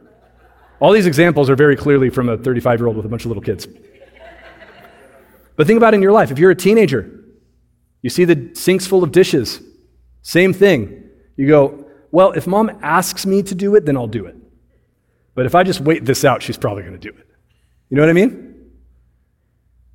All 0.79 0.91
these 0.91 1.05
examples 1.05 1.49
are 1.49 1.55
very 1.55 1.75
clearly 1.75 2.09
from 2.09 2.27
a 2.27 2.37
35 2.37 2.79
year 2.79 2.87
old 2.87 2.97
with 2.97 3.05
a 3.05 3.09
bunch 3.09 3.23
of 3.23 3.27
little 3.27 3.43
kids. 3.43 3.67
But 5.55 5.67
think 5.67 5.77
about 5.77 5.93
it 5.93 5.97
in 5.97 6.01
your 6.01 6.11
life. 6.11 6.31
If 6.31 6.39
you're 6.39 6.51
a 6.51 6.55
teenager, 6.55 7.23
you 8.01 8.09
see 8.09 8.25
the 8.25 8.55
sinks 8.55 8.87
full 8.87 9.03
of 9.03 9.11
dishes, 9.11 9.61
same 10.23 10.53
thing. 10.53 11.03
You 11.37 11.47
go, 11.47 11.85
well, 12.11 12.31
if 12.31 12.47
mom 12.47 12.71
asks 12.81 13.25
me 13.25 13.43
to 13.43 13.53
do 13.53 13.75
it, 13.75 13.85
then 13.85 13.95
I'll 13.95 14.07
do 14.07 14.25
it. 14.25 14.35
But 15.35 15.45
if 15.45 15.55
I 15.55 15.63
just 15.63 15.81
wait 15.81 16.03
this 16.03 16.25
out, 16.25 16.41
she's 16.41 16.57
probably 16.57 16.83
going 16.83 16.99
to 16.99 16.99
do 16.99 17.09
it. 17.09 17.27
You 17.89 17.97
know 17.97 18.03
what 18.03 18.09
I 18.09 18.13
mean? 18.13 18.50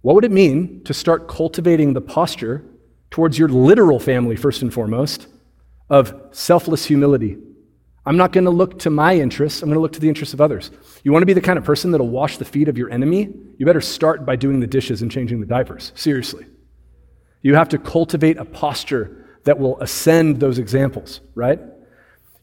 What 0.07 0.15
would 0.15 0.25
it 0.25 0.31
mean 0.31 0.85
to 0.85 0.95
start 0.95 1.27
cultivating 1.27 1.93
the 1.93 2.01
posture 2.01 2.65
towards 3.11 3.41
your 3.41 3.49
literal 3.49 3.99
family, 3.99 4.37
first 4.37 4.63
and 4.63 4.73
foremost, 4.73 5.27
of 5.91 6.15
selfless 6.31 6.85
humility? 6.85 7.39
I'm 8.05 8.17
not 8.17 8.31
going 8.31 8.45
to 8.45 8.53
look 8.53 8.79
to 8.79 8.91
my 8.91 9.17
interests, 9.17 9.63
I'm 9.63 9.69
going 9.69 9.75
to 9.75 9.81
look 9.81 9.95
to 9.95 10.01
the 10.01 10.09
interests 10.09 10.33
of 10.33 10.41
others. 10.41 10.71
You 11.03 11.11
want 11.11 11.23
to 11.23 11.27
be 11.27 11.33
the 11.33 11.41
kind 11.41 11.59
of 11.59 11.65
person 11.65 11.91
that'll 11.91 12.09
wash 12.09 12.39
the 12.39 12.45
feet 12.45 12.69
of 12.69 12.79
your 12.79 12.89
enemy? 12.89 13.35
You 13.59 13.67
better 13.67 13.81
start 13.81 14.25
by 14.25 14.37
doing 14.37 14.61
the 14.61 14.69
dishes 14.69 15.03
and 15.03 15.11
changing 15.11 15.41
the 15.41 15.47
diapers. 15.47 15.91
Seriously. 15.97 16.47
You 17.43 17.57
have 17.57 17.71
to 17.71 17.79
cultivate 17.79 18.37
a 18.37 18.45
posture 18.45 19.27
that 19.43 19.59
will 19.59 19.77
ascend 19.81 20.39
those 20.39 20.61
examples, 20.61 21.21
right? 21.35 21.59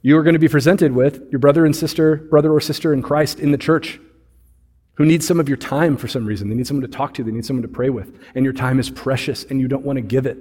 You 0.01 0.17
are 0.17 0.23
going 0.23 0.33
to 0.33 0.39
be 0.39 0.49
presented 0.49 0.91
with 0.91 1.29
your 1.31 1.39
brother 1.39 1.65
and 1.65 1.73
sister, 1.73 2.17
brother 2.29 2.51
or 2.51 2.59
sister 2.59 2.91
in 2.91 3.01
Christ 3.01 3.39
in 3.39 3.53
the 3.53 3.57
church 3.57 4.01
who 4.95 5.05
need 5.05 5.23
some 5.23 5.39
of 5.39 5.47
your 5.47 5.57
time 5.57 5.97
for 5.97 6.07
some 6.07 6.25
reason. 6.25 6.49
They 6.49 6.55
need 6.55 6.67
someone 6.67 6.89
to 6.89 6.97
talk 6.97 7.13
to, 7.15 7.23
they 7.23 7.31
need 7.31 7.45
someone 7.45 7.63
to 7.63 7.67
pray 7.67 7.89
with. 7.89 8.17
And 8.35 8.45
your 8.45 8.53
time 8.53 8.79
is 8.79 8.89
precious 8.89 9.43
and 9.45 9.59
you 9.59 9.67
don't 9.67 9.85
want 9.85 9.97
to 9.97 10.01
give 10.01 10.25
it. 10.25 10.37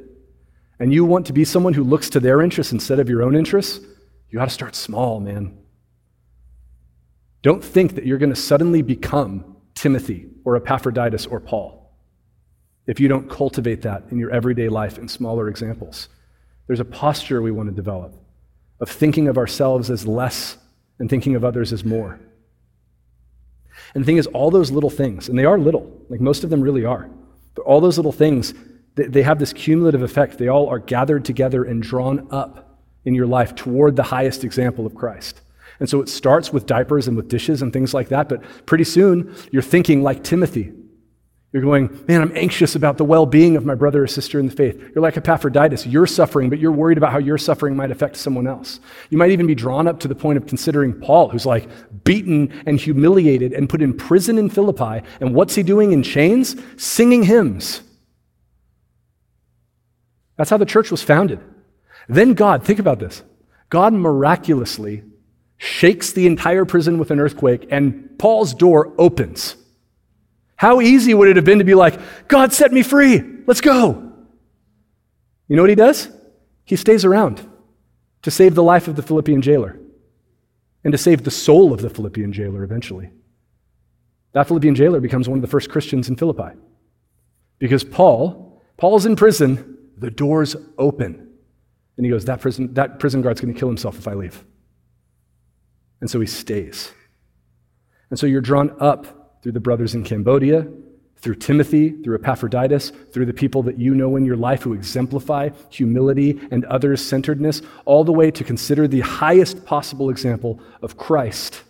And 0.78 0.92
you 0.92 1.04
want 1.04 1.26
to 1.26 1.32
be 1.32 1.44
someone 1.44 1.74
who 1.74 1.84
looks 1.84 2.10
to 2.10 2.20
their 2.20 2.42
interests 2.42 2.72
instead 2.72 2.98
of 2.98 3.08
your 3.08 3.22
own 3.22 3.36
interests. 3.36 3.84
You 4.30 4.38
got 4.38 4.46
to 4.46 4.50
start 4.50 4.74
small, 4.74 5.20
man. 5.20 5.58
Don't 7.42 7.62
think 7.62 7.94
that 7.94 8.06
you're 8.06 8.18
going 8.18 8.30
to 8.30 8.36
suddenly 8.36 8.82
become 8.82 9.56
Timothy 9.74 10.28
or 10.44 10.56
Epaphroditus 10.56 11.26
or 11.26 11.40
Paul 11.40 11.82
if 12.86 12.98
you 12.98 13.08
don't 13.08 13.30
cultivate 13.30 13.82
that 13.82 14.04
in 14.10 14.18
your 14.18 14.30
everyday 14.30 14.68
life 14.68 14.98
in 14.98 15.08
smaller 15.08 15.48
examples. 15.48 16.08
There's 16.66 16.80
a 16.80 16.84
posture 16.84 17.42
we 17.42 17.50
want 17.50 17.68
to 17.68 17.74
develop 17.74 18.14
of 18.80 18.88
thinking 18.88 19.28
of 19.28 19.38
ourselves 19.38 19.90
as 19.90 20.06
less 20.06 20.56
and 20.98 21.08
thinking 21.08 21.36
of 21.36 21.44
others 21.44 21.72
as 21.72 21.84
more. 21.84 22.18
And 23.94 24.02
the 24.02 24.06
thing 24.06 24.16
is, 24.16 24.26
all 24.28 24.50
those 24.50 24.70
little 24.70 24.90
things, 24.90 25.28
and 25.28 25.38
they 25.38 25.44
are 25.44 25.58
little, 25.58 25.90
like 26.08 26.20
most 26.20 26.44
of 26.44 26.50
them 26.50 26.60
really 26.60 26.84
are, 26.84 27.10
but 27.54 27.62
all 27.62 27.80
those 27.80 27.98
little 27.98 28.12
things, 28.12 28.54
they 28.94 29.22
have 29.22 29.38
this 29.38 29.52
cumulative 29.52 30.02
effect. 30.02 30.38
They 30.38 30.48
all 30.48 30.68
are 30.68 30.78
gathered 30.78 31.24
together 31.24 31.64
and 31.64 31.82
drawn 31.82 32.28
up 32.30 32.78
in 33.04 33.14
your 33.14 33.26
life 33.26 33.54
toward 33.54 33.96
the 33.96 34.02
highest 34.02 34.44
example 34.44 34.86
of 34.86 34.94
Christ. 34.94 35.40
And 35.80 35.88
so 35.88 36.00
it 36.00 36.08
starts 36.08 36.52
with 36.52 36.66
diapers 36.66 37.08
and 37.08 37.16
with 37.16 37.28
dishes 37.28 37.62
and 37.62 37.72
things 37.72 37.92
like 37.92 38.08
that, 38.08 38.28
but 38.28 38.42
pretty 38.66 38.84
soon 38.84 39.34
you're 39.50 39.62
thinking 39.62 40.02
like 40.02 40.22
Timothy. 40.22 40.72
You're 41.52 41.62
going, 41.62 42.04
man, 42.08 42.22
I'm 42.22 42.34
anxious 42.34 42.74
about 42.74 42.96
the 42.96 43.04
well 43.04 43.26
being 43.26 43.56
of 43.56 43.66
my 43.66 43.74
brother 43.74 44.02
or 44.02 44.06
sister 44.06 44.40
in 44.40 44.46
the 44.46 44.56
faith. 44.56 44.80
You're 44.94 45.02
like 45.02 45.18
Epaphroditus. 45.18 45.86
You're 45.86 46.06
suffering, 46.06 46.48
but 46.48 46.58
you're 46.58 46.72
worried 46.72 46.96
about 46.96 47.12
how 47.12 47.18
your 47.18 47.36
suffering 47.36 47.76
might 47.76 47.90
affect 47.90 48.16
someone 48.16 48.46
else. 48.46 48.80
You 49.10 49.18
might 49.18 49.32
even 49.32 49.46
be 49.46 49.54
drawn 49.54 49.86
up 49.86 50.00
to 50.00 50.08
the 50.08 50.14
point 50.14 50.38
of 50.38 50.46
considering 50.46 50.98
Paul, 50.98 51.28
who's 51.28 51.44
like 51.44 51.68
beaten 52.04 52.50
and 52.64 52.80
humiliated 52.80 53.52
and 53.52 53.68
put 53.68 53.82
in 53.82 53.94
prison 53.94 54.38
in 54.38 54.48
Philippi. 54.48 55.06
And 55.20 55.34
what's 55.34 55.54
he 55.54 55.62
doing 55.62 55.92
in 55.92 56.02
chains? 56.02 56.56
Singing 56.78 57.22
hymns. 57.22 57.82
That's 60.38 60.48
how 60.48 60.56
the 60.56 60.64
church 60.64 60.90
was 60.90 61.02
founded. 61.02 61.38
Then 62.08 62.32
God, 62.32 62.64
think 62.64 62.78
about 62.78 62.98
this 62.98 63.22
God 63.68 63.92
miraculously 63.92 65.02
shakes 65.58 66.12
the 66.12 66.26
entire 66.26 66.64
prison 66.64 66.98
with 66.98 67.10
an 67.10 67.20
earthquake, 67.20 67.68
and 67.70 68.18
Paul's 68.18 68.54
door 68.54 68.94
opens. 68.96 69.56
How 70.62 70.80
easy 70.80 71.12
would 71.12 71.26
it 71.26 71.34
have 71.34 71.44
been 71.44 71.58
to 71.58 71.64
be 71.64 71.74
like, 71.74 71.98
God 72.28 72.52
set 72.52 72.72
me 72.72 72.84
free, 72.84 73.20
let's 73.48 73.60
go? 73.60 74.12
You 75.48 75.56
know 75.56 75.62
what 75.64 75.70
he 75.70 75.74
does? 75.74 76.08
He 76.64 76.76
stays 76.76 77.04
around 77.04 77.44
to 78.22 78.30
save 78.30 78.54
the 78.54 78.62
life 78.62 78.86
of 78.86 78.94
the 78.94 79.02
Philippian 79.02 79.42
jailer 79.42 79.76
and 80.84 80.92
to 80.92 80.98
save 80.98 81.24
the 81.24 81.32
soul 81.32 81.72
of 81.72 81.82
the 81.82 81.90
Philippian 81.90 82.32
jailer 82.32 82.62
eventually. 82.62 83.10
That 84.34 84.46
Philippian 84.46 84.76
jailer 84.76 85.00
becomes 85.00 85.28
one 85.28 85.36
of 85.36 85.42
the 85.42 85.48
first 85.48 85.68
Christians 85.68 86.08
in 86.08 86.14
Philippi. 86.14 86.56
Because 87.58 87.82
Paul, 87.82 88.62
Paul's 88.76 89.04
in 89.04 89.16
prison, 89.16 89.78
the 89.98 90.12
doors 90.12 90.54
open. 90.78 91.28
And 91.96 92.06
he 92.06 92.12
goes, 92.12 92.26
That 92.26 92.40
prison, 92.40 92.72
that 92.74 93.00
prison 93.00 93.20
guard's 93.20 93.40
going 93.40 93.52
to 93.52 93.58
kill 93.58 93.68
himself 93.68 93.98
if 93.98 94.06
I 94.06 94.14
leave. 94.14 94.44
And 96.00 96.08
so 96.08 96.20
he 96.20 96.26
stays. 96.28 96.92
And 98.10 98.18
so 98.18 98.28
you're 98.28 98.40
drawn 98.40 98.76
up 98.78 99.21
through 99.42 99.52
the 99.52 99.60
brothers 99.60 99.94
in 99.94 100.04
Cambodia, 100.04 100.66
through 101.16 101.36
Timothy, 101.36 101.90
through 102.02 102.16
Epaphroditus, 102.16 102.90
through 103.12 103.26
the 103.26 103.32
people 103.32 103.62
that 103.62 103.78
you 103.78 103.94
know 103.94 104.16
in 104.16 104.24
your 104.24 104.36
life 104.36 104.62
who 104.62 104.72
exemplify 104.72 105.50
humility 105.70 106.40
and 106.50 106.64
others 106.64 107.04
centeredness, 107.04 107.62
all 107.84 108.02
the 108.02 108.12
way 108.12 108.30
to 108.30 108.42
consider 108.42 108.88
the 108.88 109.00
highest 109.00 109.64
possible 109.64 110.10
example 110.10 110.60
of 110.82 110.96
Christ, 110.96 111.62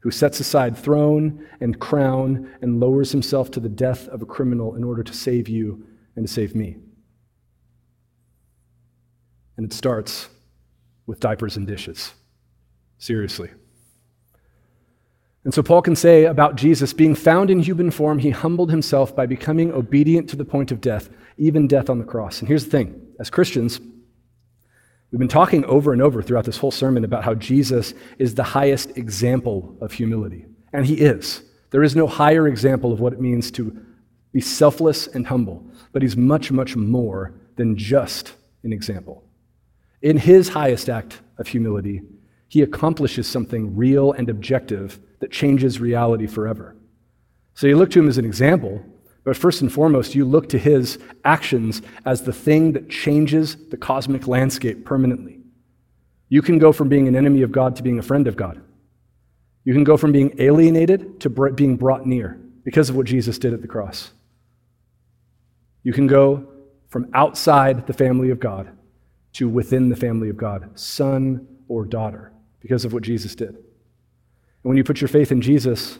who 0.00 0.10
sets 0.10 0.40
aside 0.40 0.76
throne 0.76 1.46
and 1.60 1.80
crown 1.80 2.54
and 2.60 2.80
lowers 2.80 3.10
himself 3.10 3.50
to 3.52 3.60
the 3.60 3.68
death 3.68 4.08
of 4.08 4.20
a 4.20 4.26
criminal 4.26 4.74
in 4.74 4.84
order 4.84 5.02
to 5.02 5.14
save 5.14 5.48
you 5.48 5.86
and 6.14 6.26
to 6.26 6.32
save 6.32 6.54
me. 6.54 6.76
And 9.56 9.64
it 9.64 9.72
starts 9.72 10.28
with 11.06 11.18
diapers 11.18 11.56
and 11.56 11.66
dishes. 11.66 12.12
Seriously. 12.98 13.50
And 15.48 15.54
so 15.54 15.62
Paul 15.62 15.80
can 15.80 15.96
say 15.96 16.26
about 16.26 16.56
Jesus, 16.56 16.92
being 16.92 17.14
found 17.14 17.48
in 17.48 17.60
human 17.60 17.90
form, 17.90 18.18
he 18.18 18.28
humbled 18.28 18.70
himself 18.70 19.16
by 19.16 19.24
becoming 19.24 19.72
obedient 19.72 20.28
to 20.28 20.36
the 20.36 20.44
point 20.44 20.70
of 20.70 20.82
death, 20.82 21.08
even 21.38 21.66
death 21.66 21.88
on 21.88 21.98
the 21.98 22.04
cross. 22.04 22.40
And 22.40 22.48
here's 22.48 22.64
the 22.64 22.70
thing 22.70 23.14
as 23.18 23.30
Christians, 23.30 23.80
We've 25.10 25.18
been 25.18 25.26
talking 25.26 25.64
over 25.64 25.94
and 25.94 26.02
over 26.02 26.20
throughout 26.20 26.44
this 26.44 26.58
whole 26.58 26.70
sermon 26.70 27.02
about 27.02 27.24
how 27.24 27.32
Jesus 27.32 27.94
is 28.18 28.34
the 28.34 28.42
highest 28.42 28.98
example 28.98 29.74
of 29.80 29.90
humility. 29.90 30.44
And 30.74 30.84
he 30.84 30.96
is. 30.96 31.40
There 31.70 31.82
is 31.82 31.96
no 31.96 32.06
higher 32.06 32.46
example 32.46 32.92
of 32.92 33.00
what 33.00 33.14
it 33.14 33.20
means 33.22 33.50
to 33.52 33.74
be 34.34 34.42
selfless 34.42 35.06
and 35.06 35.26
humble, 35.26 35.66
but 35.92 36.02
he's 36.02 36.14
much, 36.14 36.52
much 36.52 36.76
more 36.76 37.32
than 37.56 37.74
just 37.74 38.34
an 38.64 38.74
example. 38.74 39.24
In 40.02 40.18
his 40.18 40.50
highest 40.50 40.90
act 40.90 41.22
of 41.38 41.48
humility, 41.48 42.02
he 42.48 42.60
accomplishes 42.60 43.26
something 43.26 43.74
real 43.74 44.12
and 44.12 44.28
objective 44.28 45.00
that 45.20 45.30
changes 45.30 45.80
reality 45.80 46.26
forever. 46.26 46.76
So 47.54 47.66
you 47.66 47.76
look 47.76 47.90
to 47.90 47.98
him 47.98 48.08
as 48.08 48.18
an 48.18 48.24
example, 48.24 48.84
but 49.24 49.36
first 49.36 49.60
and 49.60 49.72
foremost, 49.72 50.14
you 50.14 50.24
look 50.24 50.48
to 50.50 50.58
his 50.58 50.98
actions 51.24 51.82
as 52.04 52.22
the 52.22 52.32
thing 52.32 52.72
that 52.72 52.88
changes 52.88 53.56
the 53.70 53.76
cosmic 53.76 54.26
landscape 54.26 54.84
permanently. 54.84 55.40
You 56.28 56.40
can 56.42 56.58
go 56.58 56.72
from 56.72 56.88
being 56.88 57.08
an 57.08 57.16
enemy 57.16 57.42
of 57.42 57.52
God 57.52 57.76
to 57.76 57.82
being 57.82 57.98
a 57.98 58.02
friend 58.02 58.26
of 58.26 58.36
God. 58.36 58.60
You 59.64 59.74
can 59.74 59.84
go 59.84 59.96
from 59.96 60.12
being 60.12 60.34
alienated 60.38 61.20
to 61.20 61.28
being 61.28 61.76
brought 61.76 62.06
near 62.06 62.40
because 62.64 62.88
of 62.90 62.96
what 62.96 63.06
Jesus 63.06 63.38
did 63.38 63.52
at 63.52 63.60
the 63.60 63.68
cross. 63.68 64.12
You 65.82 65.92
can 65.92 66.06
go 66.06 66.46
from 66.88 67.10
outside 67.12 67.86
the 67.86 67.92
family 67.92 68.30
of 68.30 68.40
God 68.40 68.70
to 69.34 69.48
within 69.48 69.88
the 69.88 69.96
family 69.96 70.30
of 70.30 70.36
God, 70.36 70.78
son 70.78 71.46
or 71.68 71.84
daughter, 71.84 72.32
because 72.60 72.84
of 72.84 72.92
what 72.92 73.02
Jesus 73.02 73.34
did. 73.34 73.56
And 74.62 74.70
when 74.70 74.76
you 74.76 74.84
put 74.84 75.00
your 75.00 75.08
faith 75.08 75.32
in 75.32 75.40
Jesus, 75.40 75.98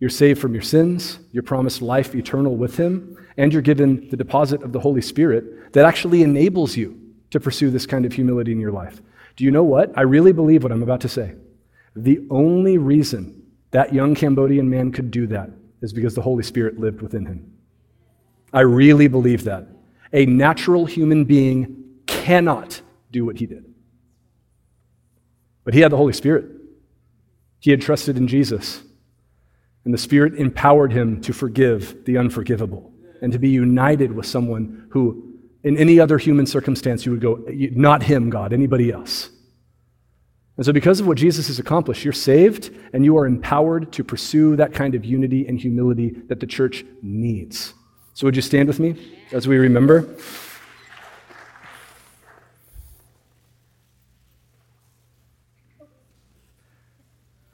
you're 0.00 0.10
saved 0.10 0.40
from 0.40 0.52
your 0.52 0.62
sins, 0.62 1.18
you're 1.30 1.42
promised 1.42 1.82
life 1.82 2.14
eternal 2.14 2.56
with 2.56 2.76
Him, 2.76 3.16
and 3.36 3.52
you're 3.52 3.62
given 3.62 4.08
the 4.08 4.16
deposit 4.16 4.62
of 4.62 4.72
the 4.72 4.80
Holy 4.80 5.02
Spirit 5.02 5.72
that 5.72 5.84
actually 5.84 6.22
enables 6.22 6.76
you 6.76 6.98
to 7.30 7.40
pursue 7.40 7.70
this 7.70 7.86
kind 7.86 8.04
of 8.04 8.12
humility 8.12 8.52
in 8.52 8.60
your 8.60 8.72
life. 8.72 9.00
Do 9.36 9.44
you 9.44 9.50
know 9.50 9.64
what? 9.64 9.96
I 9.96 10.02
really 10.02 10.32
believe 10.32 10.62
what 10.62 10.72
I'm 10.72 10.82
about 10.82 11.00
to 11.02 11.08
say. 11.08 11.34
The 11.96 12.26
only 12.30 12.78
reason 12.78 13.42
that 13.70 13.94
young 13.94 14.14
Cambodian 14.14 14.68
man 14.68 14.92
could 14.92 15.10
do 15.10 15.26
that 15.28 15.50
is 15.80 15.92
because 15.92 16.14
the 16.14 16.22
Holy 16.22 16.42
Spirit 16.42 16.78
lived 16.78 17.00
within 17.02 17.26
him. 17.26 17.52
I 18.52 18.60
really 18.60 19.08
believe 19.08 19.44
that. 19.44 19.66
A 20.12 20.26
natural 20.26 20.84
human 20.84 21.24
being 21.24 21.84
cannot 22.06 22.80
do 23.10 23.24
what 23.24 23.38
he 23.38 23.46
did. 23.46 23.64
But 25.64 25.74
he 25.74 25.80
had 25.80 25.90
the 25.90 25.96
Holy 25.96 26.12
Spirit. 26.12 26.44
He 27.62 27.70
had 27.70 27.80
trusted 27.80 28.16
in 28.16 28.26
Jesus. 28.26 28.82
And 29.84 29.94
the 29.94 29.98
Spirit 29.98 30.34
empowered 30.34 30.92
him 30.92 31.20
to 31.22 31.32
forgive 31.32 32.04
the 32.04 32.18
unforgivable 32.18 32.92
and 33.20 33.32
to 33.32 33.38
be 33.38 33.50
united 33.50 34.12
with 34.12 34.26
someone 34.26 34.88
who, 34.90 35.38
in 35.62 35.78
any 35.78 36.00
other 36.00 36.18
human 36.18 36.44
circumstance, 36.44 37.06
you 37.06 37.12
would 37.12 37.20
go, 37.20 37.44
not 37.48 38.02
him, 38.02 38.30
God, 38.30 38.52
anybody 38.52 38.90
else. 38.90 39.30
And 40.56 40.66
so, 40.66 40.72
because 40.72 40.98
of 40.98 41.06
what 41.06 41.16
Jesus 41.16 41.46
has 41.46 41.60
accomplished, 41.60 42.04
you're 42.04 42.12
saved 42.12 42.70
and 42.92 43.04
you 43.04 43.16
are 43.16 43.26
empowered 43.26 43.92
to 43.92 44.02
pursue 44.04 44.56
that 44.56 44.74
kind 44.74 44.96
of 44.96 45.04
unity 45.04 45.46
and 45.46 45.58
humility 45.58 46.10
that 46.26 46.40
the 46.40 46.46
church 46.46 46.84
needs. 47.00 47.74
So, 48.14 48.26
would 48.26 48.36
you 48.36 48.42
stand 48.42 48.66
with 48.66 48.80
me 48.80 48.96
as 49.30 49.46
we 49.46 49.56
remember? 49.56 50.16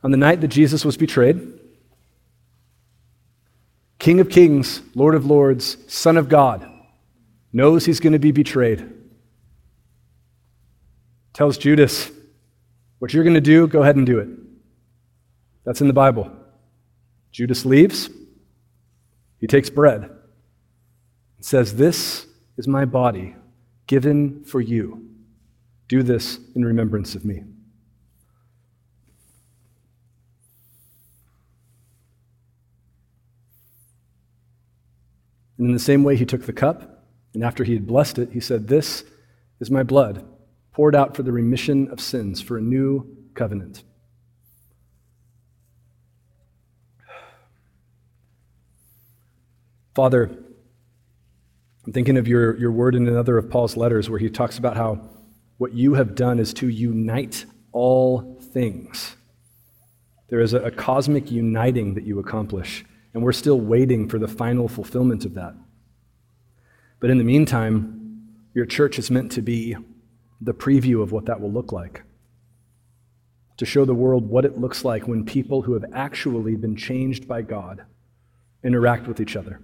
On 0.02 0.10
the 0.10 0.16
night 0.16 0.40
that 0.40 0.48
Jesus 0.48 0.84
was 0.84 0.96
betrayed, 0.96 1.58
King 3.98 4.20
of 4.20 4.28
Kings, 4.28 4.80
Lord 4.94 5.14
of 5.14 5.26
Lords, 5.26 5.76
Son 5.92 6.16
of 6.16 6.28
God, 6.28 6.68
knows 7.52 7.84
he's 7.84 8.00
going 8.00 8.12
to 8.12 8.18
be 8.18 8.30
betrayed. 8.30 8.92
Tells 11.32 11.58
Judas, 11.58 12.10
What 12.98 13.12
you're 13.12 13.24
going 13.24 13.34
to 13.34 13.40
do, 13.40 13.66
go 13.66 13.82
ahead 13.82 13.96
and 13.96 14.06
do 14.06 14.18
it. 14.18 14.28
That's 15.64 15.80
in 15.80 15.88
the 15.88 15.92
Bible. 15.92 16.30
Judas 17.32 17.64
leaves. 17.64 18.08
He 19.40 19.46
takes 19.46 19.70
bread 19.70 20.02
and 20.04 21.44
says, 21.44 21.74
This 21.74 22.26
is 22.56 22.68
my 22.68 22.84
body 22.84 23.36
given 23.86 24.44
for 24.44 24.60
you. 24.60 25.08
Do 25.88 26.02
this 26.02 26.38
in 26.54 26.64
remembrance 26.64 27.14
of 27.14 27.24
me. 27.24 27.42
And 35.58 35.66
in 35.66 35.72
the 35.72 35.80
same 35.80 36.04
way, 36.04 36.16
he 36.16 36.24
took 36.24 36.46
the 36.46 36.52
cup, 36.52 37.04
and 37.34 37.44
after 37.44 37.64
he 37.64 37.74
had 37.74 37.86
blessed 37.86 38.18
it, 38.18 38.30
he 38.32 38.40
said, 38.40 38.68
This 38.68 39.04
is 39.60 39.70
my 39.70 39.82
blood, 39.82 40.24
poured 40.72 40.94
out 40.94 41.16
for 41.16 41.24
the 41.24 41.32
remission 41.32 41.88
of 41.90 42.00
sins, 42.00 42.40
for 42.40 42.56
a 42.56 42.62
new 42.62 43.16
covenant. 43.34 43.82
Father, 49.94 50.30
I'm 51.84 51.92
thinking 51.92 52.16
of 52.16 52.28
your, 52.28 52.56
your 52.56 52.70
word 52.70 52.94
in 52.94 53.08
another 53.08 53.36
of 53.36 53.50
Paul's 53.50 53.76
letters 53.76 54.08
where 54.08 54.20
he 54.20 54.30
talks 54.30 54.56
about 54.56 54.76
how 54.76 55.10
what 55.56 55.74
you 55.74 55.94
have 55.94 56.14
done 56.14 56.38
is 56.38 56.54
to 56.54 56.68
unite 56.68 57.46
all 57.72 58.38
things. 58.52 59.16
There 60.28 60.40
is 60.40 60.54
a, 60.54 60.60
a 60.60 60.70
cosmic 60.70 61.32
uniting 61.32 61.94
that 61.94 62.04
you 62.04 62.20
accomplish 62.20 62.84
and 63.14 63.22
we're 63.22 63.32
still 63.32 63.60
waiting 63.60 64.08
for 64.08 64.18
the 64.18 64.28
final 64.28 64.68
fulfillment 64.68 65.24
of 65.24 65.34
that. 65.34 65.54
But 67.00 67.10
in 67.10 67.18
the 67.18 67.24
meantime, 67.24 68.34
your 68.54 68.66
church 68.66 68.98
is 68.98 69.10
meant 69.10 69.32
to 69.32 69.42
be 69.42 69.76
the 70.40 70.54
preview 70.54 71.02
of 71.02 71.12
what 71.12 71.26
that 71.26 71.40
will 71.40 71.52
look 71.52 71.72
like. 71.72 72.02
To 73.58 73.66
show 73.66 73.84
the 73.84 73.94
world 73.94 74.28
what 74.28 74.44
it 74.44 74.58
looks 74.58 74.84
like 74.84 75.08
when 75.08 75.24
people 75.24 75.62
who 75.62 75.74
have 75.74 75.84
actually 75.92 76.56
been 76.56 76.76
changed 76.76 77.26
by 77.26 77.42
God 77.42 77.84
interact 78.62 79.06
with 79.08 79.20
each 79.20 79.36
other. 79.36 79.60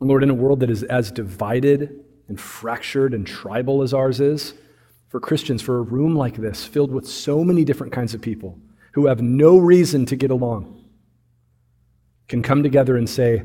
Lord, 0.00 0.22
in 0.22 0.30
a 0.30 0.34
world 0.34 0.60
that 0.60 0.70
is 0.70 0.84
as 0.84 1.10
divided 1.10 2.04
and 2.28 2.40
fractured 2.40 3.14
and 3.14 3.26
tribal 3.26 3.82
as 3.82 3.92
ours 3.92 4.20
is, 4.20 4.54
for 5.08 5.18
Christians, 5.18 5.62
for 5.62 5.78
a 5.78 5.82
room 5.82 6.14
like 6.14 6.36
this 6.36 6.64
filled 6.64 6.92
with 6.92 7.08
so 7.08 7.42
many 7.42 7.64
different 7.64 7.92
kinds 7.92 8.14
of 8.14 8.20
people 8.20 8.58
who 8.92 9.06
have 9.06 9.22
no 9.22 9.58
reason 9.58 10.06
to 10.06 10.16
get 10.16 10.30
along, 10.30 10.77
can 12.28 12.42
come 12.42 12.62
together 12.62 12.96
and 12.96 13.08
say, 13.08 13.42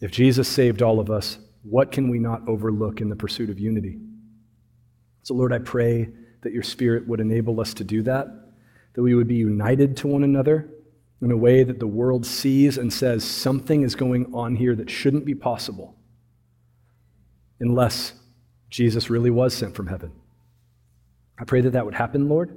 if 0.00 0.10
Jesus 0.10 0.48
saved 0.48 0.80
all 0.80 1.00
of 1.00 1.10
us, 1.10 1.38
what 1.62 1.92
can 1.92 2.08
we 2.08 2.18
not 2.18 2.46
overlook 2.48 3.00
in 3.00 3.08
the 3.08 3.16
pursuit 3.16 3.50
of 3.50 3.58
unity? 3.58 3.98
So, 5.22 5.34
Lord, 5.34 5.52
I 5.52 5.58
pray 5.58 6.08
that 6.42 6.52
your 6.52 6.62
Spirit 6.62 7.06
would 7.06 7.20
enable 7.20 7.60
us 7.60 7.74
to 7.74 7.84
do 7.84 8.02
that, 8.02 8.26
that 8.94 9.02
we 9.02 9.14
would 9.14 9.28
be 9.28 9.36
united 9.36 9.96
to 9.98 10.08
one 10.08 10.24
another 10.24 10.68
in 11.20 11.30
a 11.30 11.36
way 11.36 11.62
that 11.62 11.78
the 11.78 11.86
world 11.86 12.26
sees 12.26 12.78
and 12.78 12.92
says 12.92 13.22
something 13.22 13.82
is 13.82 13.94
going 13.94 14.34
on 14.34 14.56
here 14.56 14.74
that 14.74 14.90
shouldn't 14.90 15.24
be 15.24 15.36
possible 15.36 15.96
unless 17.60 18.14
Jesus 18.70 19.08
really 19.08 19.30
was 19.30 19.54
sent 19.54 19.76
from 19.76 19.86
heaven. 19.86 20.10
I 21.38 21.44
pray 21.44 21.60
that 21.60 21.70
that 21.70 21.84
would 21.84 21.94
happen, 21.94 22.28
Lord. 22.28 22.56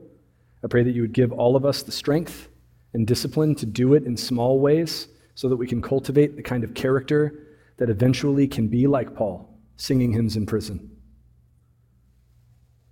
I 0.64 0.68
pray 0.68 0.82
that 0.82 0.96
you 0.96 1.04
would 1.04 1.14
give 1.14 1.32
all 1.32 1.56
of 1.56 1.64
us 1.64 1.84
the 1.84 1.92
strength 1.92 2.50
and 2.94 3.06
discipline 3.06 3.54
to 3.56 3.68
do 3.68 3.94
it 3.94 4.04
in 4.06 4.18
small 4.18 4.60
ways 4.60 5.10
so 5.36 5.50
that 5.50 5.58
we 5.58 5.68
can 5.68 5.82
cultivate 5.82 6.36
the 6.36 6.42
kind 6.42 6.64
of 6.64 6.74
character 6.74 7.34
that 7.78 7.90
eventually 7.90 8.48
can 8.48 8.68
be 8.68 8.88
like 8.88 9.16
Paul, 9.16 9.60
singing 9.76 10.14
hymns 10.14 10.36
in 10.36 10.46
prison. 10.46 10.90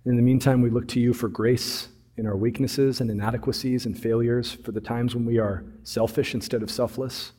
In 0.04 0.16
the 0.16 0.22
meantime, 0.22 0.60
we 0.60 0.70
look 0.70 0.86
to 0.88 1.00
you 1.00 1.14
for 1.14 1.28
grace 1.28 1.88
in 2.16 2.26
our 2.26 2.36
weaknesses 2.36 3.00
and 3.00 3.10
inadequacies 3.10 3.86
and 3.86 3.98
failures, 3.98 4.52
for 4.52 4.72
the 4.72 4.80
times 4.80 5.14
when 5.14 5.24
we 5.24 5.38
are 5.38 5.64
selfish 5.82 6.34
instead 6.34 6.62
of 6.62 6.70
selfless, 6.70 7.32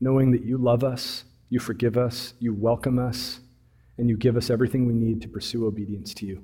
knowing 0.00 0.32
that 0.32 0.44
you 0.44 0.58
love 0.58 0.84
us, 0.84 1.24
you 1.48 1.60
forgive 1.60 1.96
us, 1.96 2.34
you 2.40 2.52
welcome 2.52 2.98
us, 2.98 3.40
and 3.96 4.08
you 4.08 4.16
give 4.16 4.36
us 4.36 4.50
everything 4.50 4.86
we 4.86 4.94
need 4.94 5.22
to 5.22 5.28
pursue 5.28 5.66
obedience 5.66 6.12
to 6.14 6.26
you. 6.26 6.42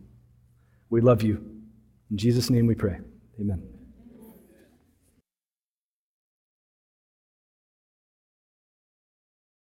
We 0.90 1.00
love 1.00 1.22
you. 1.22 1.44
In 2.10 2.16
Jesus' 2.16 2.48
name 2.48 2.66
we 2.66 2.74
pray. 2.74 2.98
Amen. 3.40 3.77